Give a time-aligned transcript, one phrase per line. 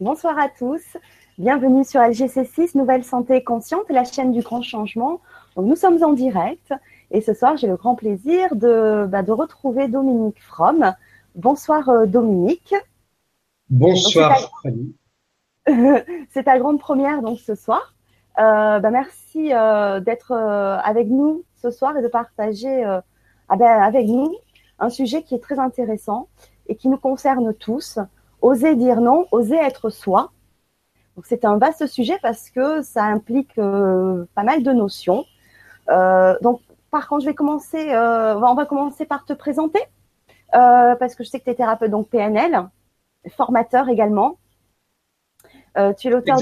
[0.00, 0.96] Bonsoir à tous.
[1.38, 5.20] Bienvenue sur LGC6, Nouvelle Santé Consciente, la chaîne du grand changement.
[5.56, 6.72] nous sommes en direct
[7.10, 10.94] et ce soir, j'ai le grand plaisir de, bah, de retrouver Dominique Fromm.
[11.34, 12.76] Bonsoir euh, Dominique.
[13.70, 14.62] Bonsoir
[16.30, 17.96] C'est ta grande première donc ce soir.
[18.38, 24.06] Euh, bah, merci euh, d'être avec nous ce soir et de partager ah ben, avec
[24.06, 24.32] nous
[24.78, 26.28] un sujet qui est très intéressant
[26.68, 27.98] et qui nous concerne tous.
[28.40, 30.30] Oser dire non, oser être soi.
[31.16, 35.24] Donc c'est un vaste sujet parce que ça implique euh, pas mal de notions.
[35.88, 36.60] Euh, donc
[36.92, 39.80] par contre, je vais commencer, euh, on va commencer par te présenter
[40.52, 42.68] parce que je sais que tu es thérapeute donc PNL,
[43.36, 44.38] formateur également.
[45.98, 46.38] tu es l'auteur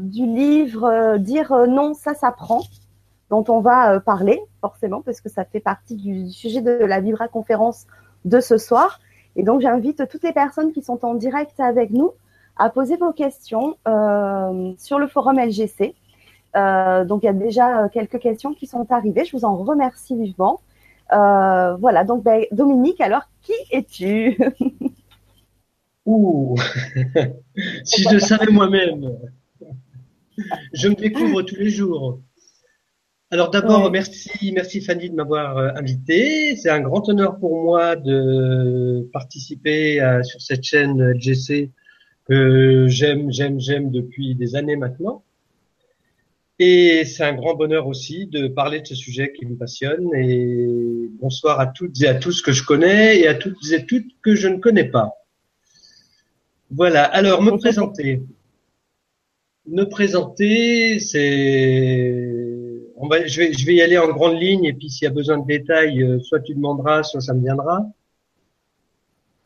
[0.00, 2.62] du livre Dire non, ça s'apprend
[3.30, 7.28] dont on va parler forcément parce que ça fait partie du sujet de la Vibra
[7.28, 7.86] conférence
[8.24, 9.00] de ce soir.
[9.36, 12.12] Et donc, j'invite toutes les personnes qui sont en direct avec nous
[12.56, 15.94] à poser vos questions euh, sur le forum LGC.
[16.56, 19.24] Euh, donc, il y a déjà quelques questions qui sont arrivées.
[19.24, 20.60] Je vous en remercie vivement.
[21.12, 24.38] Euh, voilà, donc ben, Dominique, alors qui es-tu?
[26.06, 26.56] Ouh
[27.84, 29.16] Si je savais moi-même
[30.72, 32.20] Je me découvre tous les jours.
[33.34, 36.54] Alors d'abord, merci, merci Fanny de m'avoir euh, invité.
[36.54, 41.72] C'est un grand honneur pour moi de participer sur cette chaîne LGC
[42.28, 45.24] que j'aime, j'aime, j'aime depuis des années maintenant.
[46.60, 50.14] Et c'est un grand bonheur aussi de parler de ce sujet qui me passionne.
[50.14, 54.12] Et bonsoir à toutes et à tous que je connais et à toutes et toutes
[54.22, 55.10] que je ne connais pas.
[56.70, 57.02] Voilà.
[57.02, 58.22] Alors, me présenter.
[59.66, 62.43] Me présenter, c'est
[63.26, 65.38] je, vais, je vais y aller en grande ligne et puis s'il y a besoin
[65.38, 67.84] de détails, euh, soit tu demanderas, soit ça me viendra.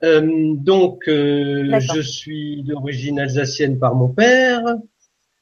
[0.04, 4.62] Euh, donc, euh, je suis d'origine alsacienne par mon père.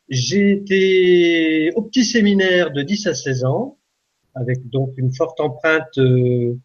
[0.08, 3.76] J'ai été au petit séminaire de 10 à 16 ans,
[4.34, 6.58] avec donc une forte empreinte, on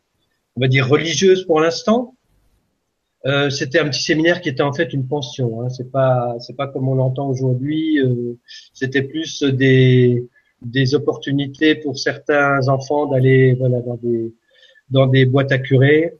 [0.57, 2.15] va dire religieuse pour l'instant.
[3.49, 5.61] c'était un petit séminaire qui était en fait une pension.
[5.61, 5.69] Hein.
[5.69, 7.99] C'est pas, c'est pas comme on l'entend aujourd'hui.
[8.73, 10.23] c'était plus des
[10.61, 14.33] des opportunités pour certains enfants d'aller voilà dans des
[14.89, 16.13] dans des boîtes à curés.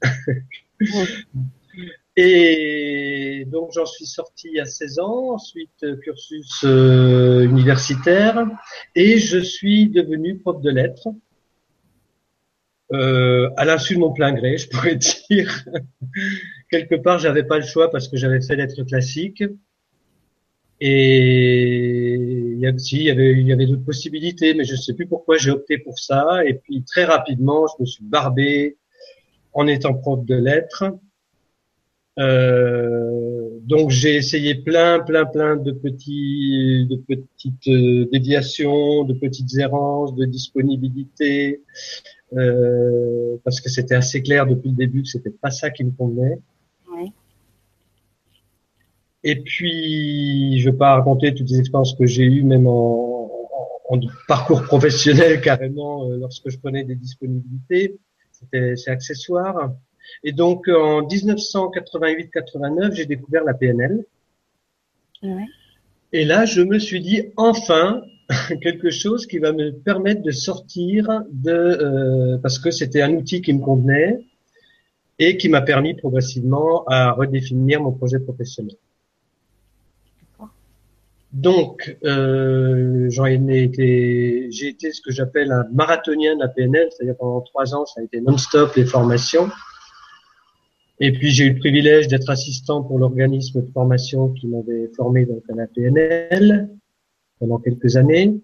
[2.18, 8.48] Et donc j'en suis sorti à 16 ans, ensuite cursus euh, universitaire,
[8.96, 11.08] et je suis devenu prof de lettres.
[12.94, 14.96] Euh, à l'insu de mon plein gré, je pourrais
[15.30, 15.66] dire.
[16.70, 19.44] Quelque part, j'avais pas le choix parce que j'avais fait lettres classiques.
[20.82, 22.31] Et
[22.62, 25.38] y, a, il y avait, y avait d'autres possibilités, mais je ne sais plus pourquoi
[25.38, 26.46] j'ai opté pour ça.
[26.46, 28.78] Et puis très rapidement, je me suis barbé
[29.54, 30.86] en étant prof de lettres.
[32.20, 39.58] Euh, donc j'ai essayé plein, plein, plein de petits, de petites euh, déviations, de petites
[39.58, 41.62] errances, de disponibilité,
[42.34, 45.92] euh, parce que c'était assez clair depuis le début que c'était pas ça qui me
[45.92, 46.40] convenait.
[49.24, 53.30] Et puis, je vais pas raconter toutes les expériences que j'ai eues, même en,
[53.90, 57.98] en, parcours professionnel carrément, euh, lorsque je prenais des disponibilités.
[58.32, 59.74] C'était c'est accessoire.
[60.24, 64.06] Et donc, en 1988-89, j'ai découvert la PNL.
[65.22, 65.46] Ouais.
[66.14, 68.02] Et là, je me suis dit enfin
[68.62, 73.42] quelque chose qui va me permettre de sortir de euh, parce que c'était un outil
[73.42, 74.26] qui me convenait
[75.20, 78.76] et qui m'a permis progressivement à redéfinir mon projet professionnel.
[81.34, 86.90] Donc, euh, j'en ai été, j'ai été ce que j'appelle un marathonien de la PNL,
[86.92, 89.50] c'est-à-dire pendant trois ans, ça a été non-stop les formations.
[91.00, 95.26] Et puis j'ai eu le privilège d'être assistant pour l'organisme de formation qui m'avait formé
[95.26, 96.70] donc à la PNL
[97.40, 98.40] pendant quelques années.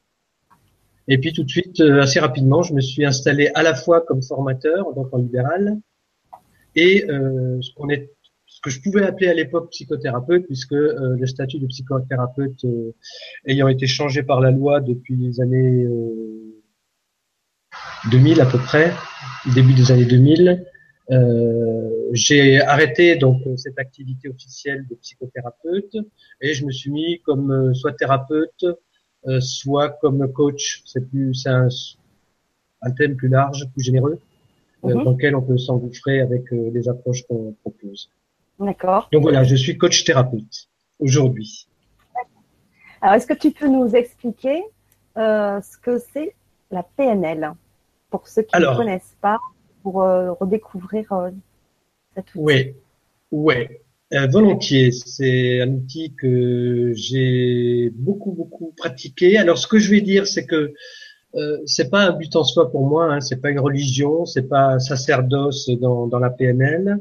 [1.07, 4.01] Et puis tout de suite, euh, assez rapidement, je me suis installé à la fois
[4.01, 5.77] comme formateur, donc en libéral,
[6.75, 8.11] et euh, ce qu'on est
[8.57, 12.91] ce que je pouvais appeler à l'époque psychothérapeute, puisque euh, le statut de psychothérapeute euh,
[13.45, 15.85] ayant été changé par la loi depuis les années
[18.09, 18.91] 2000 euh, à peu près,
[19.53, 20.65] début des années 2000,
[22.13, 25.95] j'ai arrêté donc cette activité officielle de psychothérapeute
[26.41, 28.65] et je me suis mis comme soit thérapeute,
[29.39, 30.81] soit comme coach.
[30.85, 31.67] C'est plus c'est un,
[32.81, 34.19] un, thème plus large, plus généreux,
[34.83, 35.03] mhm.
[35.03, 38.09] dans lequel on peut s'engouffrer avec les approches qu'on propose.
[38.59, 39.09] D'accord.
[39.11, 40.69] Donc voilà, je suis coach thérapeute
[40.99, 41.67] aujourd'hui.
[43.01, 44.63] Alors, est-ce que tu peux nous expliquer
[45.17, 46.35] euh, ce que c'est
[46.71, 47.53] la PNL
[48.09, 49.37] pour ceux qui ne connaissent pas,
[49.83, 51.29] pour euh, redécouvrir euh,
[52.15, 52.39] cette outil?
[52.39, 52.75] Oui,
[53.31, 53.81] ouais.
[54.13, 59.37] euh, Volontiers, c'est un outil que j'ai beaucoup beaucoup pratiqué.
[59.37, 60.73] Alors ce que je vais dire, c'est que
[61.35, 64.47] euh, c'est pas un but en soi pour moi, hein, c'est pas une religion, c'est
[64.47, 66.99] pas un sacerdoce dans, dans la PNL.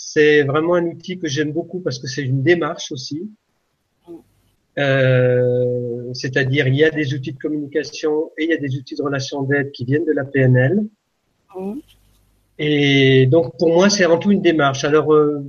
[0.00, 3.28] C'est vraiment un outil que j'aime beaucoup parce que c'est une démarche aussi.
[4.78, 8.94] Euh, c'est-à-dire il y a des outils de communication et il y a des outils
[8.94, 10.84] de relation d'aide qui viennent de la PNL.
[12.60, 14.84] Et donc pour moi c'est avant tout une démarche.
[14.84, 15.44] Alors euh,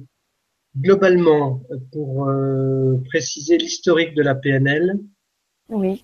[0.75, 1.61] globalement,
[1.91, 4.97] pour euh, préciser l'historique de la PNL,
[5.69, 6.03] oui.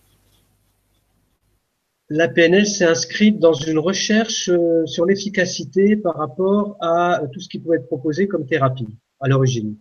[2.10, 7.50] La PNL s'est inscrite dans une recherche euh, sur l'efficacité par rapport à tout ce
[7.50, 8.88] qui pouvait être proposé comme thérapie
[9.20, 9.76] à l'origine.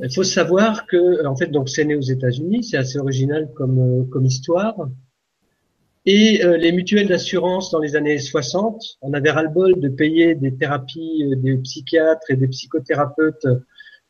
[0.00, 3.78] Il faut savoir que, en fait, donc c'est né aux États-Unis, c'est assez original comme
[3.78, 4.88] euh, histoire.
[6.06, 10.54] Et euh, les mutuelles d'assurance dans les années 60, on avait ras-le-bol de payer des
[10.54, 13.46] thérapies euh, des psychiatres et des psychothérapeutes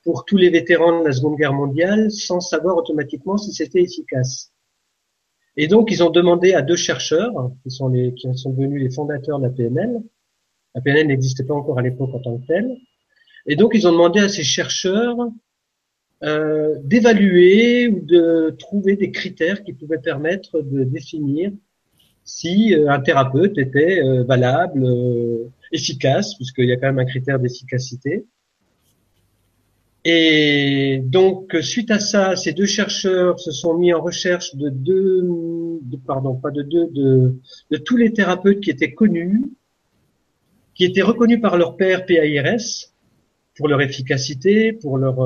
[0.04, 4.51] pour tous les vétérans de la Seconde Guerre mondiale sans savoir automatiquement si c'était efficace.
[5.56, 7.92] Et donc, ils ont demandé à deux chercheurs, qui sont,
[8.34, 10.00] sont devenus les fondateurs de la PNL,
[10.74, 12.76] la PNL n'existait pas encore à l'époque en tant que telle,
[13.46, 15.16] et donc ils ont demandé à ces chercheurs
[16.22, 21.50] euh, d'évaluer ou de trouver des critères qui pouvaient permettre de définir
[22.24, 24.86] si euh, un thérapeute était euh, valable,
[25.72, 28.24] efficace, puisqu'il y a quand même un critère d'efficacité.
[30.04, 35.28] Et donc, suite à ça, ces deux chercheurs se sont mis en recherche de deux,
[36.06, 37.36] pardon, pas de deux, de,
[37.70, 39.42] de, tous les thérapeutes qui étaient connus,
[40.74, 42.90] qui étaient reconnus par leur père PAIRS
[43.56, 45.18] pour leur efficacité, pour leur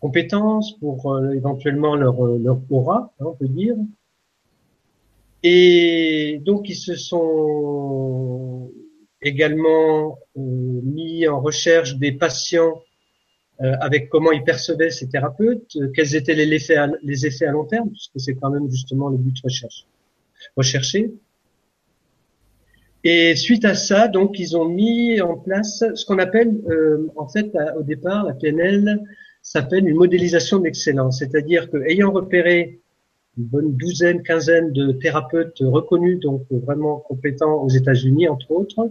[0.00, 3.76] compétences, pour éventuellement leur, leur aura, hein, on peut dire,
[5.42, 8.70] et donc, ils se sont
[9.22, 12.87] également euh, mis en recherche des patients euh,
[13.60, 18.18] avec comment ils percevaient ces thérapeutes, euh, quels étaient les effets, à, long terme, puisque
[18.20, 19.86] c'est quand même justement le but recherche,
[20.56, 21.12] recherché.
[23.04, 26.60] Et suite à ça, donc, ils ont mis en place ce qu'on appelle,
[27.14, 29.00] en fait, au départ, la PNL
[29.40, 32.80] s'appelle une modélisation d'excellence, c'est-à-dire que ayant repéré
[33.38, 38.90] une bonne douzaine, quinzaine de thérapeutes reconnus, donc vraiment compétents aux États-Unis, entre autres,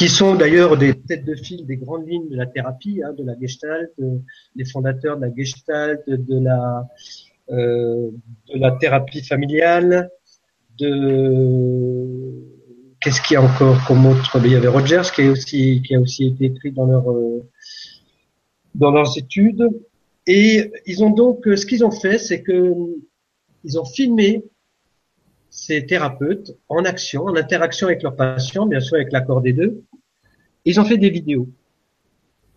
[0.00, 3.22] qui sont d'ailleurs des têtes de file des grandes lignes de la thérapie, hein, de
[3.22, 3.92] la Gestalt,
[4.56, 6.88] les fondateurs de la Gestalt, de la
[7.50, 8.10] euh,
[8.50, 10.08] de la thérapie familiale,
[10.78, 12.32] de
[12.98, 14.40] qu'est-ce qu'il y a encore comme autre?
[14.42, 17.46] Il y avait Rogers qui a aussi qui a aussi été écrit dans leur euh,
[18.74, 19.68] dans leurs études.
[20.26, 22.72] Et ils ont donc ce qu'ils ont fait, c'est que
[23.64, 24.44] ils ont filmé
[25.50, 29.84] ces thérapeutes en action, en interaction avec leurs patients, bien sûr avec l'accord des deux.
[30.64, 31.48] Ils ont fait des vidéos,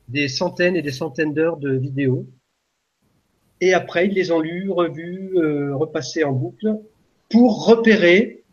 [0.10, 2.26] des centaines et des centaines d'heures de vidéos.
[3.62, 6.80] Et après, ils les ont lus, revus, euh, repassés en boucle
[7.30, 8.44] pour repérer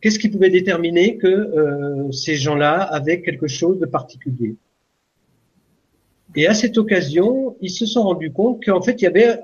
[0.00, 4.56] qu'est-ce qui pouvait déterminer que euh, ces gens-là avaient quelque chose de particulier.
[6.36, 9.40] Et à cette occasion, ils se sont rendus compte qu'en fait, il y avait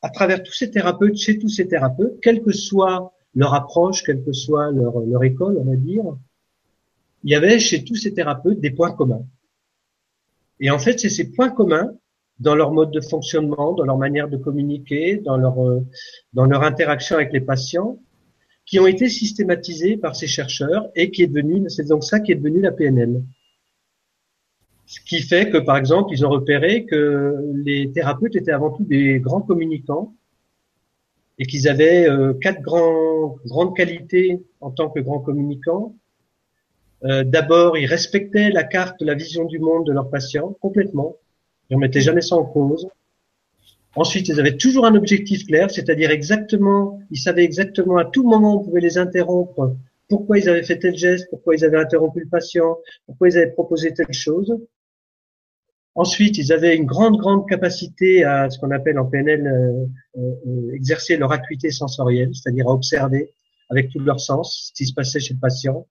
[0.00, 4.24] à travers tous ces thérapeutes, chez tous ces thérapeutes, quelle que soit leur approche, quelle
[4.24, 6.04] que soit leur, leur école, on va dire,
[7.24, 9.24] il y avait chez tous ces thérapeutes des points communs.
[10.60, 11.92] Et en fait, c'est ces points communs
[12.38, 15.84] dans leur mode de fonctionnement, dans leur manière de communiquer, dans leur euh,
[16.36, 17.98] interaction avec les patients,
[18.64, 22.32] qui ont été systématisés par ces chercheurs et qui est devenu, c'est donc ça qui
[22.32, 23.22] est devenu la PNL.
[24.86, 28.84] Ce qui fait que, par exemple, ils ont repéré que les thérapeutes étaient avant tout
[28.84, 30.14] des grands communicants
[31.38, 35.96] et qu'ils avaient euh, quatre grandes qualités en tant que grands communicants.
[37.04, 41.16] Euh, D'abord, ils respectaient la carte, la vision du monde de leurs patients complètement.
[41.70, 42.86] Ils ne mettaient jamais ça en cause.
[43.94, 48.60] Ensuite, ils avaient toujours un objectif clair, c'est-à-dire exactement, ils savaient exactement à tout moment
[48.60, 49.76] on pouvait les interrompre,
[50.08, 53.50] pourquoi ils avaient fait tel geste, pourquoi ils avaient interrompu le patient, pourquoi ils avaient
[53.50, 54.56] proposé telle chose.
[55.94, 60.74] Ensuite, ils avaient une grande, grande capacité à ce qu'on appelle en PNL euh, euh,
[60.74, 63.30] exercer leur acuité sensorielle, c'est-à-dire à observer
[63.68, 65.86] avec tout leur sens ce qui se passait chez le patient,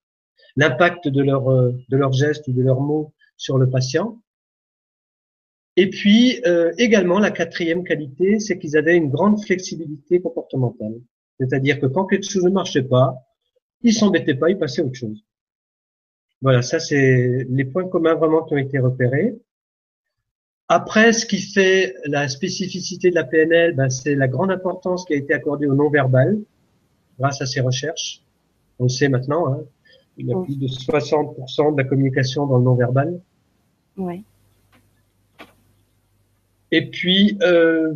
[0.56, 4.22] l'impact de leur euh, de leurs gestes ou de leurs mots sur le patient.
[5.78, 10.96] Et puis euh, également la quatrième qualité, c'est qu'ils avaient une grande flexibilité comportementale,
[11.40, 13.16] c'est-à-dire que quand quelque chose ne marchait pas,
[13.82, 15.24] ils s'embêtaient pas, ils passaient à autre chose.
[16.42, 19.36] Voilà, ça c'est les points communs vraiment qui ont été repérés.
[20.74, 25.14] Après, ce qui fait la spécificité de la PNL, ben, c'est la grande importance qui
[25.14, 26.40] a été accordée au non-verbal
[27.20, 28.22] grâce à ces recherches.
[28.80, 29.66] On le sait maintenant, hein,
[30.18, 33.20] il y a plus de 60% de la communication dans le non-verbal.
[33.98, 34.24] Ouais.
[36.72, 37.94] Et puis, euh,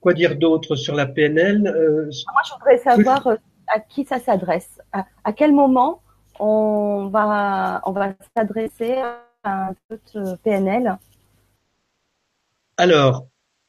[0.00, 3.36] quoi dire d'autre sur la PNL euh, Moi, je voudrais savoir euh,
[3.68, 4.80] à qui ça s'adresse?
[4.92, 6.02] À, quel moment
[6.38, 9.74] on va, on va s'adresser à un
[10.42, 10.98] PNL
[12.76, 13.26] Alors,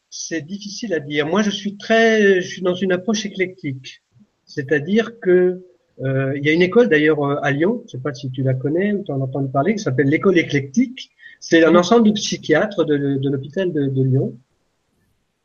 [0.10, 1.26] c'est difficile à dire.
[1.26, 4.04] Moi, je suis très, je suis dans une approche éclectique.
[4.46, 5.64] C'est-à-dire que
[6.04, 8.32] euh, il y a une école d'ailleurs euh, à Lyon, je ne sais pas si
[8.32, 11.12] tu la connais ou tu en as entendu parler, qui s'appelle l'école éclectique.
[11.40, 14.38] C'est un ensemble de psychiatres de, l'hôpital de, Lyon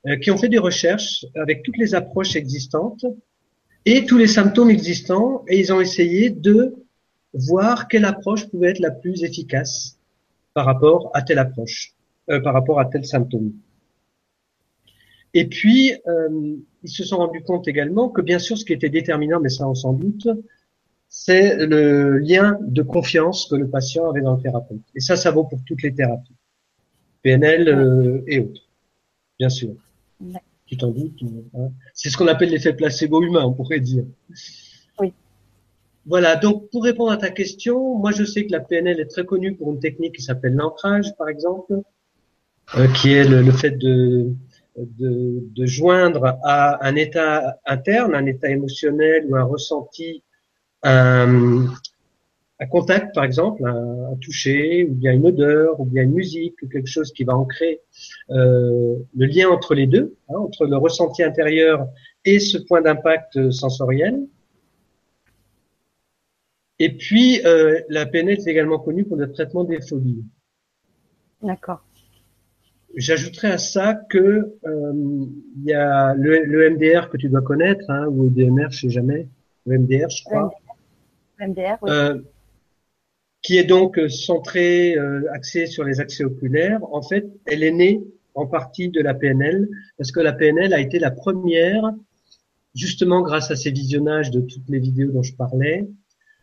[0.07, 3.05] euh, qui ont fait des recherches avec toutes les approches existantes
[3.85, 6.75] et tous les symptômes existants et ils ont essayé de
[7.33, 9.99] voir quelle approche pouvait être la plus efficace
[10.55, 11.95] par rapport à telle approche,
[12.27, 13.53] par rapport à tel symptôme.
[15.37, 18.89] Et puis, euh, ils se sont rendus compte également que bien sûr, ce qui était
[18.89, 20.29] déterminant, mais ça on s'en doute,
[21.09, 24.83] c'est le lien de confiance que le patient avait dans le thérapeute.
[24.95, 26.37] Et ça, ça vaut pour toutes les thérapies,
[27.23, 28.69] PNL euh, et autres,
[29.39, 29.71] bien sûr.
[30.67, 31.21] Tu t'en doutes
[31.55, 31.71] hein.
[31.93, 34.05] C'est ce qu'on appelle l'effet placebo humain, on pourrait dire.
[35.01, 35.13] Oui.
[36.07, 39.25] Voilà, donc pour répondre à ta question, moi je sais que la PNL est très
[39.25, 41.81] connue pour une technique qui s'appelle l'ancrage, par exemple,
[42.77, 44.33] euh, qui est le fait de
[44.77, 50.23] de, de, joindre à un état interne, un état émotionnel ou un ressenti,
[50.83, 51.67] un,
[52.59, 56.69] un contact par exemple, un, toucher, ou bien une odeur, ou bien une musique, ou
[56.69, 57.81] quelque chose qui va ancrer
[58.31, 61.87] euh, le lien entre les deux, hein, entre le ressenti intérieur
[62.25, 64.27] et ce point d'impact sensoriel.
[66.79, 70.25] Et puis, euh, la PNL est également connue pour le traitement des phobies.
[71.43, 71.86] D'accord.
[72.97, 78.07] J'ajouterais à ça que euh, il y a le, MDR que tu dois connaître, hein,
[78.07, 79.29] ou le DMR, je sais jamais,
[79.67, 80.51] le MDR, je crois.
[81.39, 81.91] MDR, oui.
[81.91, 82.19] Euh,
[83.43, 86.81] qui est donc centré, euh, axé sur les accès oculaires.
[86.91, 88.03] En fait, elle est née
[88.35, 91.93] en partie de la PNL, parce que la PNL a été la première,
[92.75, 95.87] justement grâce à ces visionnages de toutes les vidéos dont je parlais,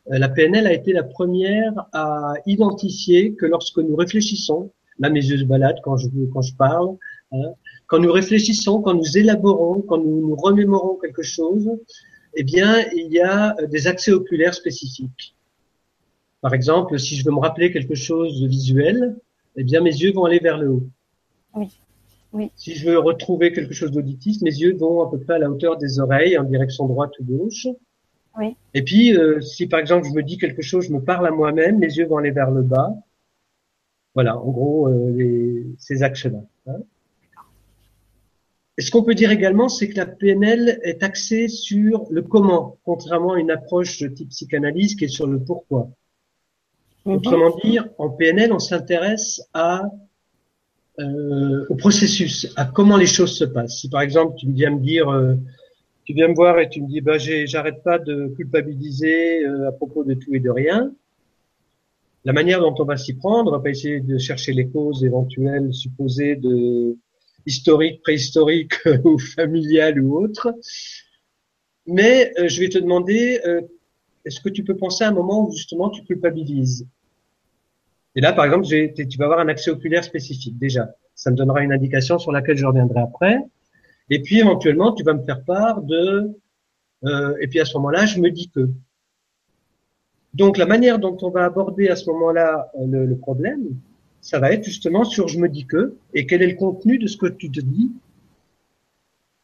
[0.06, 5.38] la PNL a été la première à identifier que lorsque nous réfléchissons, Là, mes yeux
[5.38, 6.96] se baladent quand je, quand je parle.
[7.32, 7.54] Hein.
[7.88, 11.70] Quand nous réfléchissons, quand nous élaborons, quand nous nous remémorons quelque chose,
[12.36, 15.36] eh bien, il y a euh, des accès oculaires spécifiques.
[16.42, 19.16] Par exemple, si je veux me rappeler quelque chose de visuel,
[19.56, 20.84] eh bien, mes yeux vont aller vers le haut.
[21.56, 21.68] Oui.
[22.34, 22.52] Oui.
[22.56, 25.50] Si je veux retrouver quelque chose d'auditif, mes yeux vont à peu près à la
[25.50, 27.68] hauteur des oreilles, en direction droite ou gauche.
[28.40, 28.56] Oui.
[28.74, 31.32] Et puis, euh, si par exemple je me dis quelque chose, je me parle à
[31.32, 32.92] moi-même, mes yeux vont aller vers le bas.
[34.16, 36.44] Voilà, en gros, euh, ces axes-là.
[36.68, 36.80] Hein.
[38.78, 42.78] Et ce qu'on peut dire également, c'est que la PNL est axée sur le comment,
[42.84, 45.90] contrairement à une approche de type psychanalyse qui est sur le pourquoi.
[47.06, 47.14] Mhm.
[47.16, 49.84] Autrement dire, en PNL, on s'intéresse à
[51.00, 53.80] euh, au processus, à comment les choses se passent.
[53.80, 55.34] Si par exemple tu viens me dire, euh,
[56.06, 60.04] tu viens me voir et tu me dis, bah j'arrête pas de culpabiliser à propos
[60.04, 60.92] de tout et de rien,
[62.26, 65.04] la manière dont on va s'y prendre, on va pas essayer de chercher les causes
[65.04, 66.98] éventuelles supposées de
[67.46, 70.56] historiques, préhistoriques ou familiales ou autres.
[71.86, 73.62] Mais euh, je vais te demander, euh,
[74.26, 76.88] est-ce que tu peux penser à un moment où justement tu culpabilises?
[78.16, 80.96] Et là, par exemple, tu vas avoir un accès oculaire spécifique déjà.
[81.16, 83.38] Ça me donnera une indication sur laquelle je reviendrai après.
[84.10, 86.32] Et puis éventuellement, tu vas me faire part de...
[87.06, 88.70] Euh, et puis à ce moment-là, je me dis que
[90.34, 93.76] donc la manière dont on va aborder à ce moment-là euh, le, problème,
[94.22, 97.08] ça va être justement sur je me dis que et quel est le contenu de
[97.08, 97.92] ce que tu te dis.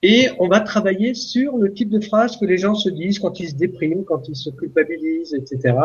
[0.01, 3.39] Et on va travailler sur le type de phrase que les gens se disent quand
[3.41, 5.75] ils se dépriment, quand ils se culpabilisent, etc.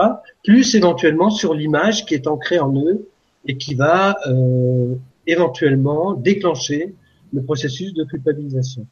[0.44, 3.08] Plus éventuellement sur l'image qui est ancrée en eux
[3.44, 4.94] et qui va euh,
[5.26, 6.94] éventuellement déclencher
[7.32, 8.86] le processus de culpabilisation.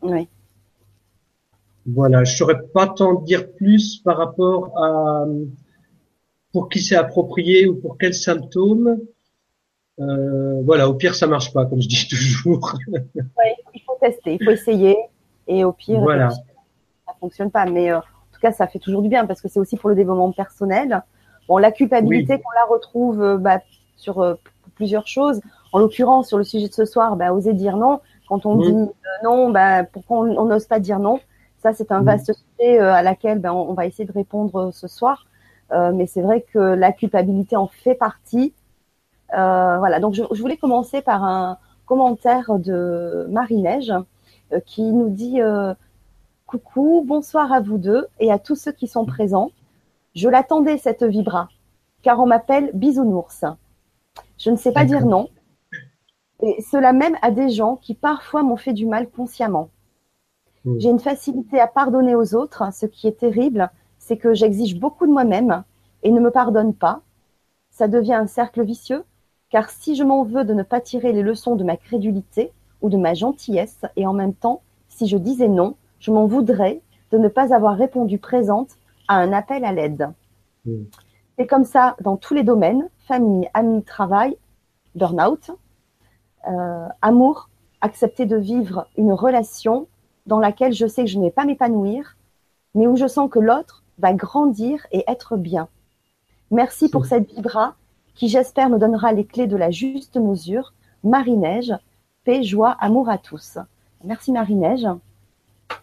[0.00, 0.26] Oui.
[1.86, 5.24] Voilà, je saurais pas t'en dire plus par rapport à
[6.52, 8.98] pour qui c'est approprié ou pour quels symptômes.
[9.98, 12.76] Euh, voilà, au pire ça marche pas, comme je dis toujours.
[12.88, 14.96] oui, il faut tester, il faut essayer,
[15.46, 16.30] et au pire, voilà.
[16.30, 17.66] ça fonctionne pas.
[17.66, 18.00] Mais euh, en
[18.32, 21.02] tout cas, ça fait toujours du bien parce que c'est aussi pour le développement personnel.
[21.48, 23.60] Bon, la culpabilité qu'on la retrouve euh, bah,
[23.96, 24.34] sur euh,
[24.74, 25.40] plusieurs choses.
[25.72, 28.00] En l'occurrence, sur le sujet de ce soir, bah, oser dire non.
[28.28, 28.74] Quand on dit
[29.22, 31.20] non, bah, pourquoi on n'ose pas dire non?
[31.58, 34.70] Ça, c'est un vaste sujet euh, à laquelle ben, on, va essayer de répondre euh,
[34.72, 35.26] ce soir.
[35.72, 38.54] Euh, mais c'est vrai que la culpabilité en fait partie.
[39.32, 43.92] voilà, donc je, voulais commencer par un commentaire de Marie-Neige
[44.64, 45.40] qui nous dit
[46.46, 49.50] Coucou, bonsoir à vous deux et à tous ceux qui sont présents.
[50.14, 51.48] Je l'attendais cette vibra,
[52.02, 53.44] car on m'appelle Bisounours.
[54.38, 55.28] Je ne sais pas dire non.
[56.42, 59.70] Et cela même à des gens qui parfois m'ont fait du mal consciemment.
[60.66, 60.78] Mm.
[60.78, 62.62] J'ai une facilité à pardonner aux autres.
[62.74, 65.62] Ce qui est terrible, c'est que j'exige beaucoup de moi-même
[66.02, 67.00] et ne me pardonne pas.
[67.70, 69.04] Ça devient un cercle vicieux,
[69.48, 72.90] car si je m'en veux de ne pas tirer les leçons de ma crédulité ou
[72.90, 76.82] de ma gentillesse, et en même temps, si je disais non, je m'en voudrais
[77.12, 78.70] de ne pas avoir répondu présente
[79.08, 80.10] à un appel à l'aide.
[80.64, 80.84] Mm.
[81.38, 84.36] C'est comme ça dans tous les domaines, famille, amis, travail,
[84.94, 85.50] burn-out,
[86.48, 89.86] euh, amour, accepter de vivre une relation
[90.26, 92.16] dans laquelle je sais que je ne vais pas m'épanouir,
[92.74, 95.68] mais où je sens que l'autre va grandir et être bien.
[96.50, 97.74] Merci pour cette vibra
[98.14, 100.72] qui, j'espère, me donnera les clés de la juste mesure.
[101.04, 101.72] Marie-Neige,
[102.24, 103.58] paix, joie, amour à tous.
[104.04, 104.86] Merci Marie-Neige.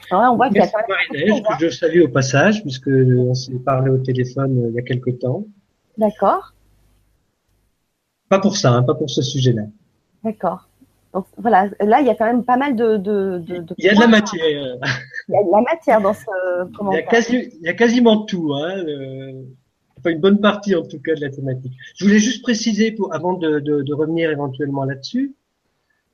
[0.10, 3.90] Alors là, on voit même Marie-Neige, que je salue au passage, puisque on s'est parlé
[3.90, 5.46] au téléphone euh, il y a quelque temps.
[5.98, 6.54] D'accord.
[8.30, 9.64] Pas pour ça, hein, pas pour ce sujet-là.
[10.24, 10.68] D'accord.
[11.14, 12.98] Donc voilà, là, il y a quand même pas mal de.
[12.98, 14.44] de, de, de il y a de la matière.
[14.48, 16.26] Il y a de la matière dans ce
[16.76, 17.02] commentaire.
[17.02, 18.52] Il y a, quasi, il y a quasiment tout.
[18.54, 19.46] Hein, le,
[20.00, 21.74] enfin, une bonne partie, en tout cas, de la thématique.
[21.96, 25.36] Je voulais juste préciser, pour, avant de, de, de revenir éventuellement là-dessus,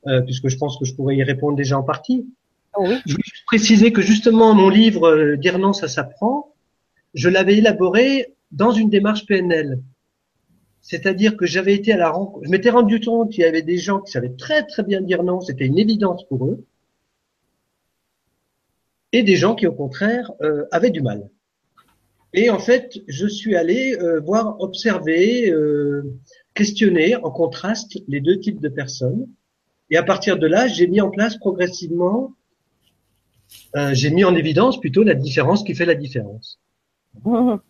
[0.08, 2.28] euh, puisque je pense que je pourrais y répondre déjà en partie.
[2.76, 2.98] Oh oui.
[3.06, 6.54] Je voulais juste préciser que justement, mon livre euh, Dire non, ça s'apprend,
[7.14, 9.80] je l'avais élaboré dans une démarche PNL.
[10.82, 13.78] C'est-à-dire que j'avais été à la rencontre, je m'étais rendu compte qu'il y avait des
[13.78, 16.66] gens qui savaient très très bien dire non, c'était une évidence pour eux,
[19.12, 21.30] et des gens qui au contraire euh, avaient du mal.
[22.34, 26.04] Et en fait, je suis allé euh, voir, observer, euh,
[26.54, 29.28] questionner en contraste les deux types de personnes.
[29.90, 32.34] Et à partir de là, j'ai mis en place progressivement,
[33.94, 36.60] j'ai mis en évidence plutôt la différence qui fait la différence.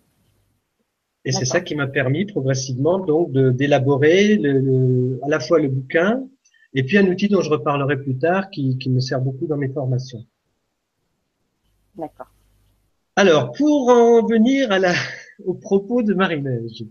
[1.26, 5.68] Et c'est ça qui m'a permis progressivement donc d'élaborer le, le, à la fois le
[5.68, 6.24] bouquin
[6.74, 9.58] et puis un outil dont je reparlerai plus tard qui, qui me sert beaucoup dans
[9.58, 10.26] mes formations.
[11.96, 12.32] D'accord.
[13.16, 14.94] Alors, pour en venir à la,
[15.46, 16.86] au propos de Marie-Neige.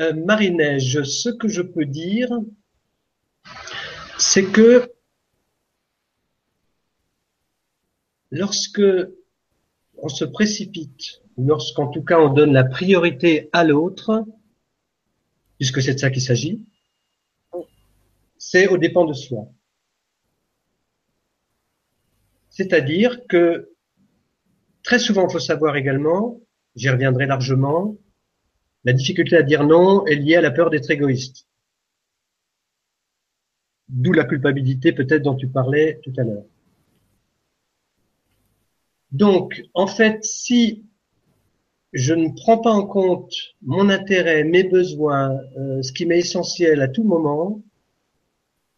[0.00, 2.30] Euh, Marie-Neige, ce que je peux dire,
[4.18, 4.90] c'est que
[8.30, 8.82] lorsque
[10.02, 14.26] on se précipite, ou lorsqu'en tout cas on donne la priorité à l'autre,
[15.58, 16.66] puisque c'est de ça qu'il s'agit,
[18.36, 19.48] c'est au dépend de soi.
[22.50, 23.70] C'est-à-dire que
[24.82, 26.40] très souvent, il faut savoir également,
[26.74, 27.96] j'y reviendrai largement,
[28.84, 31.46] la difficulté à dire non est liée à la peur d'être égoïste.
[33.88, 36.44] D'où la culpabilité peut-être dont tu parlais tout à l'heure.
[39.12, 40.84] Donc, en fait, si
[41.92, 46.80] je ne prends pas en compte mon intérêt, mes besoins, euh, ce qui m'est essentiel
[46.80, 47.62] à tout moment,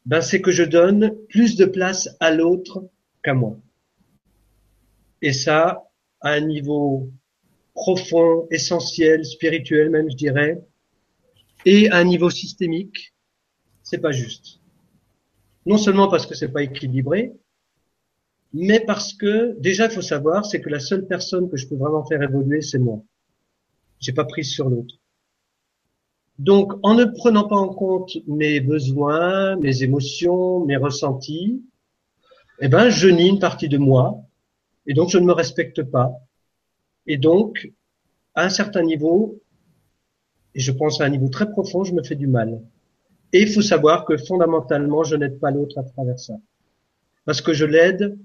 [0.07, 2.89] ben c'est que je donne plus de place à l'autre
[3.23, 3.57] qu'à moi.
[5.23, 5.85] Et ça,
[6.21, 7.09] à un niveau
[7.73, 10.61] profond, essentiel, spirituel même, je dirais,
[11.65, 13.15] et à un niveau systémique,
[13.83, 14.61] c'est pas juste.
[15.65, 17.33] Non seulement parce que c'est pas équilibré,
[18.55, 21.75] mais parce que déjà il faut savoir, c'est que la seule personne que je peux
[21.75, 23.03] vraiment faire évoluer, c'est moi.
[23.99, 24.95] J'ai pas prise sur l'autre.
[26.39, 31.63] Donc, en ne prenant pas en compte mes besoins, mes émotions, mes ressentis,
[32.61, 34.23] eh ben, je nie une partie de moi,
[34.87, 36.13] et donc je ne me respecte pas.
[37.09, 37.73] Et donc,
[38.37, 39.41] à un certain niveau,
[40.55, 42.61] et je pense à un niveau très profond, je me fais du mal.
[43.33, 46.35] Et il faut savoir que fondamentalement, je n'aide pas l'autre à travers ça.
[47.25, 48.17] Parce que je l'aide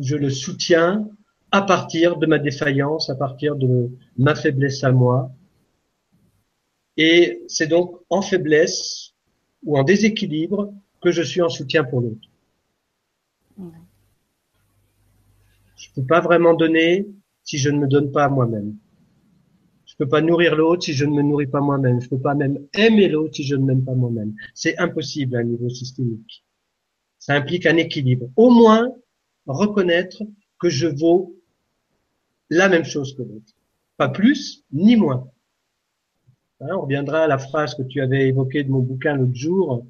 [0.00, 1.08] je le soutiens
[1.50, 5.30] à partir de ma défaillance, à partir de ma faiblesse à moi.
[6.96, 9.14] Et c'est donc en faiblesse
[9.64, 12.28] ou en déséquilibre que je suis en soutien pour l'autre.
[15.76, 17.06] Je ne peux pas vraiment donner
[17.44, 18.76] si je ne me donne pas à moi-même.
[19.84, 22.00] Je ne peux pas nourrir l'autre si je ne me nourris pas moi-même.
[22.00, 24.34] Je ne peux pas même aimer l'autre si je ne m'aime pas moi-même.
[24.54, 26.44] C'est impossible à un niveau systémique.
[27.18, 28.30] Ça implique un équilibre.
[28.36, 28.90] Au moins,
[29.46, 30.22] reconnaître
[30.60, 31.34] que je vaux
[32.50, 33.52] la même chose que l'autre.
[33.96, 35.28] Pas plus, ni moins.
[36.60, 39.86] Hein, on reviendra à la phrase que tu avais évoquée de mon bouquin l'autre jour,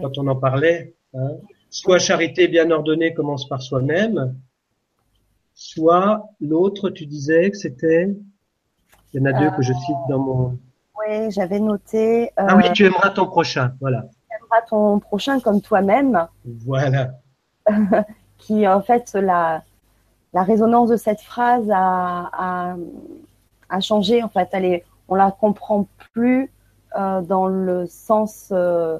[0.00, 0.94] quand on en parlait.
[1.14, 1.30] Hein.
[1.70, 4.36] Soit charité bien ordonnée commence par soi-même,
[5.54, 8.14] soit l'autre, tu disais que c'était,
[9.12, 10.58] il y en a deux que je cite dans mon...
[10.98, 12.24] Oui, j'avais noté.
[12.24, 14.02] Euh, ah oui, tu aimeras ton prochain, voilà.
[14.28, 16.26] Tu aimeras ton prochain comme toi-même.
[16.44, 17.12] Voilà.
[18.38, 19.62] qui en fait la,
[20.32, 22.76] la résonance de cette phrase a, a,
[23.68, 24.48] a changé en fait.
[24.52, 26.50] Elle est, on la comprend plus
[26.96, 28.98] euh, dans le sens euh,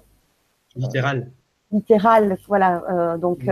[0.77, 1.31] littéral.
[1.73, 3.17] littéral, voilà.
[3.19, 3.49] donc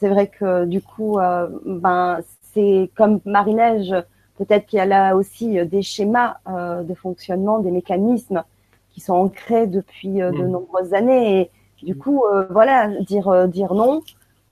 [0.00, 1.18] c'est vrai que du coup,
[1.64, 2.20] ben
[2.52, 3.94] c'est comme Marie-Neige,
[4.36, 8.44] peut-être qu'il y a là aussi des schémas de fonctionnement, des mécanismes
[8.90, 10.50] qui sont ancrés depuis de mm.
[10.50, 11.40] nombreuses années.
[11.40, 11.50] Et
[11.84, 14.02] du coup, voilà, dire dire non,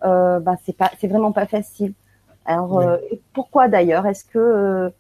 [0.03, 1.93] ben c'est pas, c'est vraiment pas facile.
[2.45, 2.83] Alors,
[3.33, 4.07] pourquoi d'ailleurs?
[4.07, 4.93] Est-ce que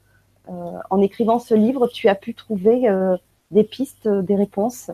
[0.48, 3.16] euh, en écrivant ce livre, tu as pu trouver euh,
[3.50, 4.90] des pistes, euh, des réponses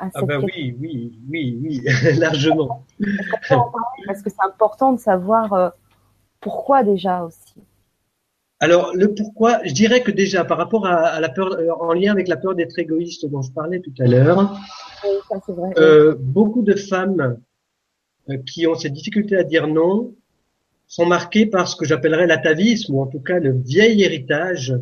[0.00, 1.82] à ah ben oui, oui, oui, oui,
[2.18, 2.84] largement.
[4.06, 5.72] Parce que c'est important de savoir
[6.40, 7.54] pourquoi déjà aussi.
[8.60, 12.28] Alors le pourquoi, je dirais que déjà par rapport à, la peur, en lien avec
[12.28, 14.56] la peur d'être égoïste dont je parlais tout à l'heure,
[16.20, 17.36] beaucoup de femmes
[18.46, 20.14] qui ont cette difficulté à dire non
[20.86, 24.74] sont marqués par ce que j'appellerais l'atavisme, ou en tout cas le vieil héritage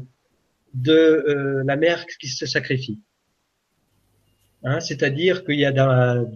[0.75, 3.01] de euh, la mère qui se sacrifie.
[4.63, 6.27] Hein, C'est-à-dire qu'il y a dans,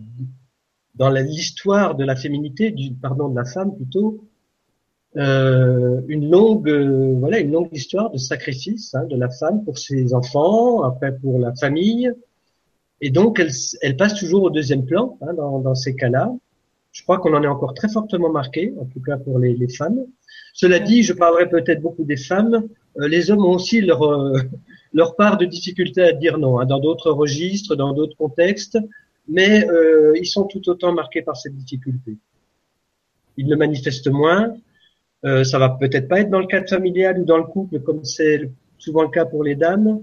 [0.97, 4.25] dans l'histoire de la féminité, du, pardon, de la femme plutôt,
[5.17, 9.79] euh, une longue, euh, voilà, une longue histoire de sacrifice hein, de la femme pour
[9.79, 12.13] ses enfants, après pour la famille,
[13.01, 13.51] et donc elle,
[13.83, 16.33] elle passe toujours au deuxième plan hein, dans, dans ces cas-là.
[16.93, 19.69] Je crois qu'on en est encore très fortement marqué, en tout cas pour les, les
[19.69, 20.07] femmes.
[20.53, 22.69] Cela dit, je parlerai peut-être beaucoup des femmes.
[22.99, 24.39] Euh, les hommes ont aussi leur, euh,
[24.93, 28.79] leur part de difficulté à dire non, hein, dans d'autres registres, dans d'autres contextes,
[29.29, 32.17] mais euh, ils sont tout autant marqués par cette difficulté.
[33.37, 34.55] Ils le manifestent moins.
[35.25, 38.05] Euh, ça va peut-être pas être dans le cadre familial ou dans le couple, comme
[38.05, 40.03] c'est souvent le cas pour les dames,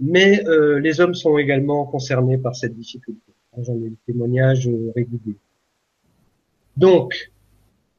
[0.00, 0.44] mais
[0.80, 3.32] les hommes sont également concernés par cette difficulté.
[3.60, 5.38] J'en ai des témoignages réguliers.
[6.78, 7.32] Donc,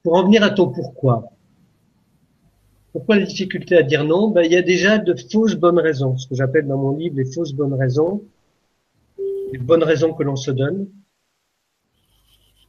[0.04, 1.34] pour en venir à ton pourquoi,
[2.94, 6.15] pourquoi la difficulté à dire non ben, Il y a déjà de fausses bonnes raisons,
[6.18, 8.24] ce que j'appelle dans mon livre les fausses bonnes raisons,
[9.52, 10.88] les bonnes raisons que l'on se donne.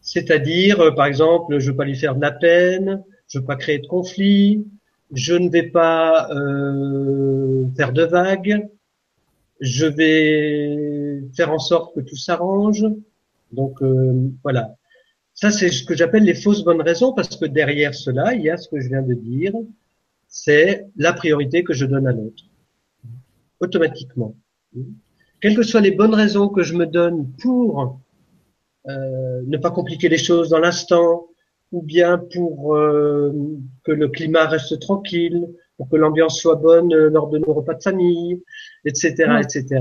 [0.02, 3.42] C'est-à-dire, euh, par exemple, je ne veux pas lui faire de la peine, je ne
[3.42, 4.66] veux pas créer de conflit,
[5.12, 8.68] je ne vais pas euh, faire de vagues,
[9.60, 12.84] je vais faire en sorte que tout s'arrange.
[13.52, 14.74] Donc euh, voilà,
[15.40, 18.50] ça, c'est ce que j'appelle les fausses bonnes raisons, parce que derrière cela, il y
[18.50, 19.54] a ce que je viens de dire,
[20.28, 22.44] c'est la priorité que je donne à l'autre,
[23.58, 24.34] automatiquement.
[25.40, 27.98] Quelles que soient les bonnes raisons que je me donne pour
[28.86, 31.28] euh, ne pas compliquer les choses dans l'instant,
[31.72, 33.32] ou bien pour euh,
[33.84, 35.48] que le climat reste tranquille,
[35.78, 38.42] pour que l'ambiance soit bonne lors de nos repas de famille,
[38.84, 39.80] etc., etc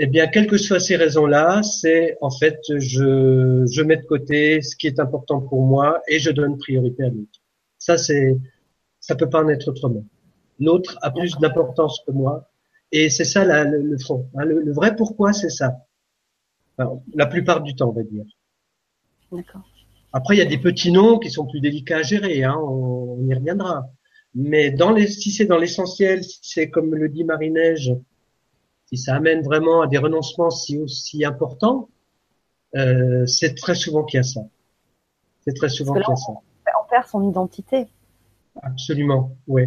[0.00, 4.62] eh bien, quelles que soient ces raisons-là, c'est en fait, je, je mets de côté
[4.62, 7.40] ce qui est important pour moi et je donne priorité à l'autre.
[7.78, 8.36] Ça, c'est,
[9.00, 10.04] ça peut pas en être autrement.
[10.60, 12.48] L'autre a plus d'importance que moi
[12.92, 14.28] et c'est ça le, fond.
[14.36, 14.44] Hein.
[14.44, 15.76] le, vrai pourquoi, c'est ça.
[16.78, 18.24] la plupart du temps, on va dire.
[19.32, 19.68] D'accord.
[20.12, 22.44] Après, il y a des petits noms qui sont plus délicats à gérer.
[22.44, 23.90] Hein, on, y reviendra.
[24.34, 27.92] Mais dans les, si c'est dans l'essentiel, si c'est comme le dit Marie-Neige,
[28.88, 31.88] si ça amène vraiment à des renoncements si aussi importants,
[32.74, 34.40] euh, c'est très souvent qu'il y a ça.
[35.44, 36.32] C'est très souvent qu'il y a ça.
[36.32, 37.86] On perd son identité.
[38.62, 39.64] Absolument, oui.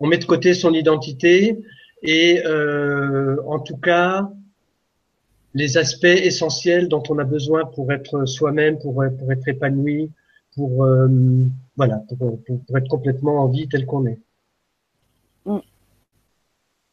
[0.00, 1.60] On met de côté son identité
[2.02, 4.30] et euh, en tout cas
[5.54, 10.10] les aspects essentiels dont on a besoin pour être soi-même, pour, pour être épanoui,
[10.54, 11.08] pour euh,
[11.76, 14.18] voilà, pour, pour, être complètement en vie tel qu'on est.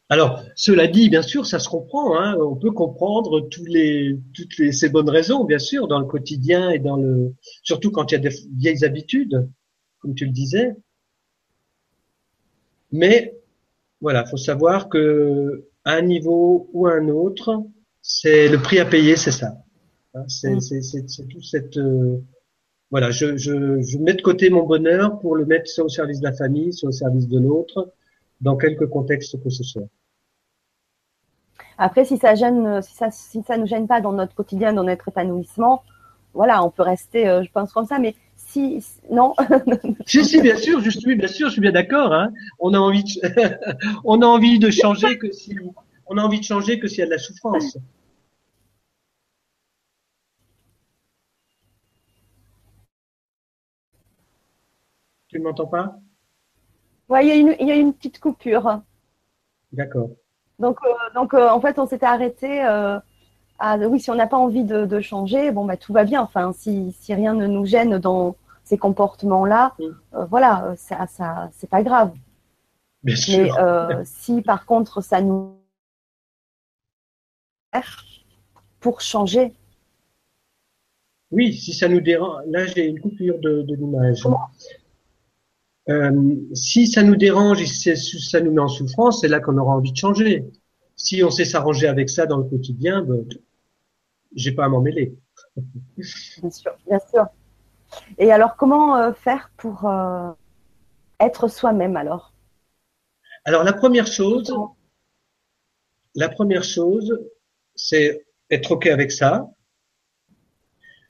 [0.08, 2.18] Alors, cela dit, bien sûr, ça se comprend.
[2.18, 2.36] Hein.
[2.38, 6.70] On peut comprendre tous les, toutes les, ces bonnes raisons, bien sûr, dans le quotidien
[6.70, 9.48] et dans le, surtout quand il y a des vieilles habitudes,
[9.98, 10.76] comme tu le disais.
[12.92, 13.36] Mais
[14.00, 17.64] voilà, faut savoir que à un niveau ou à un autre,
[18.00, 19.56] c'est le prix à payer, c'est ça.
[20.14, 20.60] Hein, mm.
[20.60, 22.18] C'est tout cette euh,
[22.92, 26.20] voilà, je, je, je mets de côté mon bonheur pour le mettre soit au service
[26.20, 27.92] de la famille, soit au service de l'autre,
[28.40, 29.88] dans quelque contexte que ce soit.
[31.78, 34.84] Après, si ça gêne, si ça, si ça nous gêne pas dans notre quotidien, dans
[34.84, 35.82] notre épanouissement,
[36.32, 37.98] voilà, on peut rester, euh, je pense comme ça.
[37.98, 39.34] Mais si, non.
[40.06, 42.12] si, si, bien sûr, je suis, bien sûr, je suis bien d'accord.
[42.12, 42.32] Hein.
[42.58, 43.10] On a envie, de,
[44.04, 45.56] on a envie de changer que si,
[46.06, 47.78] on a envie de changer que s'il y a de la souffrance.
[55.28, 55.98] Tu ne m'entends pas?
[57.08, 58.82] Oui, il, il y a une petite coupure.
[59.72, 60.10] D'accord.
[60.58, 62.98] Donc, euh, donc euh, en fait, on s'était arrêté euh,
[63.58, 66.22] à oui, si on n'a pas envie de, de, changer, bon bah tout va bien.
[66.22, 70.24] Enfin, si, si rien ne nous gêne dans ces comportements-là, mm.
[70.30, 72.12] voilà, ça, ça c'est pas grave.
[73.02, 73.14] Bien.
[73.14, 75.54] Mais si par contre ça nous
[78.80, 79.52] pour changer,
[81.30, 82.44] Oui, si ça nous dérange.
[82.46, 84.22] Là, j'ai une coupure de, de l'image.
[85.88, 89.56] Euh, si ça nous dérange et si ça nous met en souffrance, c'est là qu'on
[89.56, 90.44] aura envie de changer.
[90.96, 93.24] Si on sait s'arranger avec ça dans le quotidien, ben,
[94.34, 95.16] j'ai pas à m'en mêler.
[95.96, 97.26] Bien sûr, bien sûr.
[98.18, 100.30] Et alors, comment euh, faire pour euh,
[101.20, 102.32] être soi-même alors?
[103.44, 104.54] Alors, la première chose,
[106.14, 107.18] la première chose,
[107.74, 109.48] c'est être ok avec ça.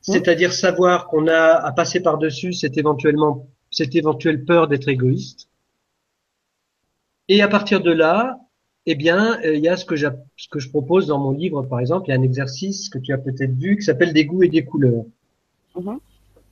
[0.01, 5.48] C'est-à-dire savoir qu'on a à passer par-dessus cette éventuellement, cette éventuelle peur d'être égoïste.
[7.29, 8.38] Et à partir de là,
[8.87, 11.81] eh bien, il y a ce que, ce que je propose dans mon livre, par
[11.81, 14.44] exemple, il y a un exercice que tu as peut-être vu qui s'appelle des goûts
[14.44, 15.05] et des couleurs.
[15.74, 15.98] Mm-hmm.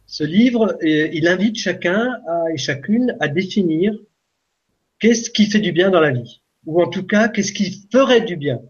[0.07, 2.21] Ce livre, il invite chacun
[2.53, 3.97] et chacune à définir
[4.99, 8.21] qu'est-ce qui fait du bien dans la vie, ou en tout cas, qu'est-ce qui ferait
[8.21, 8.61] du bien.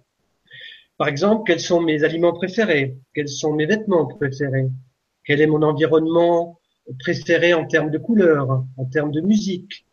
[0.97, 2.97] Par exemple, quels sont mes aliments préférés?
[3.15, 4.69] Quels sont mes vêtements préférés?
[5.25, 6.61] Quel est mon environnement?
[6.99, 9.87] Préféré en termes de couleurs, en termes de musique.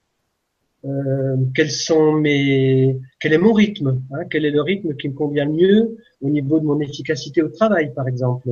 [0.84, 5.14] Euh, quels sont mes, quel est mon rythme hein Quel est le rythme qui me
[5.14, 8.50] convient mieux au niveau de mon efficacité au travail, par exemple?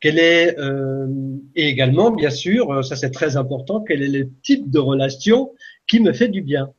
[0.00, 1.06] Quel est euh,
[1.54, 5.52] et également, bien sûr, ça c'est très important, quel est le type de relation
[5.86, 6.72] qui me fait du bien?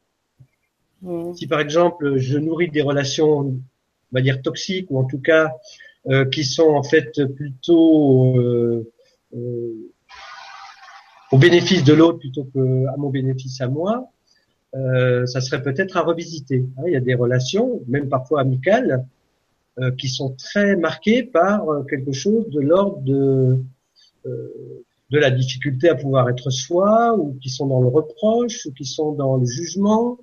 [1.03, 1.36] Mmh.
[1.36, 3.62] Si par exemple je nourris des relations
[4.13, 5.51] on va dire toxiques ou en tout cas
[6.08, 8.91] euh, qui sont en fait plutôt euh,
[9.36, 9.92] euh,
[11.33, 14.07] au bénéfice de l'autre plutôt que à mon bénéfice à moi,
[14.75, 16.63] euh, ça serait peut-être à revisiter.
[16.77, 19.05] Hein, il y a des relations, même parfois amicales,
[19.79, 23.57] euh, qui sont très marquées par euh, quelque chose de l'ordre de
[25.13, 28.85] de la difficulté à pouvoir être soi, ou qui sont dans le reproche, ou qui
[28.85, 30.17] sont dans le jugement,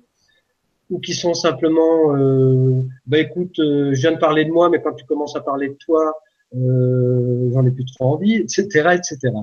[0.89, 4.81] ou qui sont simplement, euh, bah écoute, euh, je viens de parler de moi, mais
[4.81, 6.13] quand tu commences à parler de toi,
[6.57, 9.33] euh, j'en ai plus trop envie, etc., etc.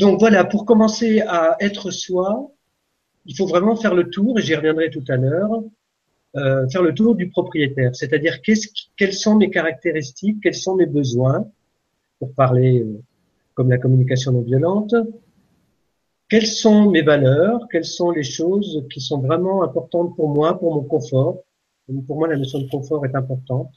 [0.00, 2.50] Donc voilà, pour commencer à être soi,
[3.26, 5.62] il faut vraiment faire le tour, et j'y reviendrai tout à l'heure,
[6.36, 10.86] euh, faire le tour du propriétaire, c'est-à-dire qu'est-ce, quelles sont mes caractéristiques, quels sont mes
[10.86, 11.46] besoins,
[12.18, 13.02] pour parler euh,
[13.52, 14.94] comme la communication non violente,
[16.30, 20.74] quelles sont mes valeurs, quelles sont les choses qui sont vraiment importantes pour moi, pour
[20.74, 21.42] mon confort.
[22.06, 23.74] Pour moi, la notion de confort est importante.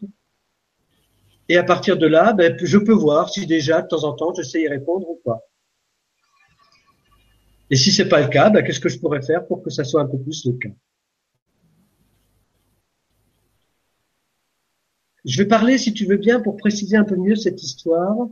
[1.50, 4.34] Et à partir de là, ben, je peux voir si déjà, de temps en temps,
[4.34, 5.42] je sais y répondre ou pas.
[7.74, 9.84] Et si c'est pas le cas, ben, qu'est-ce que je pourrais faire pour que ça
[9.84, 10.70] soit un peu plus le cas?
[15.26, 18.28] Je vais parler, si tu veux bien, pour préciser un peu mieux cette histoire.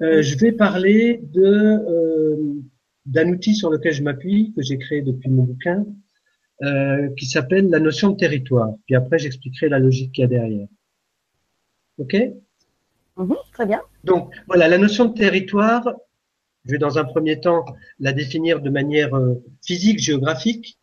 [0.00, 2.54] Euh, je vais parler de euh,
[3.04, 5.84] d'un outil sur lequel je m'appuie, que j'ai créé depuis mon bouquin,
[6.62, 8.72] euh, qui s'appelle la notion de territoire.
[8.86, 10.68] Puis après, j'expliquerai la logique qu'il y a derrière.
[11.98, 12.16] OK?
[13.18, 13.82] Mhm, Très bien.
[14.02, 15.94] Donc, voilà, la notion de territoire,
[16.64, 17.64] je vais dans un premier temps
[17.98, 20.78] la définir de manière euh, physique, géographique,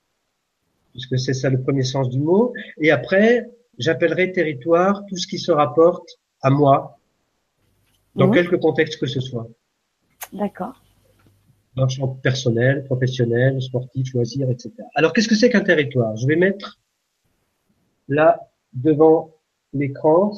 [0.92, 2.54] puisque c'est ça le premier sens du mot.
[2.80, 6.10] Et après, j'appellerai territoire tout ce qui se rapporte
[6.42, 7.00] à moi,
[8.16, 8.34] dans mhm.
[8.34, 9.48] quelque contexte que ce soit.
[10.34, 10.82] D'accord
[11.78, 14.74] dans le champ personnel, professionnel, sportif, loisir, etc.
[14.96, 16.18] Alors, qu'est-ce que c'est qu'un territoire?
[16.18, 16.80] Je vais mettre
[18.08, 19.36] là, devant
[19.74, 20.34] l'écran,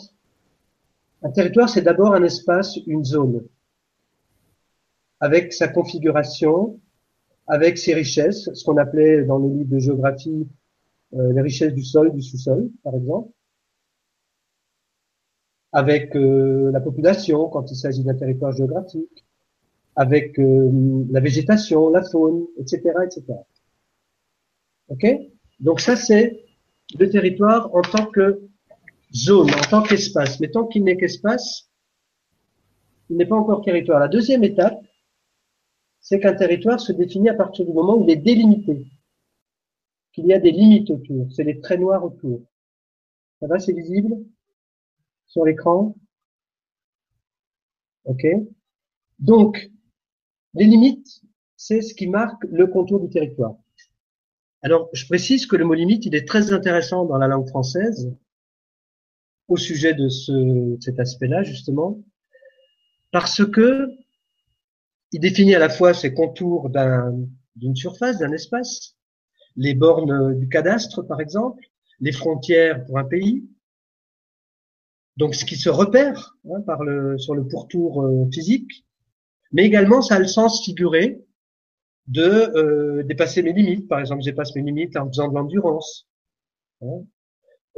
[1.24, 3.46] un territoire, c'est d'abord un espace, une zone,
[5.20, 6.80] avec sa configuration,
[7.48, 10.48] avec ses richesses, ce qu'on appelait dans le livre de géographie
[11.16, 13.32] euh, les richesses du sol, du sous-sol, par exemple,
[15.72, 19.26] avec euh, la population quand il s'agit d'un territoire géographique,
[19.96, 23.26] avec euh, la végétation, la faune, etc., etc.
[24.90, 25.06] Ok?
[25.60, 26.46] Donc ça, c'est
[26.98, 28.42] le territoire en tant que
[29.14, 30.40] zone, en tant qu'espace.
[30.40, 31.70] Mais tant qu'il n'est qu'espace,
[33.10, 34.00] il n'est pas encore territoire.
[34.00, 34.80] La deuxième étape,
[36.10, 38.88] c'est qu'un territoire se définit à partir du moment où il est délimité,
[40.12, 41.32] qu'il y a des limites autour.
[41.32, 42.42] C'est les traits noirs autour.
[43.40, 44.18] Ça va, c'est visible
[45.28, 45.96] sur l'écran?
[48.06, 48.26] Ok
[49.20, 49.70] Donc,
[50.56, 51.22] les limites,
[51.56, 53.56] c'est ce qui marque le contour du territoire.
[54.64, 58.12] Alors, je précise que le mot limite, il est très intéressant dans la langue française
[59.48, 62.02] au sujet de, ce, cet aspect-là, justement,
[63.12, 63.99] parce que
[65.12, 66.70] il définit à la fois ces contours
[67.56, 68.96] d'une surface, d'un espace,
[69.56, 71.64] les bornes du cadastre, par exemple,
[72.00, 73.44] les frontières pour un pays,
[75.20, 78.86] donc ce qui se repère hein, sur le pourtour euh, physique,
[79.52, 81.22] mais également ça a le sens figuré
[82.08, 83.90] de euh, dépasser mes limites.
[83.90, 86.08] Par exemple, je dépasse mes limites en faisant de l'endurance,
[86.82, 87.04] hein,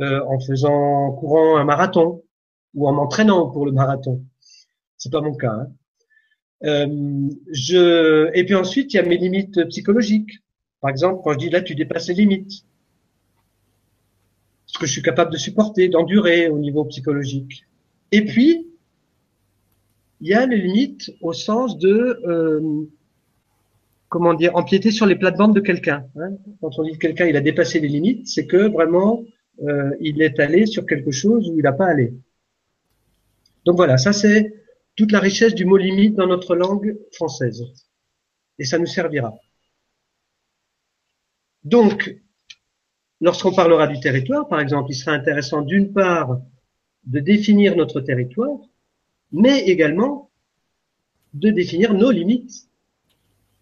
[0.01, 2.23] euh, en faisant courant un marathon
[2.75, 4.23] ou en m'entraînant pour le marathon.
[4.97, 5.51] C'est pas mon cas.
[5.51, 5.71] Hein.
[6.63, 10.39] Euh, et puis ensuite il y a mes limites psychologiques.
[10.79, 12.65] Par exemple, quand je dis là tu dépasses les limites,
[14.65, 17.65] ce que je suis capable de supporter, d'endurer au niveau psychologique.
[18.11, 18.67] Et puis
[20.21, 22.85] il y a les limites au sens de euh,
[24.07, 26.05] comment dire empiéter sur les plates-bandes de quelqu'un.
[26.17, 26.31] Hein.
[26.61, 29.23] Quand on dit que quelqu'un il a dépassé les limites, c'est que vraiment
[29.63, 32.13] euh, il est allé sur quelque chose où il n'a pas allé.
[33.65, 34.60] Donc voilà, ça c'est
[34.95, 37.63] toute la richesse du mot limite dans notre langue française.
[38.59, 39.33] Et ça nous servira.
[41.63, 42.15] Donc,
[43.19, 46.41] lorsqu'on parlera du territoire, par exemple, il sera intéressant d'une part
[47.05, 48.59] de définir notre territoire,
[49.31, 50.29] mais également
[51.33, 52.67] de définir nos limites,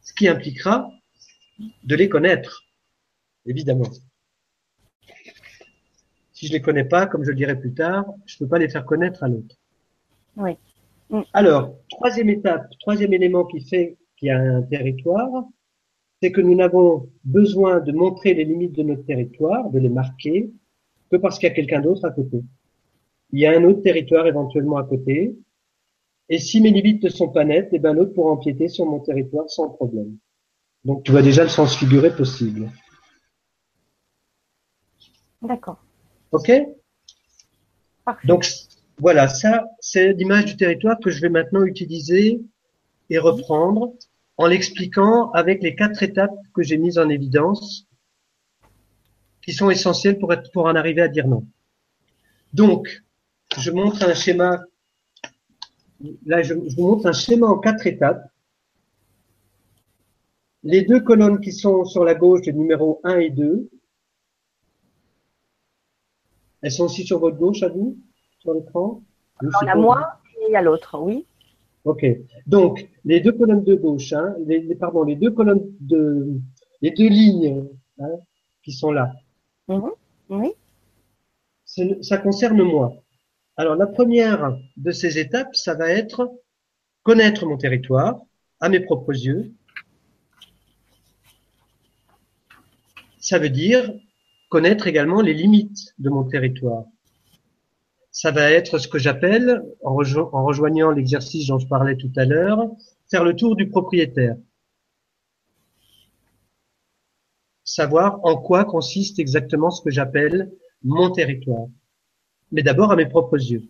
[0.02, 0.89] ce qui impliquera
[1.84, 2.63] de les connaître,
[3.46, 3.89] évidemment.
[6.34, 8.60] Si je les connais pas, comme je le dirai plus tard, je ne peux pas
[8.60, 9.56] les faire connaître à l'autre.
[10.38, 10.58] Oui.
[11.34, 15.45] Alors, troisième étape, troisième élément qui fait qu'il y a un territoire,
[16.22, 20.52] c'est que nous n'avons besoin de montrer les limites de notre territoire, de les marquer,
[21.10, 22.43] que parce qu'il y a quelqu'un d'autre à côté.
[23.32, 25.36] Il y a un autre territoire éventuellement à côté,
[26.30, 29.00] et si mes limites ne sont pas nettes, eh ben l'autre pourra empiéter sur mon
[29.00, 30.17] territoire sans problème.
[30.86, 32.69] Donc tu vois déjà le sens figuré possible.
[35.41, 35.84] D'accord.
[36.32, 36.52] Ok?
[38.06, 38.28] Parfait.
[38.28, 38.45] Donc
[39.00, 42.42] voilà, ça, c'est l'image du territoire que je vais maintenant utiliser
[43.10, 43.94] et reprendre
[44.36, 47.88] en l'expliquant avec les quatre étapes que j'ai mises en évidence,
[49.42, 51.48] qui sont essentielles pour, pour en arriver à dire non.
[52.54, 53.02] Donc,
[53.58, 54.60] je montre un schéma.
[56.26, 58.30] Là, je, je vous montre un schéma en quatre étapes.
[60.64, 63.70] Les deux colonnes qui sont sur la gauche, les numéros 1 et 2,
[66.62, 67.98] elles sont aussi sur votre gauche à vous
[68.39, 69.02] sur l'écran
[69.41, 71.25] Il y a moi et il y a l'autre, oui.
[71.86, 72.06] Ok.
[72.45, 76.39] Donc, les deux colonnes de gauche, hein, les, pardon, les deux colonnes de,
[76.82, 77.67] les deux lignes
[77.99, 78.12] hein,
[78.63, 79.13] qui sont là.
[79.67, 79.91] Mhm.
[80.30, 80.52] Oui.
[82.02, 82.93] Ça concerne moi.
[83.56, 86.32] Alors, la première de ces étapes, ça va être
[87.04, 88.21] connaître mon territoire
[88.60, 89.54] à mes propres yeux.
[93.19, 93.93] Ça veut dire
[94.49, 96.86] connaître également les limites de mon territoire
[98.12, 102.69] ça va être ce que j'appelle, en, rejoignant l'exercice dont je parlais tout à l'heure,
[103.10, 104.36] faire le tour du propriétaire.
[107.63, 110.52] Savoir en quoi consiste exactement ce que j'appelle
[110.84, 111.67] mon territoire.
[112.52, 113.69] Mais d'abord à mes propres yeux.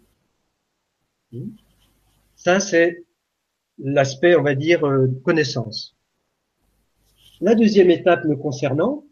[2.36, 3.04] Ça, c'est
[3.78, 5.98] l'aspect, on va dire, euh, connaissance.
[7.42, 9.04] La deuxième étape me concernant,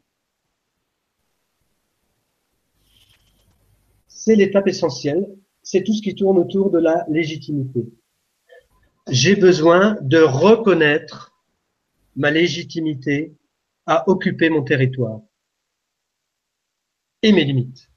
[4.28, 5.26] c'est l'étape essentielle,
[5.64, 7.86] c'est tout ce qui tourne autour de la légitimité.
[9.10, 11.34] J'ai besoin de reconnaître
[12.18, 13.34] ma légitimité
[13.86, 15.22] à occuper mon territoire
[17.22, 17.90] et mes limites.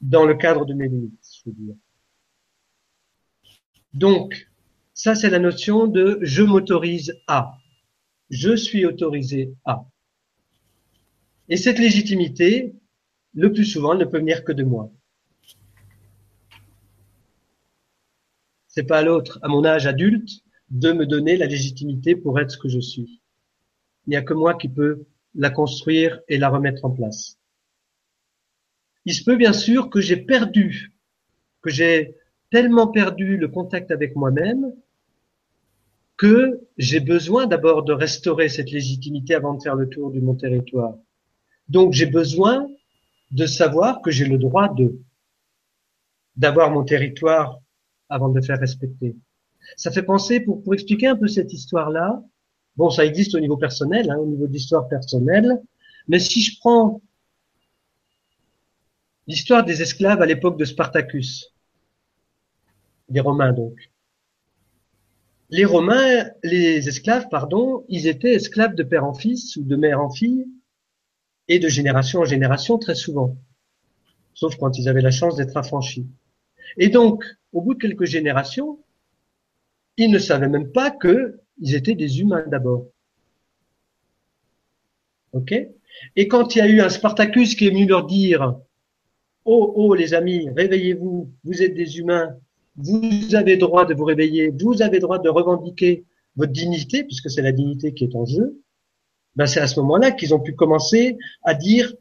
[0.00, 1.74] Dans le cadre de mes limites, je veux dire.
[3.92, 4.48] Donc,
[4.92, 7.56] ça c'est la notion de je m'autorise à.
[8.30, 9.84] Je suis autorisé à.
[11.48, 12.76] Et cette légitimité,
[13.34, 14.90] le plus souvent, ne peut venir que de moi.
[18.68, 22.50] C'est pas à l'autre, à mon âge adulte, de me donner la légitimité pour être
[22.50, 23.20] ce que je suis.
[24.06, 27.38] Il n'y a que moi qui peux la construire et la remettre en place.
[29.04, 30.92] Il se peut bien sûr que j'ai perdu,
[31.62, 32.16] que j'ai
[32.50, 34.72] tellement perdu le contact avec moi-même
[36.16, 40.34] que j'ai besoin d'abord de restaurer cette légitimité avant de faire le tour de mon
[40.34, 40.94] territoire.
[41.68, 42.68] Donc j'ai besoin
[43.34, 44.96] de savoir que j'ai le droit de
[46.36, 47.60] d'avoir mon territoire
[48.08, 49.14] avant de le faire respecter.
[49.76, 52.22] Ça fait penser, pour, pour expliquer un peu cette histoire-là,
[52.76, 55.62] bon, ça existe au niveau personnel, hein, au niveau d'histoire personnelle,
[56.08, 57.00] mais si je prends
[59.28, 61.54] l'histoire des esclaves à l'époque de Spartacus,
[63.08, 63.76] des Romains donc.
[65.50, 70.00] Les Romains, les esclaves, pardon, ils étaient esclaves de père en fils ou de mère
[70.00, 70.46] en fille,
[71.48, 73.36] et de génération en génération très souvent,
[74.34, 76.06] sauf quand ils avaient la chance d'être affranchis.
[76.76, 78.78] Et donc, au bout de quelques générations,
[79.96, 82.88] ils ne savaient même pas qu'ils étaient des humains d'abord.
[85.32, 85.52] Ok?
[86.16, 88.56] Et quand il y a eu un Spartacus qui est venu leur dire
[89.44, 92.34] Oh, oh, les amis, réveillez-vous, vous êtes des humains,
[92.76, 96.04] vous avez droit de vous réveiller, vous avez droit de revendiquer
[96.36, 98.58] votre dignité, puisque c'est la dignité qui est en jeu,
[99.36, 101.92] ben c'est à ce moment-là qu'ils ont pu commencer à dire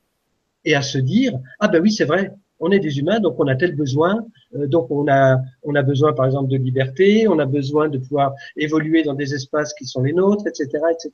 [0.66, 3.48] et à se dire ah ben oui c'est vrai On est des humains, donc on
[3.48, 4.26] a tel besoin.
[4.56, 7.28] Euh, donc on a, on a besoin, par exemple, de liberté.
[7.28, 10.64] On a besoin de pouvoir évoluer dans des espaces qui sont les nôtres, etc.,
[10.94, 11.12] etc.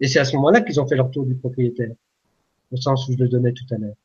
[0.00, 1.94] Et c'est à ce moment-là qu'ils ont fait leur tour du propriétaire,
[2.70, 3.96] au sens où je le donnais tout à l'heure.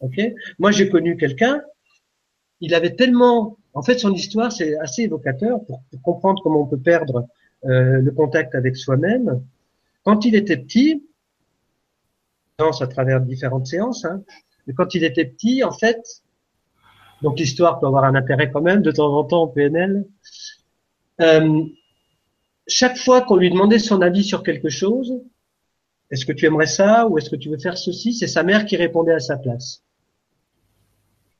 [0.00, 0.20] Ok?
[0.58, 1.62] Moi, j'ai connu quelqu'un.
[2.60, 6.78] Il avait tellement, en fait, son histoire, c'est assez évocateur pour, comprendre comment on peut
[6.78, 7.28] perdre
[7.64, 9.42] euh, le contact avec soi-même.
[10.04, 11.02] Quand il était petit,
[12.58, 14.22] à travers différentes séances, hein,
[14.66, 16.22] mais quand il était petit, en fait,
[17.22, 20.06] donc l'histoire peut avoir un intérêt quand même de temps en temps en PNL.
[21.20, 21.64] Euh,
[22.66, 25.20] chaque fois qu'on lui demandait son avis sur quelque chose,
[26.10, 28.66] est-ce que tu aimerais ça ou est-ce que tu veux faire ceci, c'est sa mère
[28.66, 29.82] qui répondait à sa place.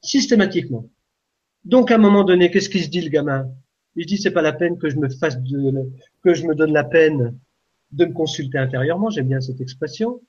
[0.00, 0.88] Systématiquement.
[1.64, 3.48] Donc à un moment donné, qu'est-ce qu'il se dit le gamin?
[3.94, 5.90] Il dit c'est pas la peine que je me fasse de,
[6.24, 7.38] que je me donne la peine
[7.92, 10.20] de me consulter intérieurement, j'aime bien cette expression,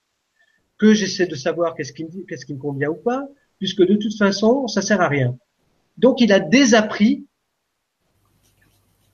[0.77, 3.95] que j'essaie de savoir qu'est-ce qui me qu'est-ce qui me convient ou pas, puisque de
[3.95, 5.37] toute façon, ça sert à rien.
[5.97, 7.25] Donc il a désappris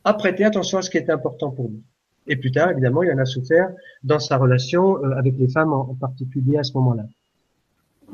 [0.04, 1.84] à prêter attention à ce qui était important pour lui.
[2.28, 3.70] Et plus tard, évidemment, il en a souffert
[4.04, 7.06] dans sa relation euh, avec les femmes en, particulier à ce moment-là.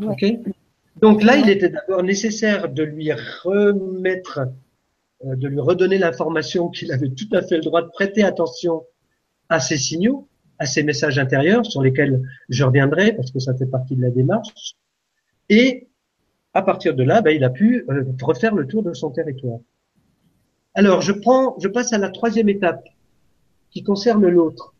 [0.01, 0.25] Ok?
[1.01, 4.39] Donc là, il était d'abord nécessaire de lui remettre,
[5.25, 8.83] euh, de lui redonner l'information qu'il avait tout à fait le droit de prêter attention
[9.49, 10.27] à ces signaux,
[10.59, 14.09] à ces messages intérieurs sur lesquels je reviendrai parce que ça fait partie de la
[14.09, 14.75] démarche.
[15.49, 15.87] Et
[16.53, 19.59] à partir de là, ben, il a pu euh, refaire le tour de son territoire.
[20.73, 22.87] Alors, je prends, je passe à la troisième étape
[23.71, 24.73] qui concerne l'autre.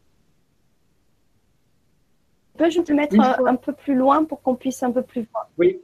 [2.57, 5.49] Peux-je te mettre un, peu plus loin pour qu'on puisse un peu plus voir?
[5.57, 5.81] Oui.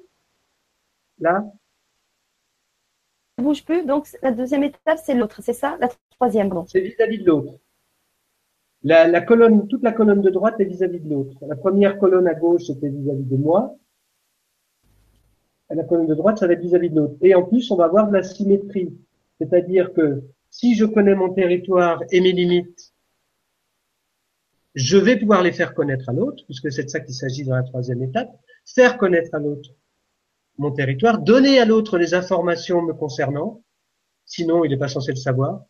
[1.19, 1.43] Là
[3.38, 3.86] Ne bouge plus.
[3.86, 5.77] Donc, la deuxième étape, c'est l'autre, c'est ça?
[5.82, 7.53] La troisième, C'est vis-à-vis de l'autre.
[8.84, 11.38] La, colonne, toute la colonne de droite est vis-à-vis de l'autre.
[11.45, 13.75] La première colonne à gauche, c'était vis-à-vis de moi.
[15.69, 17.15] la colonne de droite, ça va être vis-à-vis de l'autre.
[17.21, 18.97] Et en plus, on va avoir de la symétrie.
[19.39, 22.93] C'est-à-dire que si je connais mon territoire et mes limites,
[24.73, 27.55] je vais pouvoir les faire connaître à l'autre, puisque c'est de ça qu'il s'agit dans
[27.55, 28.32] la troisième étape,
[28.65, 29.69] faire connaître à l'autre
[30.57, 33.63] mon territoire, donner à l'autre les informations me concernant,
[34.25, 35.63] sinon il n'est pas censé le savoir.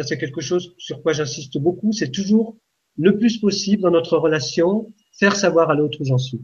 [0.00, 2.56] Ça, c'est quelque chose sur quoi j'insiste beaucoup, c'est toujours
[2.96, 6.40] le plus possible dans notre relation, faire savoir à l'autre où j'en suis.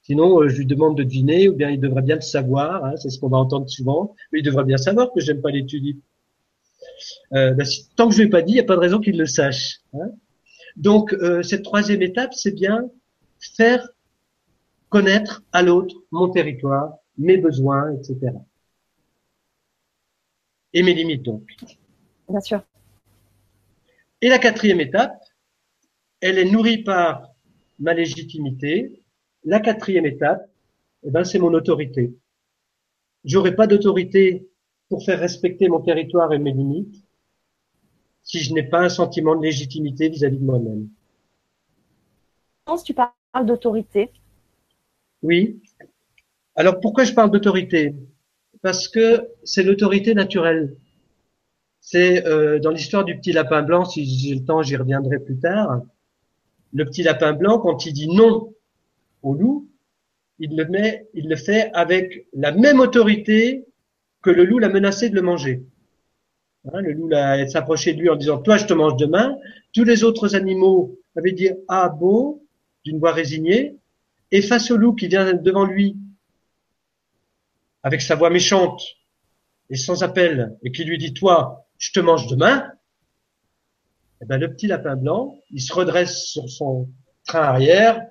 [0.00, 2.96] Sinon, euh, je lui demande de dîner, ou bien il devrait bien le savoir, hein,
[2.96, 5.66] c'est ce qu'on va entendre souvent, mais il devrait bien savoir que j'aime pas les
[5.66, 6.02] tulipes.
[7.34, 8.98] Euh, ben, tant que je lui ai pas dit, il n'y a pas de raison
[8.98, 9.80] qu'il le sache.
[9.92, 10.12] Hein.
[10.76, 12.88] Donc, euh, cette troisième étape, c'est bien
[13.38, 13.86] faire
[14.88, 18.32] connaître à l'autre mon territoire, mes besoins, etc.
[20.72, 21.42] Et mes limites, donc.
[22.28, 22.62] Bien sûr.
[24.20, 25.20] Et la quatrième étape,
[26.20, 27.28] elle est nourrie par
[27.78, 29.02] ma légitimité.
[29.44, 30.48] La quatrième étape,
[31.02, 32.14] eh ben, c'est mon autorité.
[33.24, 34.48] J'aurai pas d'autorité
[34.88, 37.04] pour faire respecter mon territoire et mes limites
[38.22, 40.88] si je n'ai pas un sentiment de légitimité vis-à-vis de moi-même.
[42.84, 43.10] Tu parles
[43.44, 44.10] d'autorité.
[45.22, 45.60] Oui.
[46.54, 47.94] Alors pourquoi je parle d'autorité?
[48.62, 50.76] Parce que c'est l'autorité naturelle.
[51.80, 55.38] C'est euh, dans l'histoire du petit lapin blanc, si j'ai le temps, j'y reviendrai plus
[55.38, 55.82] tard.
[56.72, 58.52] Le petit lapin blanc, quand il dit non
[59.22, 59.68] au loup,
[60.38, 63.66] il le fait avec la même autorité
[64.22, 65.62] que le loup l'a menacé de le manger.
[66.72, 69.36] Hein, le loup l'a de lui en disant toi je te mange demain.
[69.72, 72.40] Tous les autres animaux avaient dit ah bon?
[72.84, 73.76] d'une voix résignée.
[74.32, 75.96] Et face au loup qui vient devant lui
[77.82, 78.82] avec sa voix méchante
[79.70, 82.70] et sans appel et qui lui dit toi je te mange demain.
[84.22, 86.90] Eh ben, le petit lapin blanc, il se redresse sur son
[87.24, 88.02] train arrière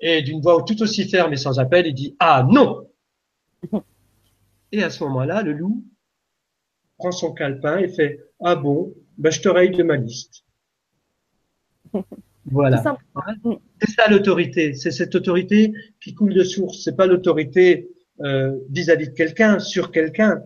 [0.00, 2.88] et d'une voix tout aussi ferme et sans appel, il dit ah non.
[4.72, 5.84] Et à ce moment-là, le loup
[6.98, 10.44] prend son calepin et fait Ah bon, ben je te raye de ma liste.
[12.48, 12.80] Voilà.
[13.80, 14.72] C'est ça l'autorité.
[14.74, 16.84] C'est cette autorité qui coule de source.
[16.84, 17.90] C'est pas l'autorité
[18.20, 20.42] euh, vis-à-vis de quelqu'un, sur quelqu'un.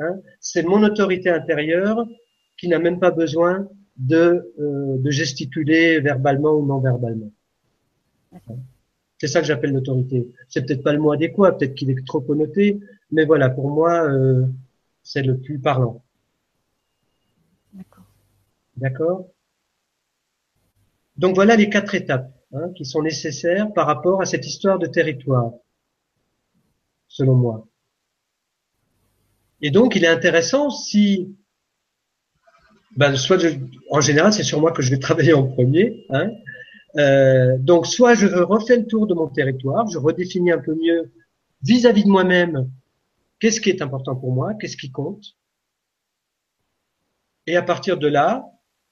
[0.00, 0.20] Hein.
[0.40, 2.06] C'est mon autorité intérieure
[2.56, 7.30] qui n'a même pas besoin de, euh, de gesticuler verbalement ou non verbalement.
[9.18, 10.28] C'est ça que j'appelle l'autorité.
[10.48, 14.08] C'est peut-être pas le mot adéquat, peut-être qu'il est trop connoté, mais voilà, pour moi,
[14.10, 14.46] euh,
[15.02, 16.02] c'est le plus parlant.
[17.72, 18.04] D'accord.
[18.76, 19.28] D'accord?
[21.16, 24.86] Donc voilà les quatre étapes hein, qui sont nécessaires par rapport à cette histoire de
[24.86, 25.52] territoire,
[27.12, 27.66] selon moi.
[29.60, 31.36] Et donc, il est intéressant si,
[32.96, 33.38] ben, soit
[33.90, 36.30] en général, c'est sur moi que je vais travailler en premier, hein,
[36.98, 41.10] Euh, donc, soit je refais le tour de mon territoire, je redéfinis un peu mieux
[41.62, 42.70] vis-à-vis de moi-même
[43.38, 45.24] qu'est-ce qui est important pour moi, qu'est-ce qui compte.
[47.46, 48.44] Et à partir de là,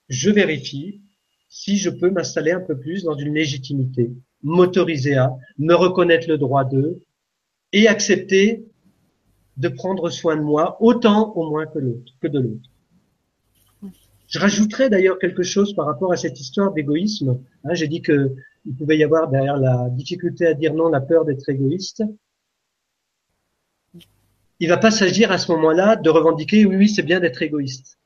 [0.09, 1.03] je vérifie
[1.51, 4.05] si je peux m'installer un peu plus dans une légitimité,
[4.43, 7.03] m'autoriser à me reconnaître le droit d'eux
[7.73, 8.65] et accepter
[9.57, 12.71] de prendre soin de moi autant au moins que l'autre, que de l'autre.
[14.29, 17.41] Je rajouterais d'ailleurs quelque chose par rapport à cette histoire d'égoïsme.
[17.65, 18.35] Hein, J'ai dit que
[18.67, 22.03] il pouvait y avoir derrière la difficulté à dire non, la peur d'être égoïste.
[24.61, 27.99] Il va pas s'agir à ce moment-là de revendiquer oui, oui, c'est bien d'être égoïste.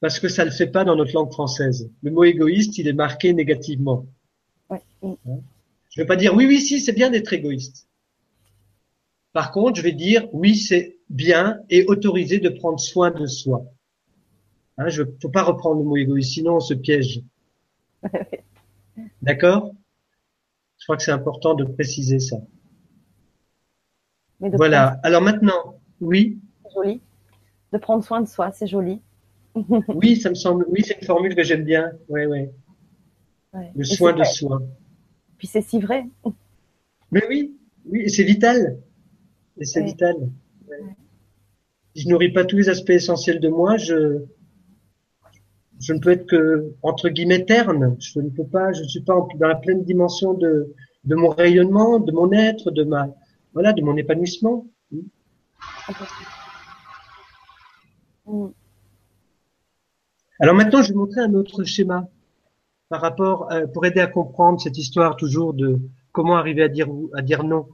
[0.00, 1.90] Parce que ça le fait pas dans notre langue française.
[2.02, 4.06] Le mot égoïste, il est marqué négativement.
[4.70, 4.82] Ouais.
[5.02, 5.16] Hein?
[5.90, 7.86] Je vais pas dire oui, oui, si, c'est bien d'être égoïste.
[9.34, 13.64] Par contre, je vais dire oui, c'est bien et autorisé de prendre soin de soi.
[14.78, 17.20] Hein, je faut pas reprendre le mot égoïste, sinon on se piège.
[19.22, 19.72] D'accord?
[20.78, 22.36] Je crois que c'est important de préciser ça.
[24.38, 25.00] voilà.
[25.02, 26.38] Alors maintenant, oui?
[26.72, 27.00] Joli.
[27.72, 29.02] De prendre soin de soi, c'est joli.
[29.88, 30.64] oui, ça me semble.
[30.68, 31.90] Oui, c'est une formule que j'aime bien.
[32.08, 32.46] Oui, oui.
[33.52, 33.72] Ouais.
[33.74, 34.62] Le soin de soi.
[35.38, 36.06] Puis c'est si vrai.
[37.10, 37.56] Mais oui,
[37.86, 38.78] oui, c'est vital.
[39.58, 40.16] Et c'est vital.
[41.94, 44.24] Si je nourris pas tous les aspects essentiels de moi, je,
[45.80, 47.96] je ne peux être que entre guillemets terne.
[48.00, 50.74] Je ne peux pas, je ne suis pas dans la pleine dimension de,
[51.04, 53.08] de mon rayonnement, de mon être, de ma,
[53.52, 54.66] voilà, de mon épanouissement.
[60.40, 62.08] Alors maintenant, je vais montrer un autre schéma
[62.88, 65.78] par rapport, euh, pour aider à comprendre cette histoire toujours de
[66.12, 67.68] comment arriver à dire à dire non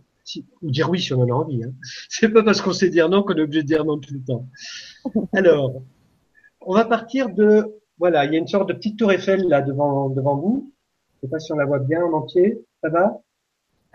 [0.63, 1.65] ou dire oui si on en a envie.
[1.65, 1.73] Hein.
[2.09, 4.23] C'est pas parce qu'on sait dire non qu'on est obligé de dire non tout le
[4.23, 4.49] temps.
[5.33, 5.83] Alors,
[6.61, 9.63] on va partir de voilà, il y a une sorte de petite tour Eiffel là
[9.63, 10.73] devant devant vous.
[11.15, 12.65] Je sais pas si on la voit bien en entier.
[12.83, 13.21] Ça va?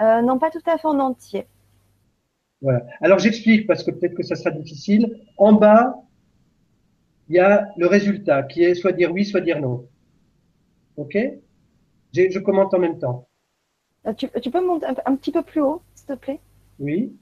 [0.01, 1.47] Euh, Non, pas tout à fait en entier.
[2.61, 2.85] Voilà.
[3.01, 5.21] Alors j'explique parce que peut-être que ça sera difficile.
[5.37, 5.95] En bas,
[7.29, 9.87] il y a le résultat qui est soit dire oui, soit dire non.
[10.97, 11.17] Ok?
[12.13, 13.27] Je commente en même temps.
[14.07, 16.39] Euh, tu, peux monter un, petit peu plus haut, s'il te plaît?
[16.79, 17.15] Oui.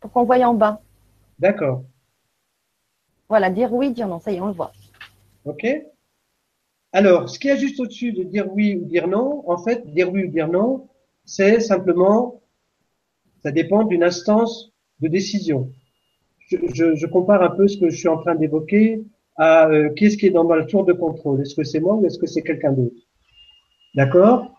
[0.00, 0.80] Pour qu'on voie en bas.
[1.38, 1.84] D'accord.
[3.28, 4.72] Voilà, dire oui, dire non, ça y est, on le voit.
[5.44, 5.66] OK
[6.92, 10.12] Alors, ce qui est juste au-dessus de dire oui ou dire non, en fait, dire
[10.12, 10.88] oui ou dire non,
[11.24, 12.42] c'est simplement,
[13.42, 15.70] ça dépend d'une instance de décision.
[16.48, 19.02] Je, compare un peu ce que je suis en train d'évoquer
[19.36, 21.40] à euh, qu'est-ce qui est dans le tour de contrôle.
[21.40, 22.94] Est-ce que c'est moi ou est-ce que c'est quelqu'un d'autre?
[23.94, 24.53] D'accord?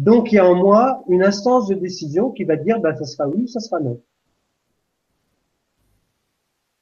[0.00, 3.04] Donc, il y a en moi une instance de décision qui va dire, ben, ça
[3.04, 4.00] sera oui, ça sera non.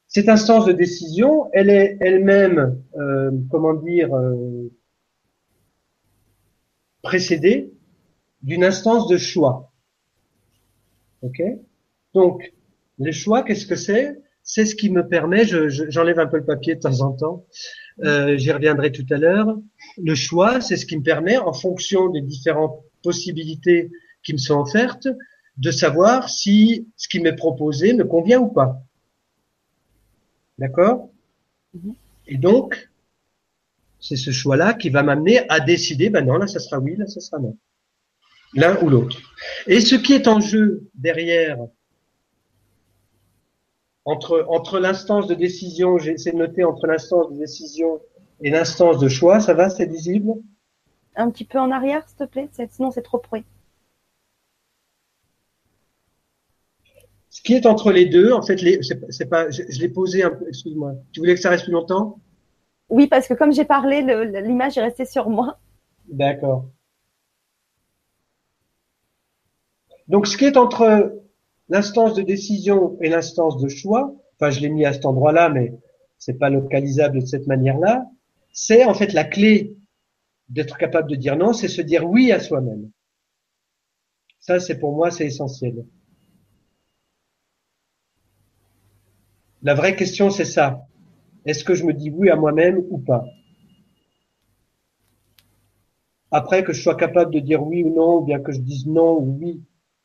[0.06, 4.70] Cette instance de décision, elle est elle-même, euh, comment dire, euh,
[7.02, 7.72] précédée
[8.42, 9.72] d'une instance de choix.
[11.22, 11.42] Ok?
[12.14, 12.54] Donc,
[13.00, 14.16] le choix, qu'est-ce que c'est?
[14.44, 17.46] C'est ce qui me permet, j'enlève un peu le papier de temps en temps,
[18.04, 19.58] euh, j'y reviendrai tout à l'heure.
[20.00, 23.90] Le choix, c'est ce qui me permet, en fonction des différentes possibilités
[24.22, 25.08] qui me sont offertes,
[25.56, 28.80] de savoir si ce qui m'est proposé me convient ou pas.
[30.58, 31.10] D'accord?
[31.74, 31.94] Mhm.
[32.28, 32.88] Et donc,
[34.00, 37.06] c'est ce choix-là qui va m'amener à décider, ben non, là, ça sera oui, là,
[37.06, 37.56] ça sera non.
[38.54, 39.18] L'un ou l'autre.
[39.66, 41.58] Et ce qui est en jeu derrière,
[44.04, 48.00] entre, entre l'instance de décision, j'ai essayé de noter entre l'instance de décision
[48.40, 50.32] et l'instance de choix, ça va, c'est visible
[51.18, 53.42] Un petit peu en arrière, s'il te plaît, sinon c'est trop près.
[57.28, 58.56] Ce qui est entre les deux, en fait,
[59.10, 60.94] c'est pas, je, l'ai posé un peu, excuse-moi.
[61.12, 62.20] Tu voulais que ça reste plus longtemps?
[62.88, 64.00] Oui, parce que comme j'ai parlé,
[64.42, 65.58] l'image est restée sur moi.
[66.08, 66.66] D'accord.
[70.06, 71.20] Donc, ce qui est entre
[71.68, 75.74] l'instance de décision et l'instance de choix, enfin, je l'ai mis à cet endroit-là, mais
[76.16, 78.06] c'est pas localisable de cette manière-là,
[78.52, 79.77] c'est en fait la clé
[80.48, 82.90] d'être capable de dire non, c'est se dire oui à soi-même.
[84.40, 85.84] Ça, c'est pour moi, c'est essentiel.
[89.62, 90.86] La vraie question, c'est ça.
[91.44, 93.24] Est-ce que je me dis oui à moi-même ou pas?
[96.30, 98.86] Après, que je sois capable de dire oui ou non, ou bien que je dise
[98.86, 99.62] non ou oui,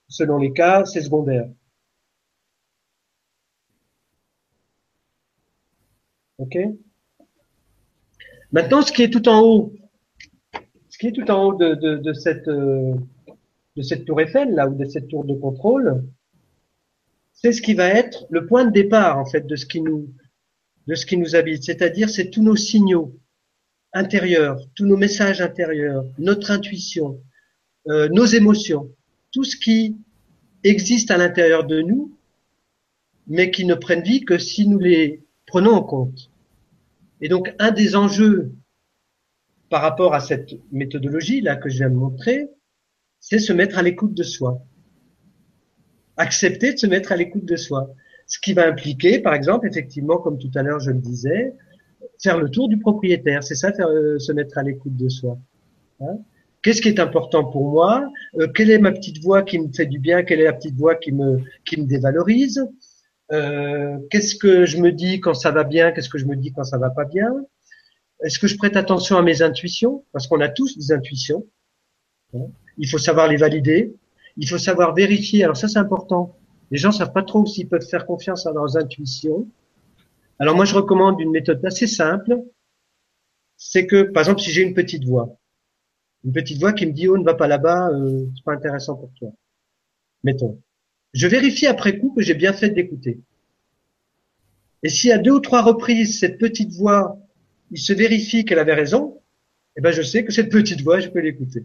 [0.07, 1.49] selon les cas, c'est secondaire.
[6.37, 6.57] OK?
[8.51, 9.73] Maintenant, ce qui est tout en haut,
[11.03, 12.93] qui est tout en haut de, cette, euh,
[13.75, 16.01] de cette tour Eiffel, là, ou de cette tour de contrôle,
[17.33, 20.07] c'est ce qui va être le point de départ en fait de ce qui nous
[20.87, 23.17] de ce qui nous habite, c'est-à-dire c'est tous nos signaux.
[23.91, 27.21] intérieur, tous nos messages intérieurs, notre intuition,
[27.89, 28.89] euh, nos émotions,
[29.33, 29.97] tout ce qui
[30.63, 32.17] existe à l'intérieur de nous,
[33.27, 36.31] mais qui ne prennent vie que si nous les prenons en compte.
[37.19, 38.53] Et donc, un des enjeux
[39.73, 42.47] par rapport à cette méthodologie là que je viens de montrer,
[43.19, 44.61] c'est se mettre à l'écoute de soi.
[46.15, 47.89] Accepter de se mettre à l'écoute de soi.
[48.27, 51.55] Ce qui va impliquer, par exemple, effectivement, comme tout à l'heure je le disais,
[52.21, 53.43] faire le tour du propriétaire.
[53.43, 55.39] C'est ça, euh, se mettre à l'écoute de soi.
[56.01, 56.19] Hein?
[56.61, 58.07] Qu'est-ce qui est important pour moi?
[58.35, 60.21] Euh, Quelle est ma petite voix qui me fait du bien?
[60.21, 62.63] Quelle est la petite voix qui me qui me dévalorise?
[63.31, 65.91] Euh, Qu'est-ce que je me dis quand ça va bien?
[65.91, 67.33] Qu'est-ce que je me dis quand ça va pas bien?
[68.23, 70.05] Est-ce que je prête attention à mes intuitions?
[70.13, 71.45] Parce qu'on a tous des intuitions.
[72.77, 73.95] Il faut savoir les valider.
[74.37, 75.43] Il faut savoir vérifier.
[75.43, 76.35] Alors ça, c'est important.
[76.71, 79.47] Les gens savent pas trop s'ils peuvent faire confiance à leurs intuitions.
[80.39, 82.41] Alors moi, je recommande une méthode assez simple.
[83.57, 85.37] C'est que, par exemple, si j'ai une petite voix,
[86.23, 88.95] une petite voix qui me dit oh ne va pas là-bas, euh, c'est pas intéressant
[88.95, 89.31] pour toi.
[90.23, 90.59] Mettons.
[91.13, 93.19] Je vérifie après coup que j'ai bien fait d'écouter.
[94.81, 97.17] Et si à deux ou trois reprises cette petite voix,
[97.71, 99.19] il se vérifie qu'elle avait raison,
[99.75, 101.63] eh ben je sais que cette petite voix, je peux l'écouter.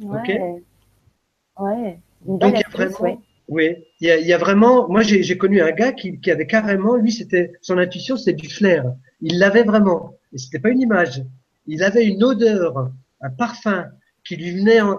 [0.00, 0.18] Ouais.
[0.18, 1.64] Ok.
[1.64, 2.00] Ouais.
[2.24, 4.88] Donc il y a vraiment, oui, il y a, il y a vraiment.
[4.88, 8.48] Moi, j'ai connu un gars qui, qui avait carrément, lui, c'était son intuition, c'était du
[8.48, 8.84] flair.
[9.20, 11.22] Il l'avait vraiment, et c'était pas une image.
[11.66, 12.90] Il avait une odeur,
[13.20, 13.86] un parfum
[14.24, 14.80] qui lui venait.
[14.80, 14.98] En,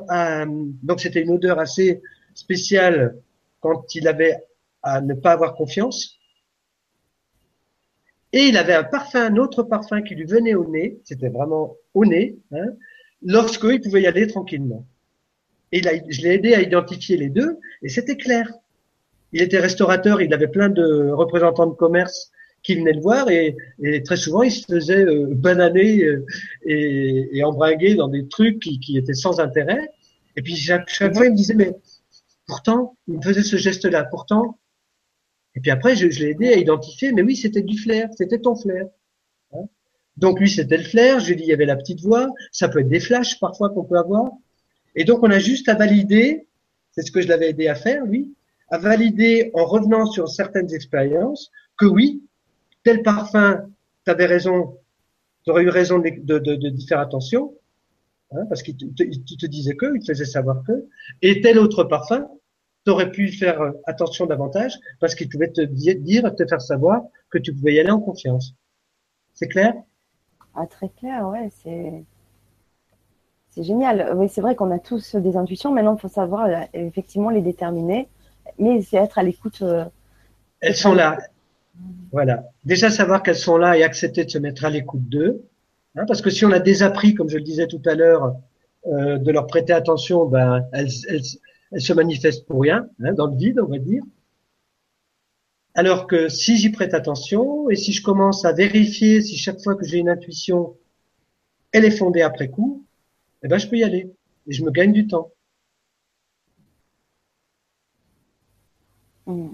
[0.83, 2.01] donc c'était une odeur assez
[2.33, 3.17] spéciale
[3.59, 4.37] quand il avait
[4.81, 6.18] à ne pas avoir confiance.
[8.31, 10.99] Et il avait un parfum, un autre parfum qui lui venait au nez.
[11.03, 12.67] C'était vraiment au nez, hein,
[13.23, 14.85] lorsqu'il pouvait y aller tranquillement.
[15.71, 18.51] Et je l'ai aidé à identifier les deux, et c'était clair.
[19.33, 22.31] Il était restaurateur, il avait plein de représentants de commerce
[22.63, 23.55] qui venaient le voir, et,
[24.03, 26.25] très souvent il se faisait euh, bananer euh,
[26.65, 29.89] et, et, embringuer dans des trucs qui, qui, étaient sans intérêt.
[30.35, 31.71] Et puis chaque, chaque fois il me disait mais
[32.47, 34.57] pourtant il me faisait ce geste-là, pourtant.
[35.59, 38.55] Et puis après je, l'ai aidé à identifier, mais oui c'était du flair, c'était ton
[38.55, 38.85] flair.
[39.51, 39.65] Hein
[40.15, 41.19] Donc lui c'était le flair.
[41.19, 42.29] Je lui ai dit il y avait la petite voix.
[42.53, 44.31] Ça peut être des flashs parfois qu'on peut avoir.
[44.95, 46.47] Et donc, on a juste à valider,
[46.91, 48.33] c'est ce que je l'avais aidé à faire, lui,
[48.69, 52.23] à valider en revenant sur certaines expériences que oui,
[52.83, 53.65] tel parfum,
[54.05, 54.77] tu avais raison,
[55.43, 57.53] tu aurais eu raison de, faire attention,
[58.31, 60.85] hein, parce qu'il te, te, disait que, il te faisait savoir que,
[61.21, 62.27] et tel autre parfum,
[62.85, 67.37] tu aurais pu faire attention davantage, parce qu'il pouvait te dire, te faire savoir que
[67.37, 68.55] tu pouvais y aller en confiance.
[69.33, 69.73] C'est clair?
[70.55, 72.03] Ah, très clair, ouais, c'est
[73.49, 74.13] c'est génial.
[74.15, 75.73] Oui, c'est vrai qu'on a tous des intuitions.
[75.73, 78.07] Maintenant, il faut savoir euh, effectivement les déterminer,
[78.57, 79.61] mais c'est être à l'écoute.
[79.61, 79.85] Euh,
[80.61, 81.17] elles sont là.
[82.11, 82.43] Voilà.
[82.65, 85.43] Déjà savoir qu'elles sont là et accepter de se mettre à l'écoute d'eux.
[85.95, 88.35] Hein, parce que si on a désappris, comme je le disais tout à l'heure,
[88.87, 91.21] euh, de leur prêter attention, ben elles, elles,
[91.71, 94.03] elles se manifestent pour rien, hein, dans le vide, on va dire.
[95.75, 99.75] Alors que si j'y prête attention et si je commence à vérifier si chaque fois
[99.75, 100.75] que j'ai une intuition,
[101.71, 102.85] elle est fondée après coup,
[103.43, 104.11] eh ben, je peux y aller.
[104.47, 105.31] Et je me gagne du temps.
[109.27, 109.49] Mm.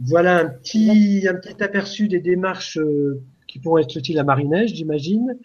[0.00, 4.74] Voilà un petit, un petit aperçu des démarches euh, qui pourront être utiles à Marinège,
[4.74, 5.38] j'imagine.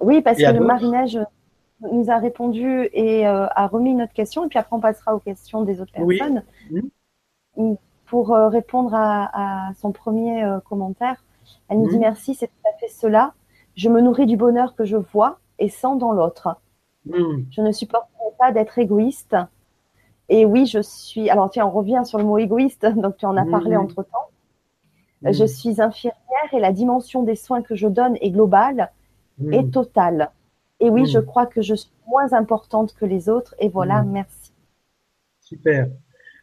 [0.00, 1.18] Oui, parce que le Marinège
[1.92, 5.20] nous a répondu et euh, a remis notre question, et puis après on passera aux
[5.20, 6.42] questions des autres personnes.
[7.56, 7.74] Mm.
[8.06, 11.24] Pour euh, répondre à, à, son premier commentaire,
[11.68, 12.00] elle nous dit mm.
[12.00, 13.34] merci, c'est tout à fait cela.
[13.76, 16.56] Je me nourris du bonheur que je vois et sens dans l'autre.
[17.06, 17.42] Hmm.
[17.50, 19.36] Je ne supporterai pas d'être égoïste.
[20.28, 21.28] Et oui, je suis.
[21.28, 22.86] Alors, tiens, on revient sur le mot égoïste.
[22.96, 24.28] Donc, tu en as parlé entre temps.
[25.22, 28.90] Je suis infirmière et la dimension des soins que je donne est globale
[29.52, 30.30] et totale.
[30.84, 33.54] Et oui, je crois que je suis moins importante que les autres.
[33.58, 34.52] Et voilà, merci.
[35.40, 35.88] Super.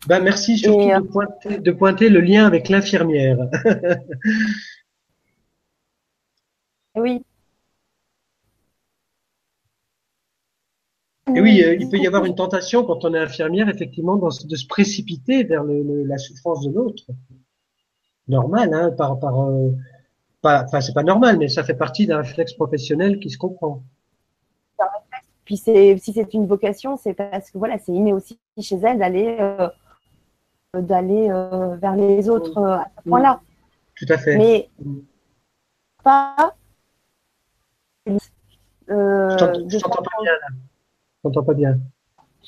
[0.07, 3.37] Ben, merci surtout euh, de, pointer, de pointer le lien avec l'infirmière.
[6.93, 7.23] Oui.
[11.33, 14.55] Et oui, euh, il peut y avoir une tentation quand on est infirmière, effectivement, de
[14.57, 17.05] se précipiter vers la souffrance de l'autre.
[18.27, 19.71] Normal, hein, par, par, euh,
[20.43, 23.85] enfin, c'est pas normal, mais ça fait partie d'un réflexe professionnel qui se comprend.
[25.51, 28.99] Puis c'est, si c'est une vocation, c'est parce que voilà, c'est inné aussi chez elle
[28.99, 29.67] d'aller, euh,
[30.73, 31.27] d'aller
[31.81, 33.41] vers les autres à ce point-là.
[33.95, 34.37] Tout à fait.
[34.37, 34.69] Mais
[36.05, 36.55] pas
[38.89, 39.29] euh,
[39.67, 40.31] je t'entends pas bien.
[40.31, 41.41] Là.
[41.41, 41.79] pas bien.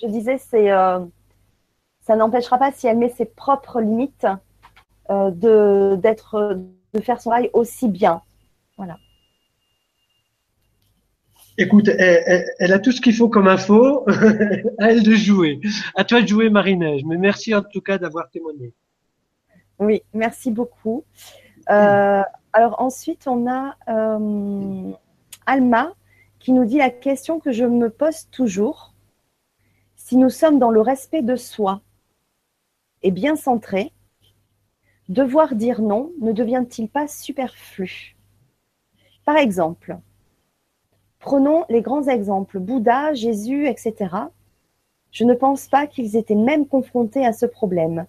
[0.01, 1.06] Je disais, c'est, euh,
[1.99, 4.28] ça n'empêchera pas si elle met ses propres limites
[5.10, 6.58] euh, de d'être
[6.93, 8.22] de faire son travail aussi bien.
[8.78, 8.95] Voilà.
[11.58, 14.06] Écoute, elle, a tout ce qu'il faut comme info.
[14.80, 15.60] à elle de jouer.
[15.95, 17.04] À toi de jouer, Marie-Neige.
[17.06, 18.74] Mais merci en tout cas d'avoir témoigné.
[19.80, 21.04] Oui, merci beaucoup.
[21.70, 22.22] Euh,
[22.54, 24.91] alors ensuite, on a euh,
[25.45, 25.93] Alma
[26.39, 28.93] qui nous dit la question que je me pose toujours.
[29.95, 31.82] Si nous sommes dans le respect de soi
[33.01, 33.91] et bien centré,
[35.08, 38.16] devoir dire non ne devient-il pas superflu?
[39.26, 39.97] Par exemple,
[41.24, 43.96] Prenons les grands exemples, Bouddha, Jésus, etc.
[45.10, 48.06] Je ne pense pas qu'ils étaient même confrontés à ce problème.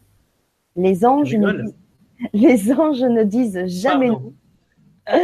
[0.74, 1.76] Les anges, ne disent,
[2.32, 4.34] les anges ne disent jamais non.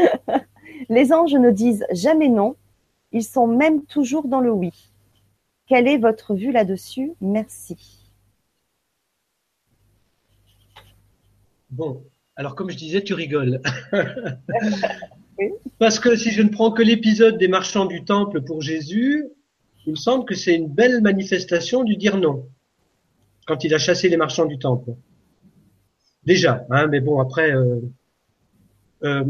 [0.88, 2.54] les anges ne disent jamais non.
[3.10, 4.92] Ils sont même toujours dans le oui.
[5.66, 7.14] Quelle est votre vue là-dessus?
[7.20, 8.06] Merci.
[11.70, 12.04] Bon,
[12.36, 13.60] alors comme je disais, tu rigoles.
[15.78, 19.26] Parce que si je ne prends que l'épisode des marchands du temple pour Jésus,
[19.86, 22.46] il me semble que c'est une belle manifestation du dire non.
[23.46, 24.92] Quand il a chassé les marchands du temple.
[26.24, 27.80] Déjà, hein, mais bon, après, euh,
[29.04, 29.24] euh,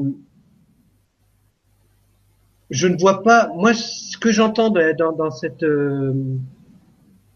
[2.68, 3.48] je ne vois pas.
[3.54, 6.12] Moi, ce que j'entends dans, cette, euh,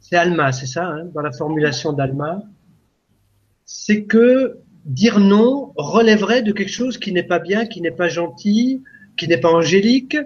[0.00, 2.42] c'est Alma, c'est ça, hein, dans la formulation d'Alma,
[3.64, 8.08] c'est que dire non relèverait de quelque chose qui n'est pas bien, qui n'est pas
[8.08, 8.82] gentil,
[9.16, 10.16] qui n'est pas angélique,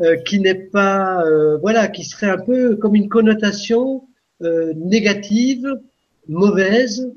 [0.00, 4.08] euh, qui n'est pas, euh, voilà, qui serait un peu comme une connotation
[4.42, 5.66] euh, négative,
[6.28, 7.12] mauvaise,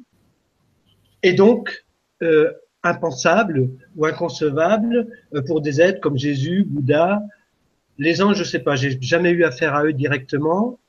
[1.21, 1.85] et donc
[2.83, 5.09] impensable ou inconcevable
[5.45, 7.21] pour des êtres comme Jésus, Bouddha.
[7.97, 10.79] Les anges, je sais pas, j'ai jamais eu affaire à eux directement,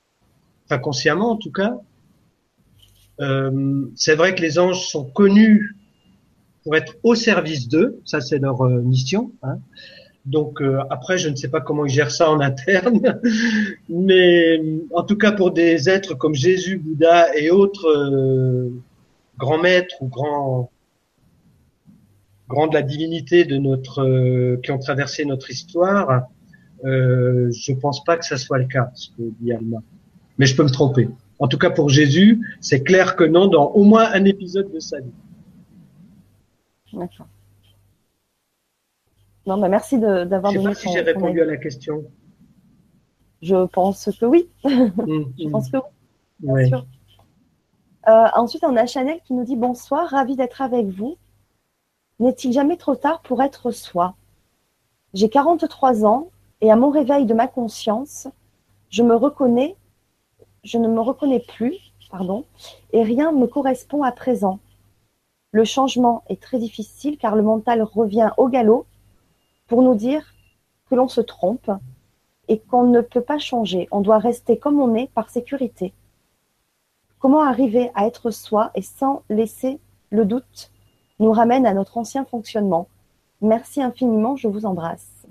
[0.65, 1.77] enfin consciemment en tout cas.
[3.97, 5.75] c'est vrai que les anges sont connus
[6.65, 8.01] pour être au service d'eux.
[8.05, 9.31] Ça, c'est leur euh, mission.
[9.43, 9.59] Hein.
[10.25, 13.21] Donc euh, après, je ne sais pas comment ils gèrent ça en interne,
[13.91, 14.61] mais
[14.93, 18.71] en tout cas pour des êtres comme Jésus, Bouddha et autres euh,
[19.37, 20.71] grands maîtres ou grands
[22.49, 26.29] grands de la divinité de notre qui ont traversé notre histoire,
[26.85, 29.79] euh, je pense pas que ça soit le cas, ce que dit Alma.
[30.39, 31.09] Mais je peux me tromper.
[31.39, 34.81] En tout cas pour Jésus, c'est clair que non dans au moins un épisode de
[34.81, 35.13] sa vie.
[36.95, 37.27] D'accord.
[39.47, 40.55] Non, bah merci d'avoir donné.
[40.55, 42.05] Je ne sais pas si j'ai répondu à la question.
[43.43, 44.49] Je pense que oui.
[44.65, 45.83] Mm, je pense que oui.
[46.41, 46.87] Bien sûr.
[48.09, 51.17] Euh, ensuite, on a Chanel qui nous dit bonsoir, ravi d'être avec vous.
[52.21, 54.15] N'est-il jamais trop tard pour être soi?
[55.15, 56.29] J'ai 43 ans
[56.61, 58.29] et à mon réveil de ma conscience,
[58.91, 59.77] je me reconnais,
[60.65, 61.77] je ne me reconnais plus,
[62.11, 62.45] pardon,
[62.93, 64.59] et rien ne me correspond à présent.
[65.55, 68.87] Le changement est très difficile car le mental revient au galop
[69.69, 70.35] pour nous dire
[70.91, 71.71] que l'on se trompe
[72.49, 73.87] et qu'on ne peut pas changer.
[73.93, 75.93] On doit rester comme on est par sécurité.
[77.21, 79.79] Comment arriver à être soi et sans laisser
[80.11, 80.73] le doute
[81.21, 82.89] nous ramène à notre ancien fonctionnement?
[83.41, 85.25] Merci infiniment, je vous embrasse.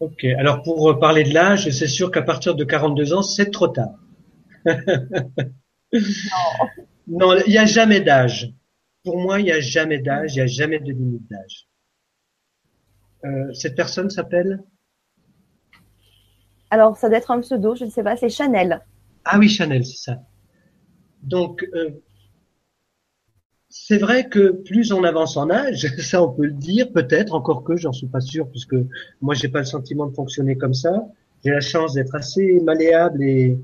[0.00, 3.68] Ok, alors pour parler de l'âge, c'est sûr qu'à partir de 42 ans, c'est trop
[3.68, 3.94] tard.
[7.06, 8.52] Non, il n'y a jamais d'âge.
[9.04, 11.68] Pour moi, il n'y a jamais d'âge, il n'y a jamais de limite d'âge.
[13.24, 14.62] Euh, cette personne s'appelle?
[16.70, 18.80] Alors, ça doit être un pseudo, je ne sais pas, c'est Chanel.
[19.24, 20.18] Ah oui, Chanel, c'est ça.
[21.22, 21.90] Donc, euh,
[23.68, 27.64] c'est vrai que plus on avance en âge, ça on peut le dire, peut-être, encore
[27.64, 28.76] que j'en suis pas sûr, puisque
[29.20, 31.06] moi j'ai pas le sentiment de fonctionner comme ça.
[31.44, 33.58] J'ai la chance d'être assez malléable et,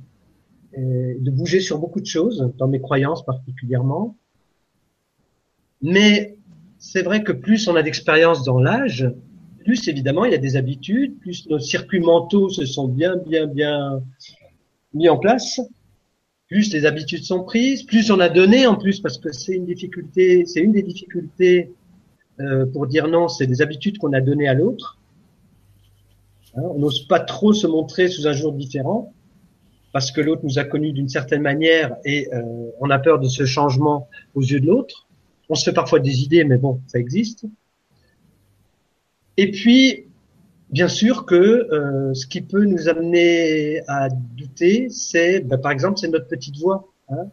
[0.76, 4.16] de bouger sur beaucoup de choses, dans mes croyances particulièrement.
[5.82, 6.36] Mais
[6.78, 9.10] c'est vrai que plus on a d'expérience dans l'âge,
[9.64, 13.46] plus évidemment il y a des habitudes, plus nos circuits mentaux se sont bien, bien,
[13.46, 14.02] bien
[14.94, 15.60] mis en place,
[16.48, 19.66] plus les habitudes sont prises, plus on a donné en plus, parce que c'est une
[19.66, 21.72] difficulté, c'est une des difficultés
[22.40, 24.98] euh, pour dire non, c'est des habitudes qu'on a données à l'autre.
[26.56, 29.12] Hein, on n'ose pas trop se montrer sous un jour différent
[29.92, 32.42] parce que l'autre nous a connus d'une certaine manière et euh,
[32.80, 35.08] on a peur de ce changement aux yeux de l'autre.
[35.48, 37.44] On se fait parfois des idées, mais bon, ça existe.
[39.36, 40.06] Et puis,
[40.70, 45.98] bien sûr que euh, ce qui peut nous amener à douter, c'est, bah, par exemple,
[45.98, 46.88] c'est notre petite voix.
[47.08, 47.28] Hein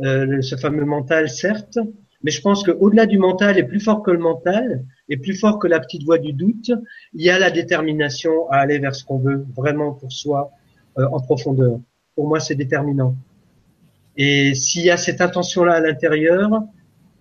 [0.00, 1.78] euh, ce fameux mental, certes,
[2.22, 5.58] mais je pense qu'au-delà du mental et plus fort que le mental, et plus fort
[5.58, 6.72] que la petite voix du doute,
[7.14, 10.50] il y a la détermination à aller vers ce qu'on veut vraiment pour soi
[10.98, 11.78] euh, en profondeur
[12.14, 13.16] pour moi, c'est déterminant.
[14.16, 16.62] Et s'il y a cette intention-là à l'intérieur,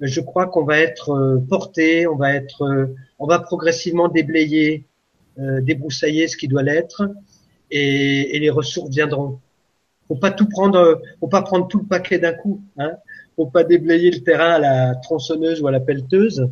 [0.01, 2.87] je crois qu'on va être euh, porté, on va être, euh,
[3.19, 4.85] on va progressivement déblayer,
[5.39, 7.03] euh, débroussailler ce qui doit l'être,
[7.69, 9.39] et, et, les ressources viendront.
[10.07, 12.61] Faut pas tout prendre, faut pas prendre tout le paquet d'un coup.
[12.77, 12.91] Hein.
[13.37, 16.49] Faut pas déblayer le terrain à la tronçonneuse ou à la pelleteuse.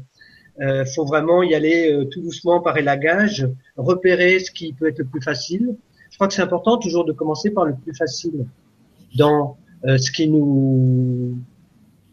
[0.62, 5.06] Euh, faut vraiment y aller tout doucement par élagage, repérer ce qui peut être le
[5.06, 5.76] plus facile.
[6.20, 8.46] Je crois que c'est important toujours de commencer par le plus facile
[9.16, 9.56] dans
[9.86, 11.38] ce qui nous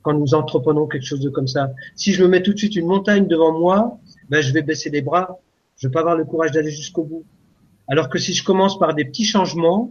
[0.02, 1.72] quand nous entreprenons quelque chose de comme ça.
[1.96, 3.98] Si je me mets tout de suite une montagne devant moi,
[4.28, 5.40] ben je vais baisser les bras.
[5.76, 7.24] Je vais pas avoir le courage d'aller jusqu'au bout.
[7.88, 9.90] Alors que si je commence par des petits changements,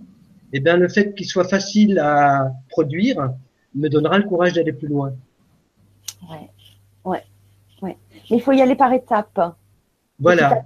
[0.53, 3.34] eh bien le fait qu'il soit facile à produire
[3.76, 5.11] me donnera le courage d'aller plus loin.
[6.32, 6.49] Ouais,
[7.03, 7.24] ouais,
[7.82, 7.97] ouais.
[8.32, 9.57] Mais il faut y aller par étapes.
[10.20, 10.63] Voilà.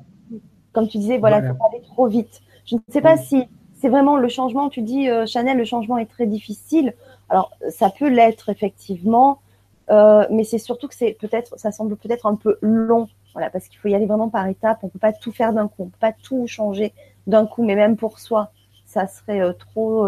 [0.72, 2.42] Comme tu disais, voilà, faut pas aller trop vite.
[2.70, 4.70] Je ne sais pas si c'est vraiment le changement.
[4.70, 6.94] Tu dis, euh, Chanel, le changement est très difficile.
[7.30, 9.42] Alors, ça peut l'être effectivement,
[9.90, 13.68] euh, mais c'est surtout que c'est peut-être, ça semble peut-être un peu long, voilà, parce
[13.68, 14.80] qu'il faut y aller vraiment par étapes.
[14.84, 16.94] On peut pas tout faire d'un coup, on peut pas tout changer
[17.26, 18.52] d'un coup, mais même pour soi,
[18.86, 20.06] ça serait euh, trop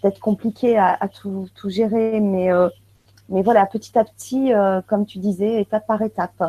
[0.00, 2.50] peut-être compliqué à, à tout, tout, gérer, mais
[3.30, 4.52] mais voilà, petit à petit,
[4.86, 6.42] comme tu disais, étape par étape.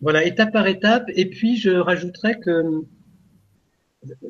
[0.00, 1.04] Voilà, étape par étape.
[1.14, 2.84] Et puis, je rajouterais que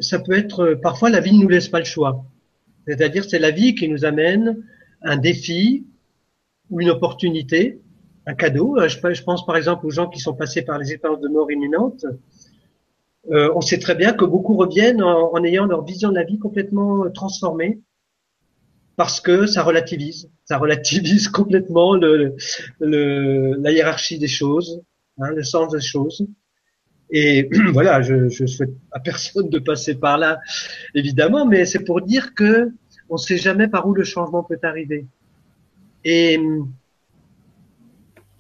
[0.01, 2.25] ça peut être parfois la vie ne nous laisse pas le choix.
[2.87, 4.65] C'est-à-dire, c'est la vie qui nous amène
[5.03, 5.87] un défi
[6.71, 7.81] ou une opportunité,
[8.27, 8.79] un cadeau.
[8.79, 11.51] Euh, je, pense par exemple aux gens qui sont passés par les expériences de mort
[11.51, 12.05] imminente.
[13.31, 16.39] Euh, on sait très bien que beaucoup reviennent en, ayant leur vision de la vie
[16.39, 17.81] complètement euh, transformée
[18.97, 22.35] parce que ça relativise, ça relativise complètement le,
[22.81, 24.83] le, la hiérarchie des choses,
[25.19, 26.27] hein, le sens des choses.
[27.13, 30.41] Et voilà, je, je souhaite à personne de passer par là,
[30.95, 32.73] évidemment, mais c'est pour dire que
[33.09, 35.07] on ne sait jamais par où le changement peut arriver.
[36.05, 36.41] Et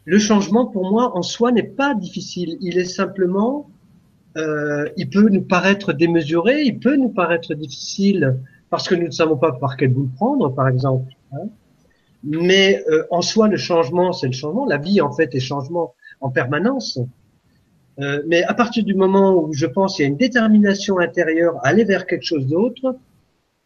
[0.04, 2.56] le changement, pour moi, en soi, n'est pas difficile.
[2.60, 3.70] Il est simplement,
[4.36, 8.38] euh, il peut nous paraître démesuré, il peut nous paraître difficile
[8.70, 11.12] parce que nous ne savons pas par quel bout le prendre, par exemple.
[11.32, 11.48] Hein.
[12.24, 14.64] Mais euh, en soi, le changement, c'est le changement.
[14.64, 16.98] La vie, en fait, est changement en permanence.
[18.00, 21.56] Euh, mais à partir du moment où je pense qu'il y a une détermination intérieure
[21.58, 22.96] à aller vers quelque chose d'autre,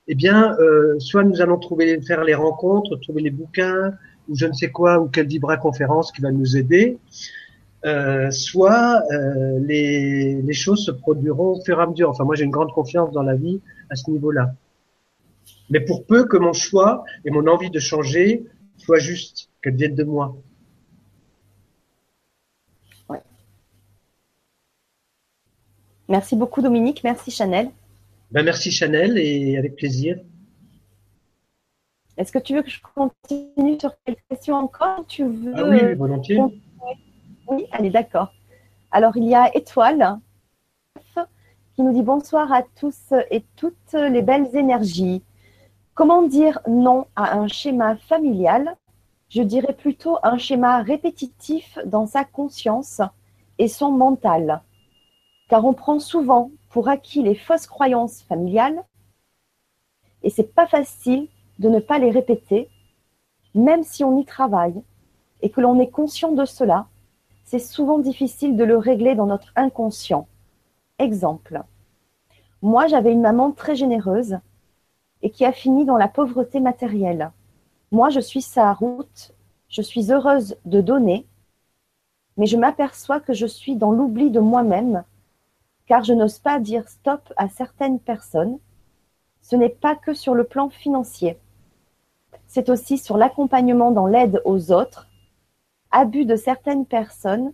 [0.08, 3.94] eh bien, euh, soit nous allons trouver faire les rencontres, trouver les bouquins
[4.28, 6.98] ou je ne sais quoi ou quelle Vibra conférence qui va nous aider,
[7.84, 9.02] euh, soit
[9.60, 12.10] les, les, choses se produiront au fur et à mesure.
[12.10, 13.60] Enfin, moi, j'ai une grande confiance dans la vie
[13.90, 14.52] à ce niveau-là.
[15.70, 18.44] Mais pour peu que mon choix et mon envie de changer
[18.78, 20.36] soient justes, qu'elles viennent de moi.
[26.08, 27.70] Merci beaucoup Dominique, merci Chanel.
[28.30, 30.18] Ben, merci Chanel et avec plaisir.
[32.16, 35.94] Est-ce que tu veux que je continue sur quelques questions encore tu veux ah oui,
[35.94, 36.40] volontiers.
[37.48, 38.32] Oui, allez, d'accord.
[38.90, 40.18] Alors, il y a Étoile
[41.74, 45.22] qui nous dit bonsoir à tous et toutes les belles énergies.
[45.94, 48.76] Comment dire non à un schéma familial?
[49.28, 53.02] Je dirais plutôt un schéma répétitif dans sa conscience
[53.58, 54.62] et son mental
[55.48, 58.84] car on prend souvent pour acquis les fausses croyances familiales
[60.22, 61.28] et c'est pas facile
[61.58, 62.68] de ne pas les répéter,
[63.54, 64.82] même si on y travaille
[65.42, 66.86] et que l'on est conscient de cela,
[67.44, 70.26] c'est souvent difficile de le régler dans notre inconscient.
[70.98, 71.62] Exemple.
[72.62, 74.38] Moi, j'avais une maman très généreuse
[75.22, 77.30] et qui a fini dans la pauvreté matérielle.
[77.92, 79.32] Moi, je suis sa route,
[79.68, 81.26] je suis heureuse de donner,
[82.36, 85.04] mais je m'aperçois que je suis dans l'oubli de moi-même
[85.86, 88.58] car je n'ose pas dire stop à certaines personnes.
[89.40, 91.38] Ce n'est pas que sur le plan financier.
[92.46, 95.08] C'est aussi sur l'accompagnement dans l'aide aux autres,
[95.90, 97.52] abus de certaines personnes,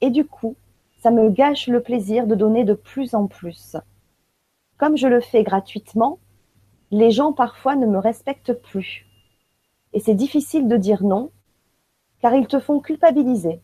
[0.00, 0.56] et du coup,
[1.00, 3.76] ça me gâche le plaisir de donner de plus en plus.
[4.76, 6.18] Comme je le fais gratuitement,
[6.90, 9.06] les gens parfois ne me respectent plus.
[9.92, 11.30] Et c'est difficile de dire non,
[12.20, 13.60] car ils te font culpabiliser.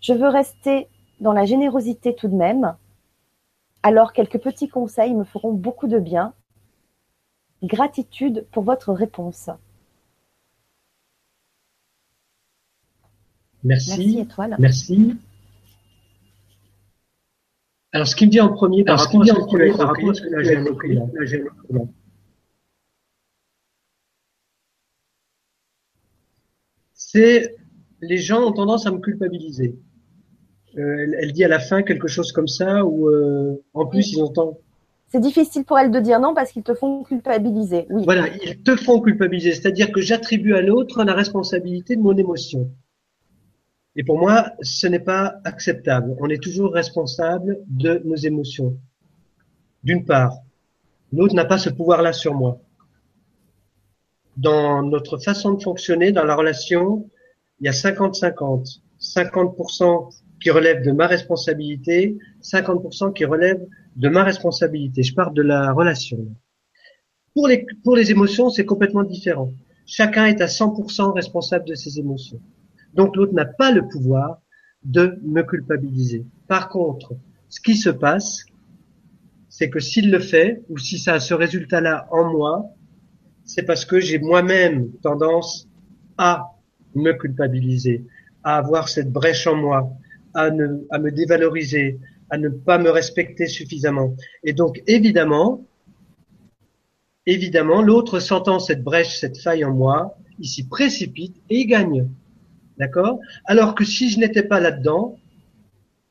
[0.00, 0.88] Je veux rester
[1.20, 2.76] dans la générosité tout de même.
[3.82, 6.34] Alors quelques petits conseils me feront beaucoup de bien.
[7.62, 9.50] Gratitude pour votre réponse.
[13.64, 13.90] Merci.
[13.90, 14.56] Merci, Étoile.
[14.58, 15.16] Merci.
[17.92, 20.98] Alors, ce qui me dit en premier, par rapport à ce que tu as évoqué,
[26.92, 27.56] c'est
[28.00, 29.78] les gens ont tendance à me culpabiliser.
[30.76, 34.22] Euh, elle, dit à la fin quelque chose comme ça, ou euh, en plus ils
[34.22, 34.56] entendent?
[35.08, 37.86] C'est difficile pour elles de dire non parce qu'ils te font culpabiliser.
[37.88, 38.02] Oui.
[38.04, 42.70] Voilà, ils te font culpabiliser, c'est-à-dire que j'attribue à l'autre la responsabilité de mon émotion.
[43.96, 46.14] Et pour moi, ce n'est pas acceptable.
[46.20, 48.76] On est toujours responsable de nos émotions.
[49.82, 50.36] D'une part,
[51.12, 52.60] l'autre n'a pas ce pouvoir-là sur moi.
[54.36, 57.08] Dans notre façon de fonctionner, dans la relation,
[57.60, 58.82] il y a 50-50.
[59.00, 63.66] 50%, qui relèvent de ma responsabilité, 50% qui relèvent
[63.96, 65.02] de ma responsabilité.
[65.02, 66.18] Je parle de la relation.
[67.34, 69.52] Pour les, pour les émotions, c'est complètement différent.
[69.86, 72.40] Chacun est à 100% responsable de ses émotions.
[72.94, 74.40] Donc l'autre n'a pas le pouvoir
[74.84, 76.26] de me culpabiliser.
[76.46, 77.14] Par contre,
[77.48, 78.44] ce qui se passe,
[79.48, 82.66] c'est que s'il le fait, ou si ça a ce résultat-là en moi,
[83.44, 85.68] c'est parce que j'ai moi-même tendance
[86.18, 86.52] à
[86.94, 88.04] me culpabiliser,
[88.44, 89.90] à avoir cette brèche en moi,
[90.38, 91.98] à, ne, à me dévaloriser,
[92.30, 94.14] à ne pas me respecter suffisamment.
[94.44, 95.64] Et donc, évidemment,
[97.26, 102.08] évidemment, l'autre sentant cette brèche, cette faille en moi, il s'y précipite et il gagne.
[102.78, 103.18] D'accord?
[103.46, 105.18] Alors que si je n'étais pas là-dedans,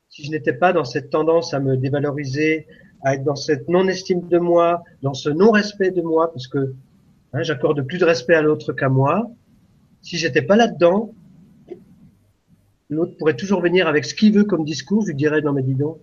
[0.10, 2.68] si je n'étais pas dans cette tendance à me dévaloriser,
[3.04, 6.74] à être dans cette non-estime de moi, dans ce non-respect de moi, parce que
[7.32, 9.32] hein, j'accorde plus de respect à l'autre qu'à moi,
[10.02, 11.14] si j'étais pas là-dedans,
[12.90, 15.64] l'autre pourrait toujours venir avec ce qu'il veut comme discours, je lui dirais non mais
[15.64, 16.00] dis donc,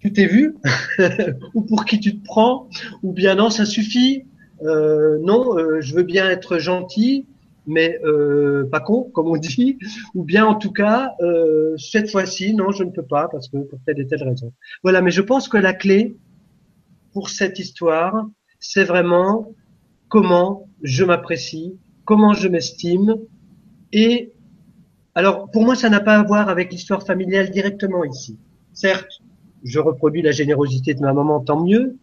[0.00, 0.56] tu t'es vu
[1.54, 2.68] ou pour qui tu te prends
[3.02, 4.24] ou bien non ça suffit,
[4.62, 7.26] euh, non euh, je veux bien être gentil,
[7.66, 9.78] mais euh, pas con, comme on dit,
[10.14, 11.14] ou bien en tout cas,
[11.76, 14.52] cette fois-ci, non, je ne peux pas, parce que pour telle et telle raison.
[14.82, 16.16] Voilà, mais je pense que la clé
[17.12, 18.26] pour cette histoire,
[18.58, 19.54] c'est vraiment
[20.08, 23.16] comment je m'apprécie, comment je m'estime,
[23.92, 24.32] et
[25.14, 28.38] alors pour moi, ça n'a pas à voir avec l'histoire familiale directement ici.
[28.72, 29.20] Certes,
[29.62, 31.96] je reproduis la générosité de ma maman, tant mieux,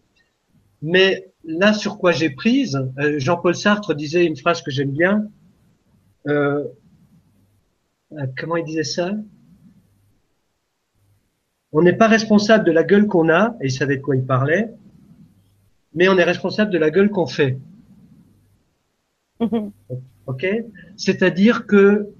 [0.82, 5.26] mais là sur quoi j'ai prise, euh, Jean-Paul Sartre disait une phrase que j'aime bien,
[6.28, 6.64] euh,
[8.12, 9.12] euh, comment il disait ça
[11.72, 14.24] On n'est pas responsable de la gueule qu'on a, et il savait de quoi il
[14.24, 14.70] parlait,
[15.94, 17.58] mais on est responsable de la gueule qu'on fait.
[20.26, 20.46] ok?
[20.96, 22.10] C'est-à-dire que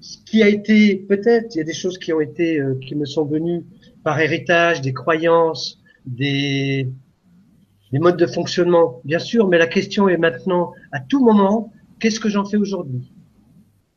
[0.00, 2.94] ce qui a été, peut-être, il y a des choses qui ont été, euh, qui
[2.94, 3.64] me sont venues
[4.02, 6.88] par héritage, des croyances, des,
[7.92, 12.20] des modes de fonctionnement, bien sûr, mais la question est maintenant, à tout moment, qu'est-ce
[12.20, 13.12] que j'en fais aujourd'hui?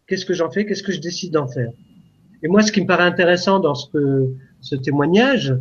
[0.07, 0.65] Qu'est-ce que j'en fais?
[0.65, 1.71] Qu'est-ce que je décide d'en faire?
[2.43, 4.27] Et moi, ce qui me paraît intéressant dans ce,
[4.59, 5.55] ce témoignage,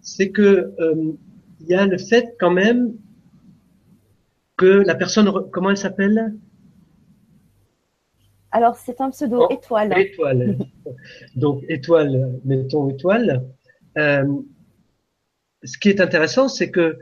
[0.00, 1.12] c'est que euh,
[1.60, 2.94] il y a le fait quand même
[4.56, 6.34] que la personne, comment elle s'appelle?
[8.52, 9.98] Alors, c'est un pseudo oh, étoile.
[9.98, 10.58] Étoile.
[11.36, 13.48] Donc, étoile, mettons étoile.
[13.96, 14.24] Euh,
[15.64, 16.98] ce qui est intéressant, c'est que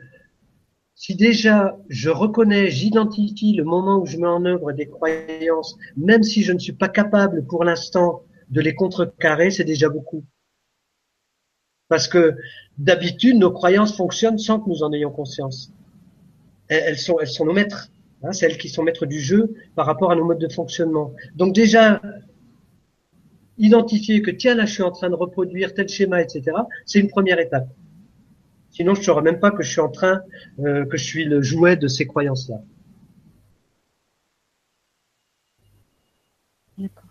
[0.95, 6.23] si déjà je reconnais, j'identifie le moment où je mets en œuvre des croyances, même
[6.23, 10.25] si je ne suis pas capable pour l'instant de les contrecarrer, c'est déjà beaucoup.
[11.89, 12.37] Parce que
[12.79, 15.73] d'habitude, nos croyances fonctionnent sans que nous en ayons conscience.
[16.69, 17.91] Elles sont, elles sont nos maîtres.
[18.23, 21.15] Hein, c'est elles qui sont maîtres du jeu par rapport à nos modes de fonctionnement.
[21.37, 22.01] Donc déjà,
[23.57, 26.57] identifier que tiens là, je suis en train de reproduire tel schéma, etc.
[26.85, 27.69] C'est une première étape.
[28.71, 30.21] Sinon, je ne saurais même pas que je suis en train,
[30.61, 32.57] euh, que je suis le jouet de ces croyances-là.
[36.79, 37.05] D'accord.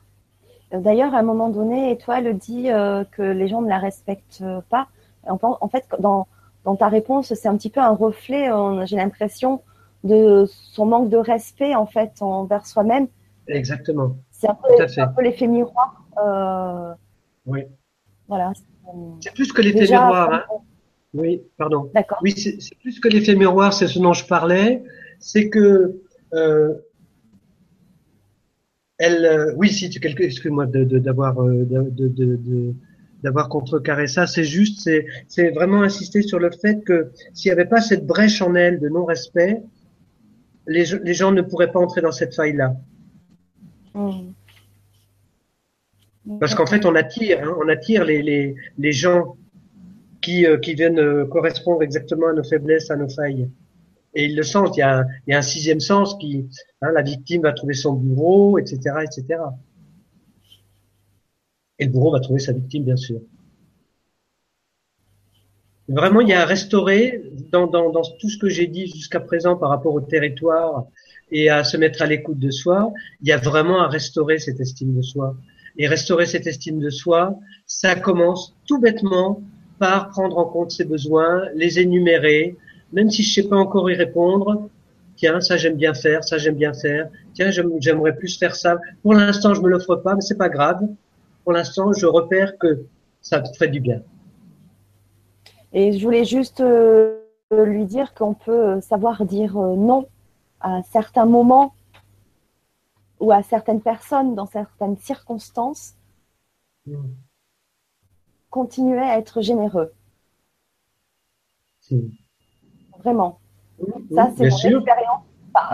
[0.72, 4.88] D'ailleurs, à un moment donné, Étoile dit euh, que les gens ne la respectent pas.
[5.28, 6.28] En, fait, dans,
[6.78, 8.50] ta réponse, c'est un petit peu un reflet,
[8.86, 9.62] j'ai l'impression,
[10.04, 13.08] de son manque de respect en fait envers soi-même.
[13.48, 14.18] Exactement.
[14.32, 16.06] C'est un peu, l'effet miroir.
[16.24, 16.94] Euh,
[17.46, 17.62] oui.
[18.28, 18.54] Voilà.
[19.20, 20.34] C'est plus que l'effet miroir.
[20.34, 20.44] Hein.
[21.14, 21.90] Oui, pardon.
[21.94, 22.20] D'accord.
[22.22, 24.84] Oui, c'est plus que l'effet miroir, c'est ce dont je parlais.
[25.20, 26.00] C'est que
[26.34, 26.76] euh,
[28.98, 32.74] elle, euh, oui, si tu excuse-moi d'avoir euh, de, de,
[33.24, 34.28] d'avoir contrecarré ça.
[34.28, 38.06] C'est juste, c'est c'est vraiment insister sur le fait que s'il n'y avait pas cette
[38.06, 39.64] brèche en elle de non-respect,
[40.70, 42.76] les, les gens ne pourraient pas entrer dans cette faille-là.
[43.96, 44.32] Mmh.
[46.40, 49.36] Parce qu'en fait, on attire, hein, on attire les, les, les gens
[50.22, 53.50] qui, euh, qui viennent euh, correspondre exactement à nos faiblesses, à nos failles.
[54.14, 54.78] Et ils le sentent.
[54.78, 56.48] Il y a, il y a un sixième sens qui,
[56.82, 59.42] hein, la victime va trouver son bourreau, etc., etc.
[61.80, 63.22] Et le bourreau va trouver sa victime, bien sûr.
[65.90, 69.56] Vraiment, il y a à restaurer dans, dans, tout ce que j'ai dit jusqu'à présent
[69.56, 70.86] par rapport au territoire
[71.32, 72.94] et à se mettre à l'écoute de soi.
[73.22, 75.36] Il y a vraiment à restaurer cette estime de soi.
[75.78, 79.42] Et restaurer cette estime de soi, ça commence tout bêtement
[79.80, 82.56] par prendre en compte ses besoins, les énumérer,
[82.94, 84.70] même si je sais pas encore y répondre.
[85.16, 87.10] Tiens, ça j'aime bien faire, ça j'aime bien faire.
[87.34, 88.78] Tiens, j'aimerais plus faire ça.
[89.02, 90.82] Pour l'instant, je me l'offre pas, mais c'est pas grave.
[91.44, 92.86] Pour l'instant, je repère que
[93.22, 94.02] ça me fait du bien.
[95.74, 97.20] Et je voulais juste euh,
[97.52, 100.08] lui dire qu'on peut savoir dire euh, non
[100.60, 101.74] à certains moments
[103.20, 105.94] ou à certaines personnes dans certaines circonstances.
[106.86, 106.96] Mm.
[108.50, 109.94] Continuer à être généreux.
[113.00, 113.40] Vraiment.
[114.14, 115.24] Ça, c'est mon expérience.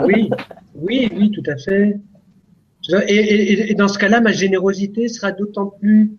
[0.04, 0.30] Oui,
[0.76, 2.00] oui, oui, tout à fait.
[3.08, 6.18] Et, et dans ce cas-là, ma générosité sera d'autant plus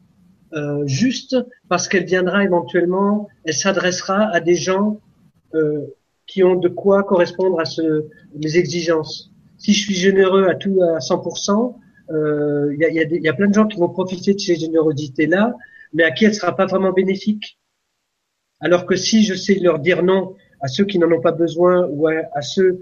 [0.56, 1.36] euh, juste
[1.68, 5.00] parce qu'elle viendra éventuellement, elle s'adressera à des gens
[5.54, 5.82] euh,
[6.26, 9.30] qui ont de quoi correspondre à ce, mes exigences.
[9.58, 11.76] Si je suis généreux à tout à 100%,
[12.10, 14.56] euh, il y, a, y, y, a, plein de gens qui vont profiter de ces
[14.56, 15.54] générosités-là,
[15.92, 17.58] mais à qui elle sera pas vraiment bénéfique.
[18.60, 21.86] Alors que si je sais leur dire non à ceux qui n'en ont pas besoin
[21.90, 22.80] ou à, ceux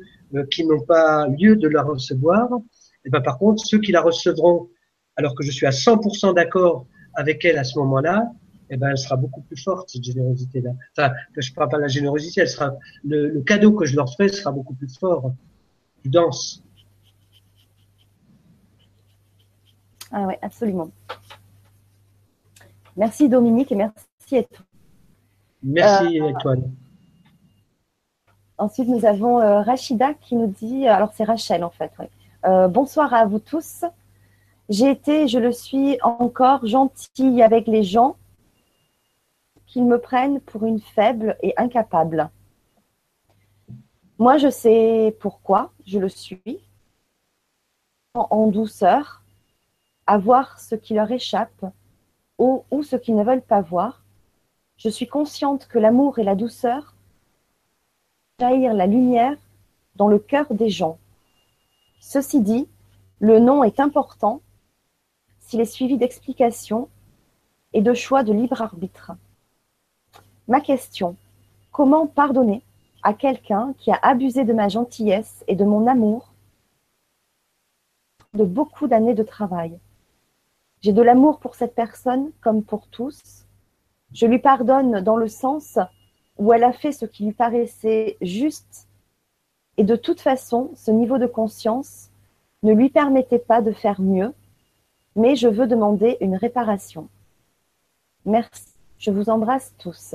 [0.52, 4.00] qui n'ont pas lieu de la recevoir, et eh ben par contre ceux qui la
[4.00, 4.68] recevront,
[5.16, 8.32] alors que je suis à 100% d'accord avec elle à ce moment-là,
[8.70, 10.70] eh ben, elle sera beaucoup plus forte, cette générosité-là.
[10.96, 13.96] Enfin, que je parle pas de la générosité, elle sera, le, le, cadeau que je
[13.96, 15.32] leur ferai sera beaucoup plus fort,
[16.00, 16.62] plus dense.
[20.10, 20.90] Ah oui, absolument.
[22.96, 24.64] Merci Dominique et merci Étoile.
[25.62, 26.62] Merci euh, Étoile.
[28.56, 31.90] Ensuite, nous avons euh, Rachida qui nous dit, alors c'est Rachel en fait,
[32.44, 33.84] euh, bonsoir à vous tous.
[34.70, 38.16] J'ai été, je le suis encore, gentille avec les gens
[39.66, 42.30] qu'ils me prennent pour une faible et incapable.
[44.18, 46.60] Moi, je sais pourquoi je le suis,
[48.14, 49.22] en douceur,
[50.06, 51.66] à voir ce qui leur échappe
[52.38, 54.02] ou, ce qu'ils ne veulent pas voir.
[54.76, 56.94] Je suis consciente que l'amour et la douceur
[58.40, 59.36] jaillir la lumière
[59.96, 60.98] dans le cœur des gens.
[62.00, 62.66] Ceci dit,
[63.20, 64.40] le nom est important
[65.44, 66.88] s'il est suivi d'explications
[67.72, 69.12] et de choix de libre arbitre.
[70.48, 71.16] Ma question,
[71.70, 72.62] comment pardonner
[73.02, 76.32] à quelqu'un qui a abusé de ma gentillesse et de mon amour
[78.32, 79.78] de beaucoup d'années de travail?
[80.80, 83.46] J'ai de l'amour pour cette personne comme pour tous.
[84.12, 85.78] Je lui pardonne dans le sens
[86.38, 88.88] où elle a fait ce qui lui paraissait juste
[89.76, 92.10] et de toute façon, ce niveau de conscience
[92.62, 94.32] ne lui permettait pas de faire mieux
[95.16, 97.08] mais je veux demander une réparation.
[98.24, 98.64] Merci.
[98.98, 100.14] Je vous embrasse tous.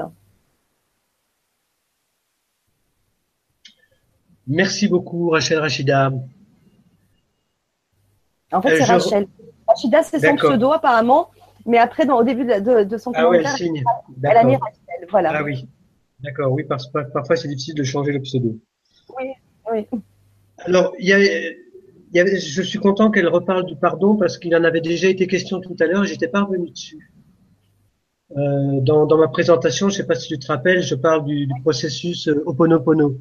[4.47, 6.11] Merci beaucoup, Rachel Rachida.
[8.51, 9.27] En fait, c'est euh, Rachel.
[9.67, 11.29] Rachida, c'est son pseudo apparemment,
[11.67, 13.83] mais après, dans, au début de, son ah commentaire, signe.
[14.23, 15.07] elle a mis Rachel.
[15.11, 15.33] Voilà.
[15.35, 15.67] Ah oui,
[16.19, 16.51] d'accord.
[16.51, 18.57] Oui, parce, parfois, c'est difficile de changer le pseudo.
[19.19, 19.33] Oui,
[19.71, 19.87] oui.
[20.65, 21.19] Alors, il y a
[22.13, 25.75] je suis content qu'elle reparle du pardon parce qu'il en avait déjà été question tout
[25.79, 27.11] à l'heure et j'étais pas revenu dessus.
[28.37, 31.47] Euh, dans, dans, ma présentation, je sais pas si tu te rappelles, je parle du,
[31.47, 33.17] du processus euh, Oponopono,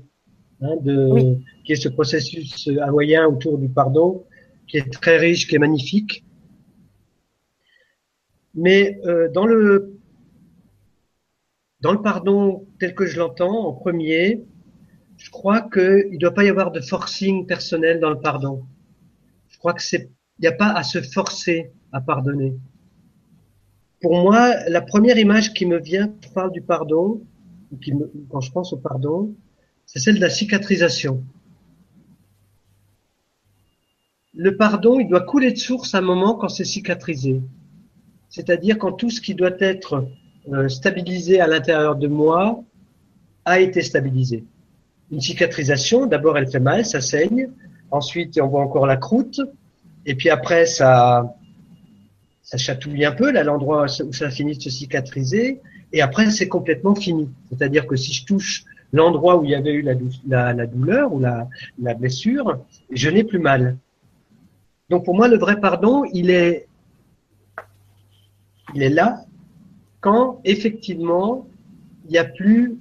[0.60, 4.26] hein, de, qui est ce processus euh, hawaïen autour du pardon,
[4.66, 6.24] qui est très riche, qui est magnifique.
[8.54, 9.94] Mais euh, dans le
[11.80, 14.44] dans le pardon tel que je l'entends, en premier,
[15.16, 18.64] je crois qu'il ne doit pas y avoir de forcing personnel dans le pardon.
[19.58, 20.08] Je crois que c'est,
[20.38, 22.54] il n'y a pas à se forcer à pardonner.
[24.00, 27.22] Pour moi, la première image qui me vient quand parle du pardon,
[27.82, 29.34] qui me, quand je pense au pardon,
[29.84, 31.24] c'est celle de la cicatrisation.
[34.32, 37.42] Le pardon, il doit couler de source à un moment quand c'est cicatrisé.
[38.28, 40.06] C'est-à-dire quand tout ce qui doit être
[40.52, 42.62] euh, stabilisé à l'intérieur de moi
[43.44, 44.44] a été stabilisé.
[45.10, 47.50] Une cicatrisation, d'abord elle fait mal, ça saigne,
[47.90, 49.40] Ensuite, on voit encore la croûte.
[50.06, 51.34] Et puis après, ça,
[52.42, 55.60] ça chatouille un peu, là, l'endroit où ça finit de se cicatriser.
[55.92, 57.28] Et après, c'est complètement fini.
[57.50, 59.94] C'est-à-dire que si je touche l'endroit où il y avait eu la,
[60.66, 61.48] douleur ou la,
[61.80, 62.58] la blessure,
[62.90, 63.76] je n'ai plus mal.
[64.88, 66.66] Donc pour moi, le vrai pardon, il est,
[68.74, 69.24] il est là
[70.00, 71.46] quand effectivement
[72.06, 72.78] il n'y a plus,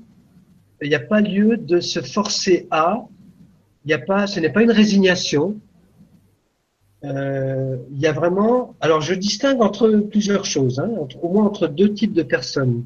[0.81, 3.05] il n'y a pas lieu de se forcer à,
[3.89, 5.59] y a pas, ce n'est pas une résignation.
[7.03, 8.75] Euh, il y a vraiment.
[8.81, 10.89] Alors, je distingue entre plusieurs choses, hein,
[11.21, 12.85] au moins entre deux types de personnes.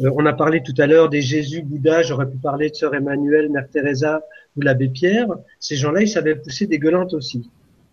[0.00, 2.02] Euh, on a parlé tout à l'heure des Jésus, Bouddha.
[2.02, 4.22] J'aurais pu parler de Sœur Emmanuel, Mère Teresa
[4.56, 5.28] ou l'abbé Pierre.
[5.60, 7.50] Ces gens-là, ils savaient pousser des gueulantes aussi,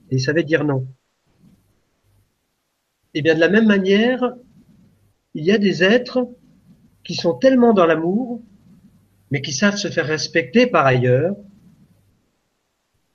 [0.10, 0.88] et ils savaient dire non.
[3.14, 4.36] Et bien, de la même manière,
[5.34, 6.28] il y a des êtres
[7.04, 8.42] qui sont tellement dans l'amour,
[9.32, 11.36] mais qui savent se faire respecter par ailleurs,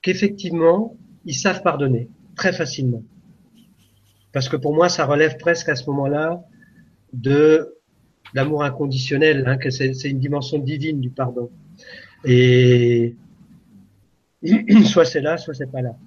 [0.05, 0.95] qu'effectivement,
[1.25, 3.01] ils savent pardonner très facilement.
[4.31, 6.45] Parce que pour moi, ça relève presque à ce moment-là
[7.11, 7.75] de
[8.35, 11.49] l'amour inconditionnel, hein, que c'est une dimension divine du pardon.
[12.23, 13.15] Et
[14.85, 15.97] soit c'est là, soit c'est pas là.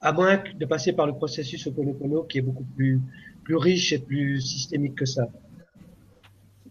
[0.00, 3.02] À moins de passer par le processus Oponopono qui est beaucoup plus,
[3.44, 5.28] plus riche et plus systémique que ça.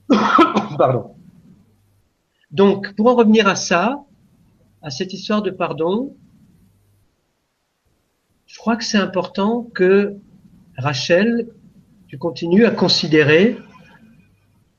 [0.79, 1.15] Pardon.
[2.49, 4.03] Donc, pour en revenir à ça,
[4.85, 6.15] à cette histoire de pardon,
[8.45, 10.15] je crois que c'est important que
[10.77, 11.47] Rachel,
[12.07, 13.57] tu continues à considérer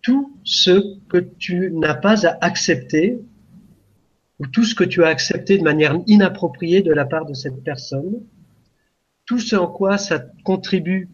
[0.02, 3.18] tout ce que tu n'as pas à accepter
[4.38, 7.64] ou tout ce que tu as accepté de manière inappropriée de la part de cette
[7.64, 8.22] personne,
[9.24, 11.08] tout ce en quoi ça contribue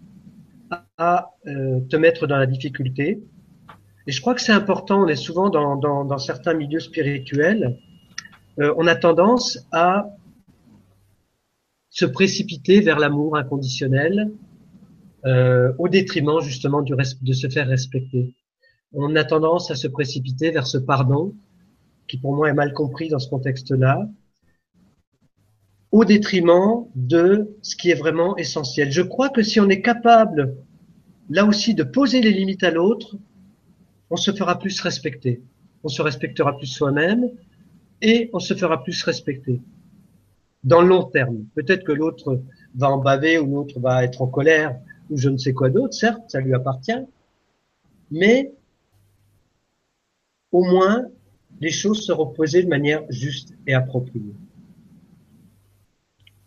[0.99, 3.23] à, euh, te mettre dans la difficulté.
[4.07, 7.79] Et je crois que c'est important, on est souvent dans, certains milieux spirituels,
[8.61, 10.07] euh, on a tendance à
[11.91, 14.33] se précipiter vers l'amour inconditionnel
[15.25, 18.35] euh, au détriment justement de se faire respecter.
[18.93, 21.35] On a tendance à se précipiter vers ce pardon
[22.09, 24.09] qui pour moi est mal compris dans ce contexte-là,
[25.93, 28.91] au détriment de ce qui est vraiment essentiel.
[28.91, 30.57] Je crois que si on est capable,
[31.31, 33.17] là aussi, de poser les limites à l'autre,
[34.11, 35.43] on se fera plus respecter.
[35.85, 37.31] On se respectera plus soi-même
[38.03, 39.61] et on se fera plus respecter.
[40.65, 41.45] Dans le long terme.
[41.55, 42.43] Peut-être que l'autre
[42.75, 44.79] va en baver ou l'autre va être en colère
[45.11, 47.05] ou je ne sais quoi d'autre, certes, ça lui appartient.
[48.11, 48.53] Mais
[50.53, 51.07] au moins,
[51.61, 54.35] les choses seront posées de manière juste et appropriée.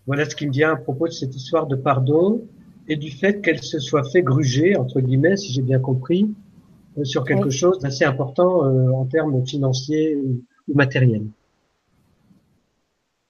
[0.06, 2.46] Voilà ce qui me vient à propos de cette histoire de pardon
[2.88, 6.30] et du fait qu'elle se soit fait gruger, entre guillemets, si j'ai bien compris,
[6.98, 11.26] euh, sur quelque chose d'assez important euh, en termes financiers ou, matériels.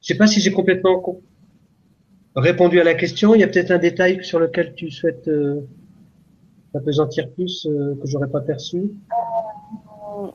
[0.05, 1.01] Je sais pas si j'ai complètement
[2.35, 3.33] répondu à la question.
[3.33, 5.61] Il y a peut-être un détail sur lequel tu souhaites euh,
[6.75, 8.91] apesantir plus euh, que j'aurais pas perçu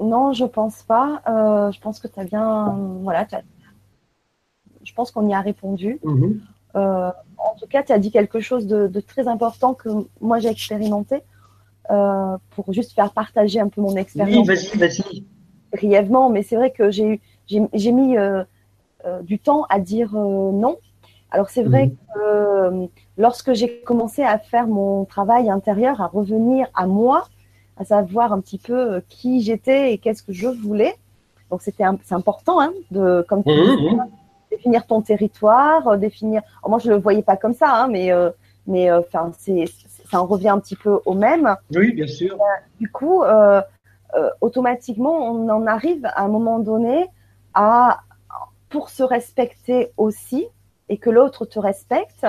[0.01, 1.23] non, je pense pas.
[1.29, 2.77] Euh, je pense que tu as bien.
[3.03, 3.27] Voilà,
[4.85, 5.99] je pense qu'on y a répondu.
[6.05, 6.41] Mhm.
[6.77, 9.89] Euh, en tout cas, tu as dit quelque chose de, très important que
[10.21, 11.23] moi j'ai expérimenté
[11.91, 14.47] euh, pour juste faire partager un peu mon expérience.
[14.49, 15.25] Oui, vas-y, vas-y.
[15.73, 18.17] Brièvement, mais c'est vrai que j'ai j'ai mis
[19.23, 20.77] du temps à dire non.
[21.31, 21.97] Alors c'est vrai mhm.
[22.15, 27.29] que lorsque j'ai commencé à faire mon travail intérieur, à revenir à moi,
[27.81, 30.95] à savoir un petit peu euh, qui j'étais et qu'est-ce que je voulais.
[31.51, 34.07] Donc c'était c'est important hein, de comme tu mmh, mmh.
[34.51, 36.43] définir ton territoire, euh, définir.
[36.67, 38.31] moi je le voyais pas comme ça, hein, mais euh,
[38.67, 39.65] mais enfin c'est
[40.11, 41.57] ça en revient un petit peu au même.
[41.75, 42.37] Oui, bien sûr.
[42.79, 43.23] du coup,
[44.41, 47.07] automatiquement, on en arrive à un moment donné
[47.55, 48.01] à
[48.71, 50.47] pour se respecter aussi
[50.89, 52.27] et que l'autre te respecte,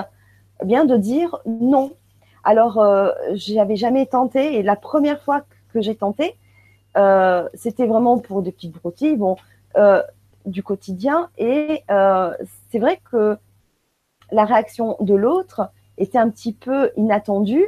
[0.61, 1.93] eh bien de dire non.
[2.43, 6.35] Alors, euh, j'avais jamais tenté et la première fois que j'ai tenté,
[6.97, 9.37] euh, c'était vraiment pour des petites broutilles, bon,
[9.77, 10.01] euh,
[10.45, 11.29] du quotidien.
[11.37, 12.33] Et euh,
[12.69, 13.37] c'est vrai que
[14.31, 17.65] la réaction de l'autre était un petit peu inattendue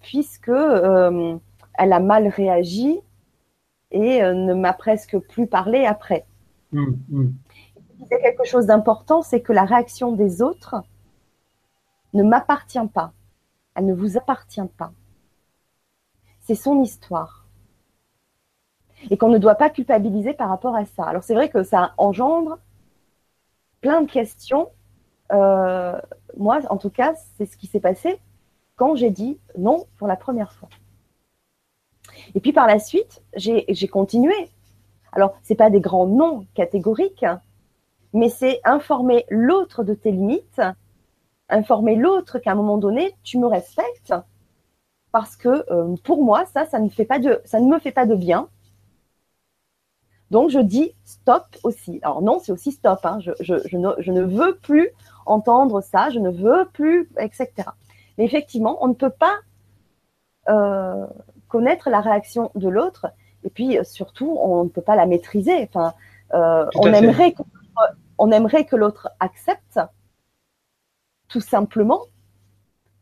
[0.00, 2.98] puisque elle a mal réagi
[3.90, 6.24] et ne m'a presque plus parlé après.
[6.72, 7.26] Mmh, mmh.
[8.08, 10.76] C'est quelque chose d'important, c'est que la réaction des autres
[12.12, 13.12] ne m'appartient pas
[13.76, 14.90] elle ne vous appartient pas.
[16.40, 17.46] C'est son histoire.
[19.10, 21.04] Et qu'on ne doit pas culpabiliser par rapport à ça.
[21.04, 22.58] Alors c'est vrai que ça engendre
[23.82, 24.70] plein de questions.
[25.32, 26.00] Euh,
[26.36, 28.18] moi, en tout cas, c'est ce qui s'est passé
[28.76, 30.68] quand j'ai dit non pour la première fois.
[32.34, 34.34] Et puis par la suite, j'ai continué.
[35.12, 37.24] Alors, ce n'est pas des grands noms catégoriques,
[38.16, 40.60] mais c'est informer l'autre de tes limites
[41.48, 44.14] informer l'autre qu'à un moment donné, tu me respectes
[45.12, 47.92] parce que euh, pour moi, ça, ça ne, fait pas de, ça ne me fait
[47.92, 48.48] pas de bien.
[50.30, 52.00] Donc, je dis stop aussi.
[52.02, 52.98] Alors non, c'est aussi stop.
[53.04, 53.18] Hein.
[53.20, 54.90] Je, je, je, ne, je, ne, veux plus
[55.24, 57.50] entendre ça, je ne veux plus, etc.
[58.18, 59.36] Mais effectivement, on ne peut pas
[60.48, 61.06] euh,
[61.48, 63.06] connaître la réaction de l'autre.
[63.44, 65.62] Et puis, surtout, on ne peut pas la maîtriser.
[65.62, 65.94] Enfin,
[66.34, 67.32] euh, on, aimerait
[68.18, 69.80] on aimerait que l'autre accepte,
[71.28, 72.02] tout simplement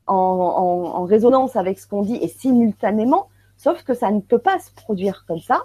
[0.06, 4.70] en, résonance avec ce qu'on dit et simultanément, sauf que ça ne peut pas se
[4.72, 5.64] produire comme ça,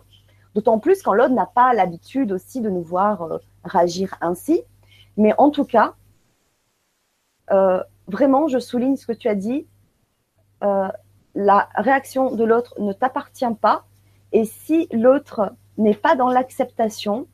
[0.56, 4.62] d'autant plus quand l'autre n'a pas l'habitude aussi de nous voir euh, réagir ainsi.
[5.18, 5.96] Mais en tout cas,
[7.52, 9.68] euh, vraiment, je souligne ce que tu as dit,
[10.64, 10.90] euh,
[11.36, 13.86] la réaction de l'autre ne t'appartient pas.
[14.32, 17.28] Et si l'autre n'est pas dans l'acceptation,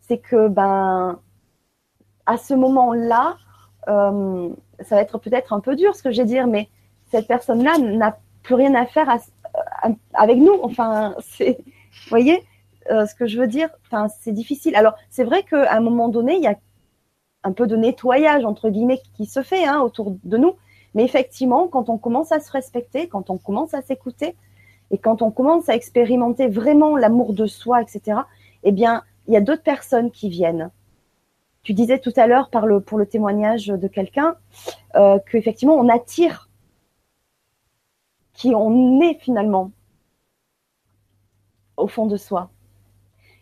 [0.00, 1.18] c'est que ben
[2.26, 3.36] à ce moment-là,
[3.88, 4.48] euh,
[4.80, 6.68] ça va être peut-être un peu dur ce que je vais dire, mais
[7.10, 9.08] cette personne-là n'a plus rien à faire
[10.14, 10.58] avec nous.
[10.62, 12.42] Enfin, c'est, vous voyez
[12.90, 13.68] euh, ce que je veux dire.
[13.86, 14.76] Enfin, c'est difficile.
[14.76, 16.56] Alors, c'est vrai qu'à un moment donné, il y a
[17.44, 20.54] un peu de nettoyage entre guillemets qui se fait hein, autour de nous.
[20.94, 24.36] Mais effectivement, quand on commence à se respecter, quand on commence à s'écouter,
[24.90, 28.20] et quand on commence à expérimenter vraiment l'amour de soi, etc.,
[28.62, 30.70] eh bien, il y a d'autres personnes qui viennent.
[31.64, 34.36] Tu disais tout à l'heure pour le témoignage de quelqu'un
[34.94, 36.48] euh, qu'effectivement, on attire
[38.32, 39.72] qui on est finalement
[41.76, 42.50] au fond de soi.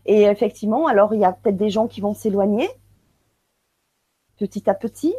[0.06, 2.68] Et effectivement, alors il y a peut-être des gens qui vont s'éloigner
[4.38, 5.14] petit à petit,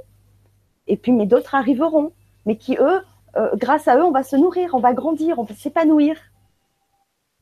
[0.87, 2.11] et puis mais d'autres arriveront,
[2.45, 3.01] mais qui eux
[3.35, 6.17] euh, grâce à eux, on va se nourrir, on va grandir, on va s'épanouir.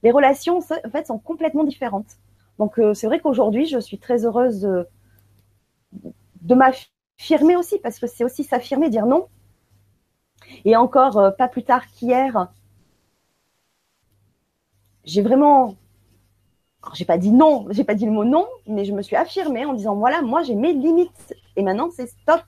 [0.04, 2.18] Les relations, en fait, sont complètement différentes.
[2.60, 4.88] Donc, euh, c'est vrai qu'aujourd'hui, je suis très heureuse de,
[6.42, 9.28] de m'affirmer aussi, parce que c'est aussi s'affirmer, dire non.
[10.66, 12.48] Et encore, euh, pas plus tard qu'hier,
[15.04, 15.76] j'ai vraiment,
[16.94, 19.66] j'ai pas dit non, j'ai pas dit le mot non, mais je me suis affirmée
[19.66, 22.42] en disant voilà, moi j'ai mes limites et maintenant c'est stop.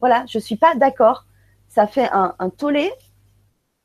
[0.00, 1.24] Voilà, je suis pas d'accord
[1.68, 2.90] ça fait un, tollé,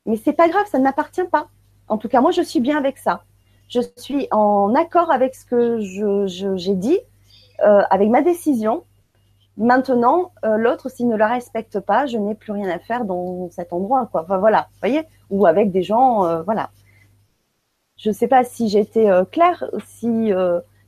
[0.06, 1.50] mais c'est pas grave, ça ne m'appartient pas.
[1.88, 3.24] En tout cas, moi, je suis bien avec ça.
[3.68, 7.00] Je suis en accord avec ce que j'ai dit,
[7.62, 8.84] euh, avec ma décision.
[9.58, 13.50] Maintenant, euh, l'autre, s'il ne la respecte pas, je n'ai plus rien à faire dans
[13.52, 14.24] cet endroit, quoi.
[14.24, 16.72] Enfin, voilà, vous voyez, ou avec des gens, euh, voilà.
[17.98, 20.32] Je ne sais pas si j'ai été claire, si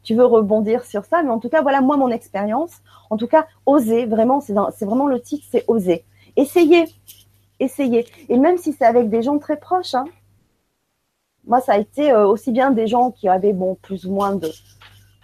[0.04, 2.82] tu veux rebondir sur ça, mais en tout cas, voilà, moi, mon expérience.
[3.10, 6.04] En tout cas, oser, vraiment, c'est vraiment le titre, c'est oser
[6.36, 6.86] essayez,
[7.60, 8.06] essayez.
[8.30, 10.06] Et même si c'est avec des gens très proches, hein.
[11.46, 14.36] moi, ça a été euh, aussi bien des gens qui avaient bon, plus ou moins
[14.36, 14.52] de,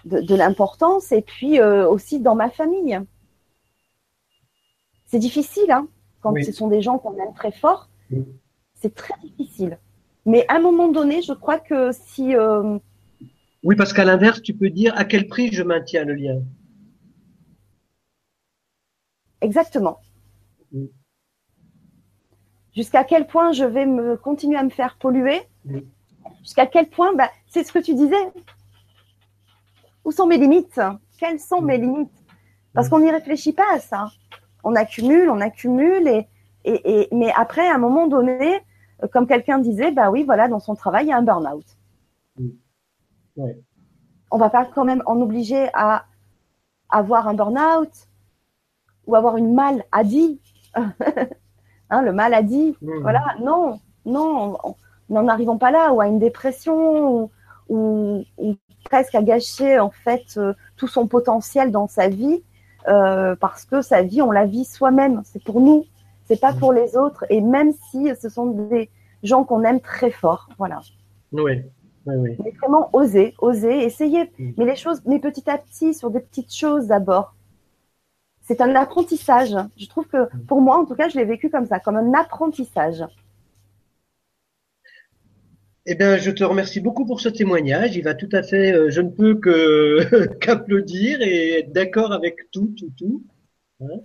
[0.05, 2.99] de, l'importance, et puis euh, aussi dans ma famille.
[5.11, 5.87] C'est difficile, hein,
[6.21, 7.89] quand ce sont des gens qu'on aime très fort.
[8.73, 9.77] C'est très difficile.
[10.25, 12.35] Mais à un moment donné, je crois que si...
[12.35, 12.79] Euh,
[13.63, 16.41] oui, parce qu'à l'inverse, tu peux dire à quel prix je maintiens le lien.
[19.41, 19.99] Exactement
[22.75, 25.41] jusqu'à quel point je vais me continuer à me faire polluer,
[26.41, 28.31] jusqu'à quel point, bah, c'est ce que tu disais.
[30.03, 30.81] Où sont mes limites?
[31.19, 32.11] Quelles sont mes limites?
[32.73, 34.09] Parce qu'on n'y réfléchit pas à ça.
[34.63, 36.27] On accumule, on accumule, et,
[36.65, 38.61] et, mais après, à un moment donné,
[39.11, 41.65] comme quelqu'un disait, bah oui, voilà, dans son travail, il y a un burn-out.
[43.35, 43.59] Ouais.
[44.29, 46.05] On va pas quand même en obliger à
[46.89, 47.91] avoir un burn-out
[49.07, 50.39] ou avoir une maladie.
[51.93, 52.77] Hein, le maladie.
[52.81, 53.01] Mmh.
[53.01, 54.57] Voilà, non, non,
[55.09, 57.29] n'en arrivons pas là, ou à une dépression,
[57.67, 58.23] ou,
[58.85, 62.43] presque à gâcher en fait euh, tout son potentiel dans sa vie,
[62.87, 65.21] euh, parce que sa vie, on la vit soi-même.
[65.25, 65.85] C'est pour nous,
[66.25, 68.89] c'est pas pour les autres, et même si ce sont des
[69.23, 70.81] gens qu'on aime très fort, voilà.
[71.31, 71.61] Oui.
[72.07, 72.35] Oui, oui.
[72.43, 74.31] Mais vraiment oser, oser, essayer.
[74.39, 74.51] Mmh.
[74.57, 77.35] Mais les choses, mais petit à petit, sur des petites choses d'abord
[78.51, 79.55] c'est un apprentissage.
[79.77, 82.13] Je trouve que pour moi, en tout cas, je l'ai vécu comme ça, comme un
[82.13, 83.01] apprentissage.
[85.91, 87.97] Eh bien, je te remercie beaucoup pour ce témoignage.
[87.97, 92.49] Il va tout à fait, euh, je ne peux que qu'applaudir et être d'accord avec
[92.53, 93.25] tout, tout, tout.
[93.81, 93.99] Hein.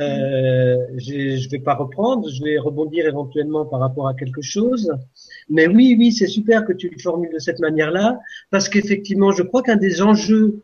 [0.00, 4.90] euh, je ne vais pas reprendre, je vais rebondir éventuellement par rapport à quelque chose.
[5.50, 8.18] Mais oui, oui, c'est super que tu le formules de cette manière-là,
[8.50, 10.62] parce qu'effectivement, je crois qu'un des enjeux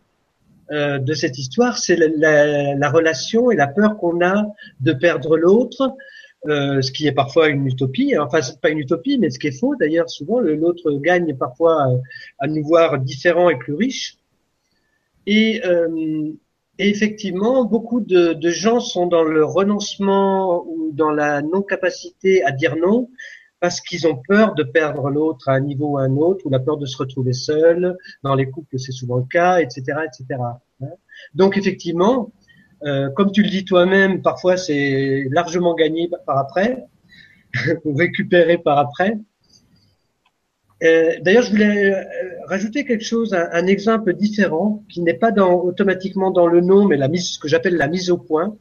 [0.73, 4.47] euh, de cette histoire, c'est la, la, relation et la peur qu'on a
[4.81, 5.95] de perdre l'autre,
[6.47, 8.17] euh, ce qui est parfois une utopie.
[8.19, 10.11] Enfin, c'est pas une utopie, mais ce qui est faux d'ailleurs.
[10.11, 11.99] Souvent, l'autre gagne parfois euh,
[12.39, 14.19] à nous voir différents et plus riches.
[15.27, 16.33] Et, euh,
[16.79, 22.77] effectivement, beaucoup de, de, gens sont dans le renoncement ou dans la non-capacité à dire
[22.77, 23.09] non
[23.61, 26.51] parce qu'ils ont peur de perdre l'autre à un niveau ou à un autre, ou
[26.51, 27.97] la peur de se retrouver seul.
[28.23, 30.39] Dans les couples, c'est souvent le cas, etc., etc.
[30.83, 30.89] Hein.
[31.35, 32.31] Donc effectivement,
[32.85, 36.85] euh, comme tu le dis toi-même, parfois c'est largement gagné par après,
[37.85, 39.17] ou récupéré par après.
[40.83, 42.03] Euh, d'ailleurs, je voulais euh,
[42.47, 46.97] rajouter quelque chose, un, exemple différent qui n'est pas dans, automatiquement dans le nom, mais
[46.97, 48.57] la mise, ce que j'appelle la mise au point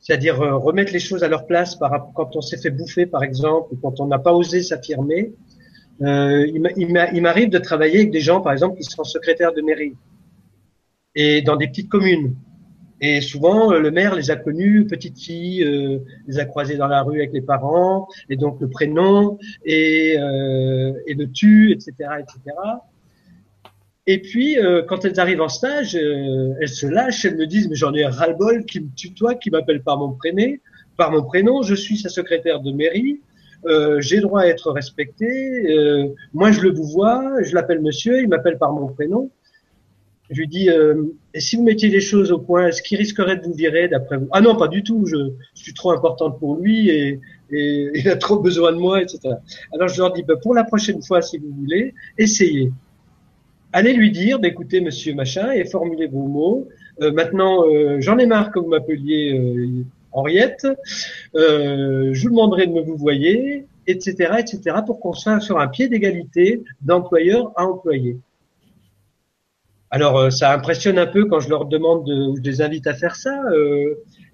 [0.00, 3.22] c'est-à-dire euh, remettre les choses à leur place par, quand on s'est fait bouffer, par
[3.22, 5.32] exemple, ou quand on n'a pas osé s'affirmer.
[6.00, 9.94] Il m'arrive de travailler avec des gens, par exemple, qui sont secrétaires de mairie
[11.14, 12.34] et dans des petites communes.
[13.00, 17.02] Et souvent, le maire les a connus, petites filles, euh, les a croisées dans la
[17.02, 22.56] rue avec les parents, et donc le prénom, et, euh, et le tu, etc., etc.
[24.06, 27.68] Et puis, euh, quand elles arrivent en stage, euh, elles se lâchent, elles me disent,
[27.68, 30.56] mais j'en ai ras-le-bol qui me tutoie, qui m'appelle par mon prénom,
[30.96, 33.20] par mon prénom, je suis sa secrétaire de mairie,
[33.66, 35.26] euh, j'ai droit à être respecté,
[35.70, 39.30] euh, moi je le vous vois, je l'appelle monsieur, il m'appelle par mon prénom.
[40.30, 41.02] Je lui dis, euh,
[41.34, 44.16] et si vous mettiez les choses au point, est-ce qu'il risquerait de vous virer d'après
[44.16, 44.28] vous?
[44.30, 45.16] Ah non, pas du tout, je,
[45.54, 47.20] suis trop importante pour lui et,
[47.50, 49.34] il a trop besoin de moi, etc.
[49.74, 52.70] Alors je leur dis, bah, pour la prochaine fois, si vous voulez, essayez
[53.72, 56.68] allez lui dire d'écouter monsieur machin et formulez vos mots.
[57.02, 60.66] Euh, maintenant, euh, j'en ai marre que vous m'appeliez Henriette.
[61.34, 65.88] Je vous demanderai de me vous voyer, etc., etc., pour qu'on soit sur un pied
[65.88, 68.16] d'égalité d'employeur à employé.
[69.90, 72.94] Alors, euh, ça impressionne un peu quand je leur demande, de, je les invite à
[72.94, 73.42] faire ça.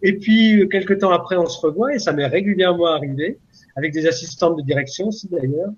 [0.03, 3.39] et puis, quelques temps après, on se revoit et ça m'est régulièrement arrivé
[3.77, 5.71] avec des assistantes de direction aussi d'ailleurs.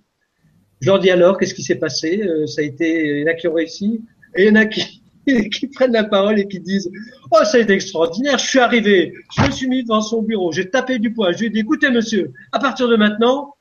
[0.80, 3.26] Je leur dis alors, qu'est-ce qui s'est passé euh, Ça a été, il y en
[3.26, 4.00] a qui ont réussi,
[4.36, 5.02] et il y en a qui,
[5.50, 6.90] qui prennent la parole et qui disent
[7.32, 10.52] Oh, ça a été extraordinaire, je suis arrivé, je me suis mis devant son bureau,
[10.52, 13.54] j'ai tapé du poing, je lui ai dit Écoutez, monsieur, à partir de maintenant,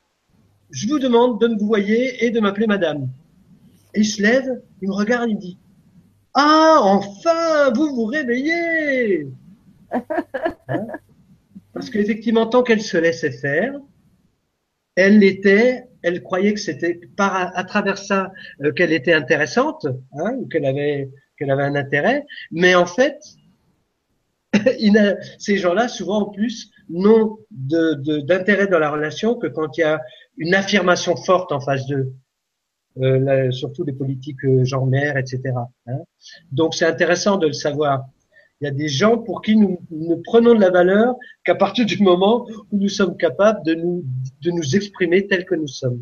[0.70, 3.10] je vous demande de me vous voyer et de m'appeler madame.
[3.94, 5.58] Et il se lève, il me regarde, il me dit
[6.40, 9.28] Ah, enfin, vous vous réveillez.
[9.92, 10.88] Hein
[11.74, 13.74] Parce qu'effectivement, tant qu'elle se laissait faire,
[14.96, 18.32] elle était elle croyait que c'était par à, travers ça
[18.64, 21.10] euh, qu'elle était intéressante, hein, ou qu'elle avait
[21.40, 23.20] qu'elle avait un intérêt, mais en fait,
[25.40, 29.86] ces gens-là, souvent en plus, n'ont d'intérêt de, dans la relation que quand il y
[29.86, 30.02] a
[30.38, 32.14] une affirmation forte en face d'eux,
[33.02, 35.42] euh, surtout des politiques euh, genre mère, etc.
[35.88, 36.00] Hein.
[36.52, 38.06] Donc c'est intéressant de le savoir.
[38.60, 41.86] Il y a des gens pour qui nous ne prenons de la valeur qu'à partir
[41.86, 44.04] du moment où nous sommes capables de nous,
[44.42, 46.02] de nous exprimer tels que nous sommes.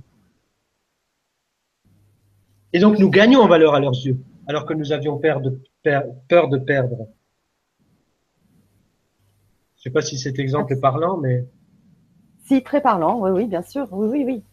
[2.72, 4.18] Et donc nous gagnons en valeur à leurs yeux,
[4.48, 7.08] alors que nous avions peur de, peur de perdre.
[9.78, 11.46] Je ne sais pas si cet exemple est parlant, mais...
[12.46, 14.44] Si, très parlant, oui, oui, bien sûr, oui, oui, oui.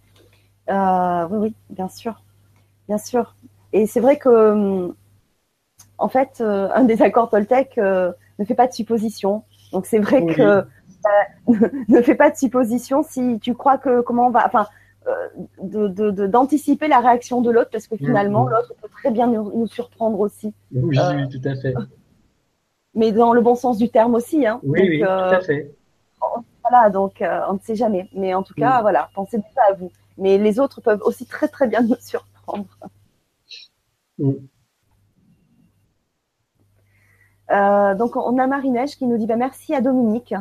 [0.70, 2.22] Euh, oui, oui, bien sûr,
[2.92, 3.34] bien sûr.
[3.72, 4.94] Et c'est vrai que hum,
[5.96, 9.44] en fait, euh, un des accords Toltec euh, ne fait pas de supposition.
[9.72, 10.62] Donc c'est vrai que euh,
[11.88, 14.66] ne fait pas de supposition si tu crois que comment on va, enfin,
[15.58, 20.52] d'anticiper la réaction de l'autre parce que finalement l'autre peut très bien nous, surprendre aussi.
[20.74, 21.74] Oui, oui, tout à fait.
[22.94, 24.46] Mais dans le bon sens du terme aussi.
[24.46, 24.60] Hein.
[24.62, 25.74] Oui, oui, tout à fait.
[26.60, 28.10] Voilà, donc on ne sait jamais.
[28.12, 29.90] Mais en tout cas, voilà, pensez déjà à vous.
[30.18, 32.31] Mais les autres peuvent aussi très très bien nous surprendre.
[37.50, 40.34] Euh, donc, on a Marie-Neige qui nous dit bah, merci à Dominique.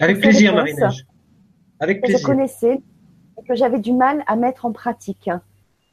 [0.00, 1.06] Avec plaisir, Marie-Neige.
[1.78, 2.18] Avec plaisir.
[2.18, 2.82] je connaissais
[3.38, 5.30] et que j'avais du mal à mettre en pratique.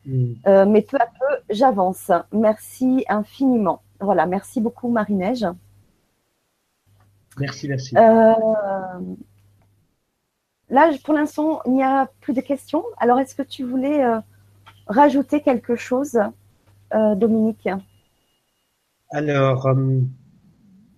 [0.05, 0.34] Hmm.
[0.47, 2.11] Euh, mais peu à peu, j'avance.
[2.31, 3.84] Merci infiniment.
[3.99, 5.45] Voilà, merci beaucoup, Marie-Neige.
[7.38, 7.95] Merci, merci.
[7.95, 8.34] Euh,
[10.69, 12.84] là, pour l'instant, il n'y a plus de questions.
[12.97, 14.03] Alors, est-ce que tu voulais
[14.88, 16.20] rajouter quelque chose,
[16.94, 17.68] Dominique?
[19.12, 19.99] Alors, euh,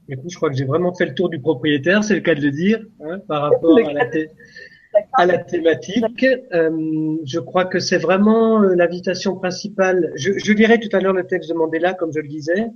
[0.07, 2.41] écoute, je crois que j'ai vraiment fait le tour du propriétaire, c'est le cas de
[2.41, 6.23] le dire, hein, par rapport à la, thématique.
[6.53, 10.11] Euh, je crois que c'est vraiment euh, l'invitation principale.
[10.15, 12.67] Je, je lirai tout à l'heure le texte de Mandela, comme je le disais.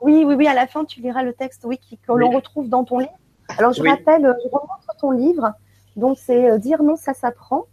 [0.00, 2.84] Oui, oui, oui, à la fin, tu liras le texte, oui, que l'on retrouve dans
[2.84, 3.18] ton livre.
[3.58, 5.52] Alors, je rappelle, je remontre ton livre.
[5.96, 7.66] Donc, c'est Dire non, ça s'apprend.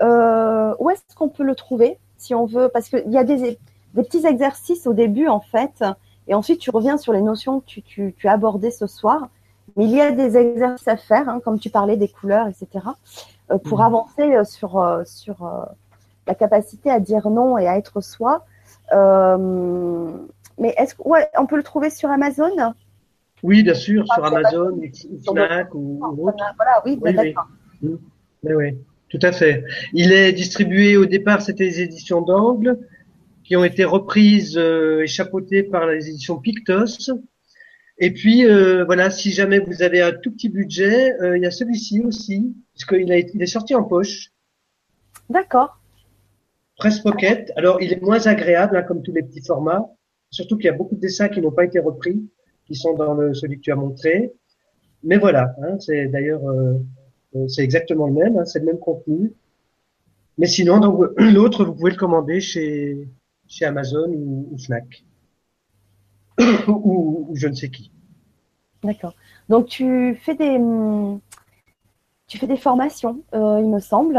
[0.00, 2.68] Où est-ce qu'on peut le trouver, si on veut?
[2.68, 3.58] Parce qu'il y a des,
[3.94, 5.84] des petits exercices au début, en fait,
[6.26, 9.28] et ensuite tu reviens sur les notions que tu, tu, tu as abordées ce soir.
[9.76, 12.84] Mais il y a des exercices à faire, hein, comme tu parlais des couleurs, etc.,
[13.50, 13.82] euh, pour mmh.
[13.82, 15.64] avancer euh, sur, euh, sur euh,
[16.26, 18.44] la capacité à dire non et à être soi.
[18.92, 20.10] Euh,
[20.58, 22.74] mais est-ce qu'on ouais, peut le trouver sur Amazon?
[23.42, 26.44] Oui, bien sûr, sur Amazon, ou Fnac ou, autre.
[26.56, 27.46] Voilà, oui, oui, d'accord.
[27.82, 27.96] Oui.
[28.42, 29.64] oui, oui, tout à fait.
[29.94, 32.78] Il est distribué au départ, c'était les éditions d'Angle
[33.44, 37.10] qui ont été reprises euh, et chapeautées par les éditions Pictos.
[37.98, 41.46] Et puis euh, voilà, si jamais vous avez un tout petit budget, euh, il y
[41.46, 44.30] a celui-ci aussi, puisqu'il il est sorti en poche.
[45.30, 45.80] D'accord.
[46.76, 47.50] Presse Pocket.
[47.56, 49.86] Alors il est moins agréable, hein, comme tous les petits formats.
[50.30, 52.22] Surtout qu'il y a beaucoup de dessins qui n'ont pas été repris,
[52.66, 54.30] qui sont dans le, celui que tu as montré.
[55.02, 56.42] Mais voilà, hein, c'est d'ailleurs
[57.46, 59.32] c'est exactement le même, hein, c'est le même contenu.
[60.38, 63.08] Mais sinon, donc l'autre, vous pouvez le commander chez
[63.48, 65.04] chez Amazon ou, ou Fnac
[66.68, 67.90] ou, ou, je ne sais qui.
[68.82, 69.14] D'accord.
[69.48, 70.60] Donc tu fais des
[72.28, 74.18] tu fais des formations, euh, il me semble.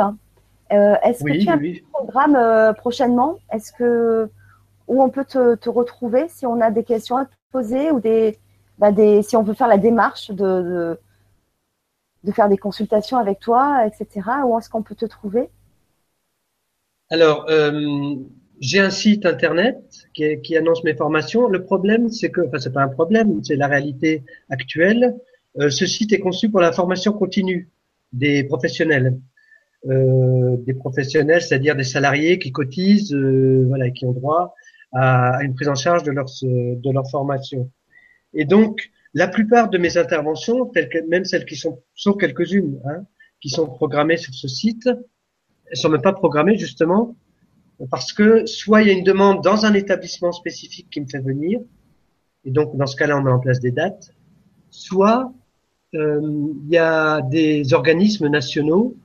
[0.71, 3.37] Euh, est-ce que tu as un programme euh, prochainement?
[3.51, 4.29] Est-ce que
[4.87, 8.39] où on peut te, retrouver si on a des questions à te poser ou des,
[8.79, 10.99] bah, des si on veut faire la démarche de, de,
[12.31, 14.27] faire des consultations avec toi, etc.
[14.45, 15.49] Où est-ce qu'on peut te trouver?
[17.09, 17.47] Alors,
[18.59, 19.77] j'ai un site internet
[20.13, 21.47] qui, qui, annonce mes formations.
[21.47, 25.15] Le problème, c'est que, enfin, c'est pas un problème, c'est la réalité actuelle.
[25.59, 27.69] Euh, ce site est conçu pour la formation continue
[28.11, 29.17] des professionnels,
[29.87, 34.55] euh, des professionnels, c'est-à-dire des salariés qui cotisent, euh, voilà, qui ont droit
[34.91, 37.71] à, à, une prise en charge de leur de leur formation.
[38.33, 42.79] Et donc, la plupart de mes interventions, telles que, même celles qui sont, sont quelques-unes,
[42.85, 43.05] hein,
[43.41, 44.87] qui sont programmées sur ce site,
[45.65, 47.15] elles sont même pas programmées justement
[47.89, 51.19] parce que soit il y a une demande dans un établissement spécifique qui me fait
[51.19, 51.61] venir,
[52.45, 54.13] et donc dans ce cas-là on met en place des dates,
[54.69, 55.31] soit
[55.95, 56.19] euh,
[56.65, 58.95] il y a des organismes nationaux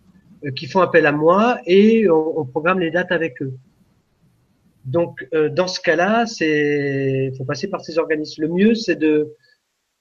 [0.45, 3.55] euh, qui font appel à moi et on, programme les dates avec eux.
[4.85, 8.43] Donc euh, dans ce cas-là, c'est faut passer par ces organismes.
[8.43, 9.35] Le mieux c'est de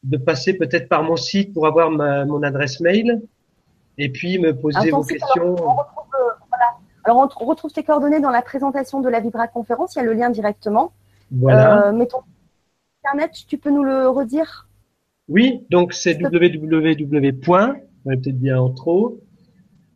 [0.03, 3.21] de passer peut-être par mon site pour avoir ma, mon adresse mail
[3.97, 5.55] et puis me poser vos questions.
[7.05, 9.95] Alors, on retrouve tes coordonnées dans la présentation de la Vibra conférence.
[9.95, 10.93] Il y a le lien directement.
[11.31, 11.87] Voilà.
[11.87, 12.19] Euh, mais ton
[13.03, 14.69] internet, tu peux nous le redire?
[15.27, 17.75] Oui, donc c'est www.
[18.05, 19.21] On va peut-être bien en trop.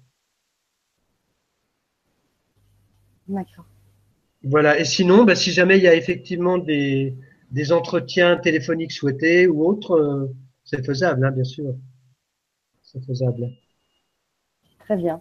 [3.27, 3.67] D'accord.
[4.45, 4.79] Voilà.
[4.79, 7.17] Et sinon, bah, si jamais il y a effectivement des,
[7.51, 11.75] des entretiens téléphoniques souhaités ou autres, euh, c'est faisable, hein, bien sûr.
[12.83, 13.49] C'est faisable.
[14.79, 15.21] Très bien.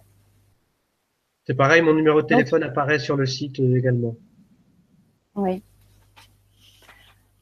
[1.47, 4.15] C'est pareil, mon numéro de téléphone apparaît sur le site euh, également.
[5.33, 5.63] Oui.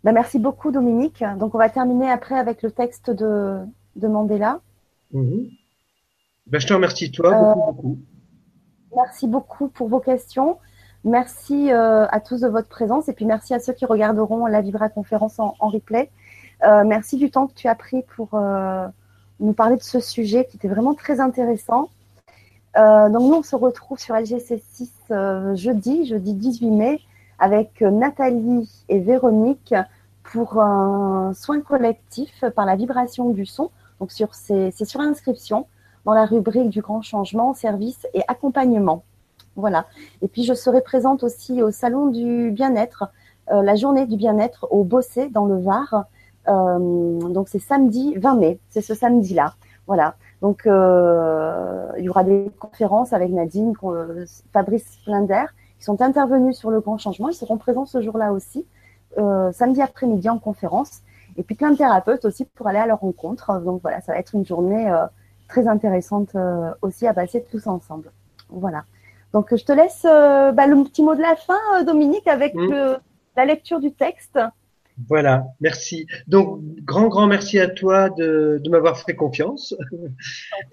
[0.06, 1.24] Bah, merci beaucoup, Dominique.
[1.40, 3.58] Donc, on va terminer après avec le texte de,
[3.96, 4.60] de Mandela.
[5.12, 7.98] Bah, je te remercie, toi, beaucoup, euh, beaucoup.
[8.96, 10.60] Merci beaucoup pour vos questions.
[11.06, 14.62] Merci euh, à tous de votre présence et puis merci à ceux qui regarderont la
[14.62, 16.12] Vibra conférence en, replay.
[16.64, 18.40] Euh, merci du temps que tu as pris pour
[19.40, 21.90] nous parler de ce sujet qui était vraiment très intéressant.
[22.76, 27.02] donc nous, on se retrouve sur LGC6 jeudi, jeudi 18 mai,
[27.40, 29.74] avec Nathalie et Véronique
[30.32, 33.72] pour un soin collectif par la vibration du son.
[34.00, 35.68] Donc sur c'est sur inscription
[36.06, 39.04] dans la rubrique du grand changement, service et accompagnement.
[39.56, 39.86] Voilà.
[40.22, 43.06] Et puis je serai présente aussi au salon du bien-être,
[43.52, 46.06] euh, la journée du bien-être au Bossé dans le Var.
[46.48, 49.54] Euh, donc c'est samedi 20 mai, c'est ce samedi-là.
[49.88, 50.16] Voilà.
[50.42, 53.74] Donc euh, il y aura des conférences avec Nadine,
[54.52, 55.46] Fabrice Flinder,
[55.80, 57.30] qui sont intervenus sur le grand changement.
[57.30, 58.66] Ils seront présents ce jour-là aussi,
[59.54, 61.02] samedi après-midi en conférence.
[61.38, 63.60] Et puis plein de thérapeutes aussi pour aller à leur rencontre.
[63.62, 64.90] Donc voilà, ça va être une journée
[65.48, 68.12] très intéressante euh, aussi à passer tous ensemble.
[68.50, 68.84] Voilà.
[69.34, 72.56] Donc je te laisse euh, bah, le petit mot de la fin, euh, Dominique, avec
[72.56, 72.98] mmh.
[73.36, 74.40] la lecture du texte.
[75.10, 76.08] Voilà, merci.
[76.28, 79.76] Donc, grand, grand merci à toi de, de m'avoir fait confiance.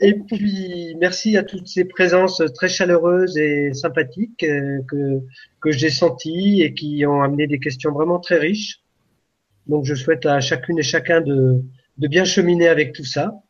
[0.01, 5.21] Et puis, merci à toutes ces présences très chaleureuses et sympathiques que,
[5.61, 8.81] que j'ai senties et qui ont amené des questions vraiment très riches.
[9.67, 11.63] Donc, je souhaite à chacune et chacun de,
[11.99, 13.43] de bien cheminer avec tout ça.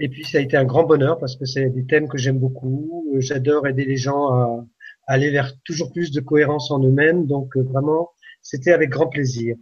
[0.00, 2.38] Et puis ça a été un grand bonheur parce que c'est des thèmes que j'aime
[2.38, 3.06] beaucoup.
[3.14, 4.64] Euh, j'adore aider les gens à,
[5.06, 7.26] aller vers toujours plus de cohérence en eux-mêmes.
[7.26, 8.10] Donc euh, vraiment,
[8.42, 9.56] c'était avec grand plaisir.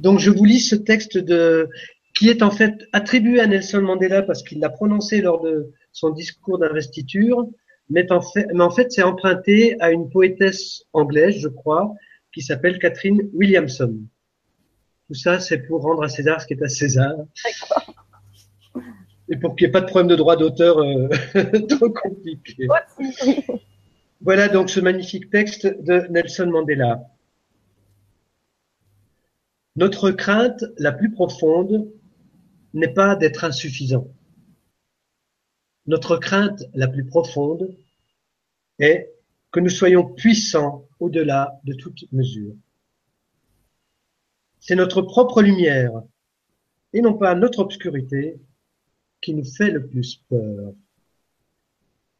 [0.00, 1.68] Donc je vous lis ce texte de
[2.14, 6.10] qui est en fait attribué à Nelson Mandela parce qu'il l'a prononcé lors de son
[6.10, 7.46] discours d'investiture,
[7.88, 11.92] mais en fait, mais en fait c'est emprunté à une poétesse anglaise, je crois,
[12.32, 13.96] qui s'appelle Catherine Williamson.
[15.08, 17.12] Tout ça, c'est pour rendre à César ce qui est à César
[19.28, 21.08] et pour qu'il n'y ait pas de problème de droit d'auteur euh,
[21.68, 22.68] trop compliqué.
[24.20, 27.00] Voilà donc ce magnifique texte de Nelson Mandela.
[29.76, 31.90] Notre crainte la plus profonde
[32.74, 34.08] n'est pas d'être insuffisant.
[35.86, 37.74] Notre crainte la plus profonde
[38.78, 39.10] est
[39.50, 42.54] que nous soyons puissants au-delà de toute mesure.
[44.60, 46.02] C'est notre propre lumière
[46.92, 48.40] et non pas notre obscurité
[49.20, 50.74] qui nous fait le plus peur.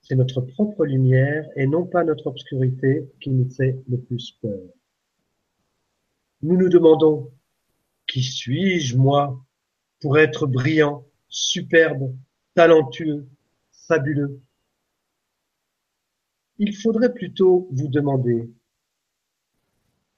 [0.03, 4.61] C'est notre propre lumière et non pas notre obscurité qui nous fait le plus peur.
[6.43, 7.31] Nous nous demandons,
[8.07, 9.45] qui suis-je moi
[10.01, 12.15] pour être brillant, superbe,
[12.55, 13.29] talentueux,
[13.87, 14.41] fabuleux?
[16.59, 18.51] Il faudrait plutôt vous demander,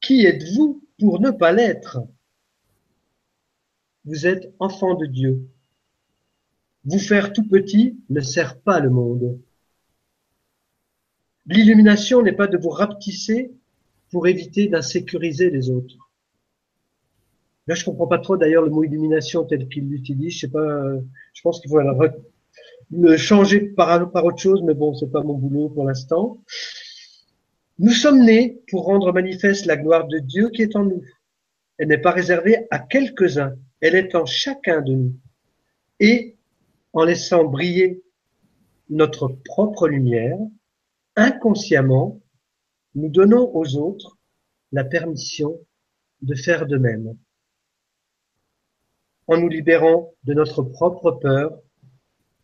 [0.01, 1.99] qui êtes-vous pour ne pas l'être?
[4.05, 5.49] Vous êtes enfant de Dieu.
[6.85, 9.41] Vous faire tout petit ne sert pas le monde.
[11.47, 13.53] L'illumination n'est pas de vous rapetisser
[14.11, 16.04] pour éviter d'insécuriser les autres.
[17.67, 20.35] Là, je comprends pas trop d'ailleurs le mot illumination tel qu'il l'utilise.
[20.35, 20.97] Je sais pas.
[21.33, 21.81] Je pense qu'il faut
[22.91, 26.43] le changer par, par autre chose, mais bon, c'est pas mon boulot pour l'instant.
[27.79, 31.03] Nous sommes nés pour rendre manifeste la gloire de Dieu qui est en nous.
[31.79, 35.17] Elle n'est pas réservée à quelques-uns, elle est en chacun de nous.
[35.99, 36.37] Et
[36.93, 38.03] en laissant briller
[38.91, 40.39] notre propre lumière,
[41.17, 42.21] inconsciemment,
[42.95, 44.19] nous donnons aux autres
[44.71, 45.59] la permission
[46.23, 47.17] de faire de même.
[49.27, 51.59] En nous libérant de notre propre peur,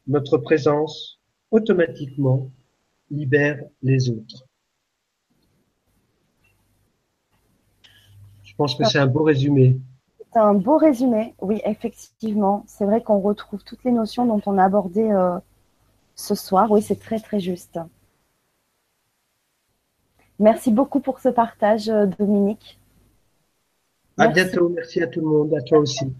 [0.07, 1.21] notre présence
[1.51, 2.51] automatiquement
[3.11, 4.47] libère les autres.
[8.43, 9.79] Je pense que c'est un beau résumé.
[10.33, 12.65] C'est un beau résumé, oui, effectivement.
[12.67, 15.39] C'est vrai qu'on retrouve toutes les notions dont on a abordé euh,
[16.15, 16.71] ce soir.
[16.71, 17.81] Oui, c'est très, très juste.
[20.39, 22.79] Merci beaucoup pour ce partage, euh, Dominique.
[24.17, 24.69] À bientôt.
[24.69, 25.55] Merci à tout le monde.
[25.55, 26.13] À toi aussi.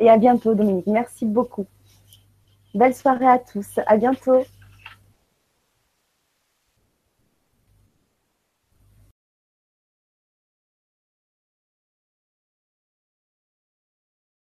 [0.00, 0.86] Et à bientôt, Dominique.
[0.86, 1.66] Merci beaucoup.
[2.74, 3.78] Belle soirée à tous.
[3.86, 4.44] À bientôt.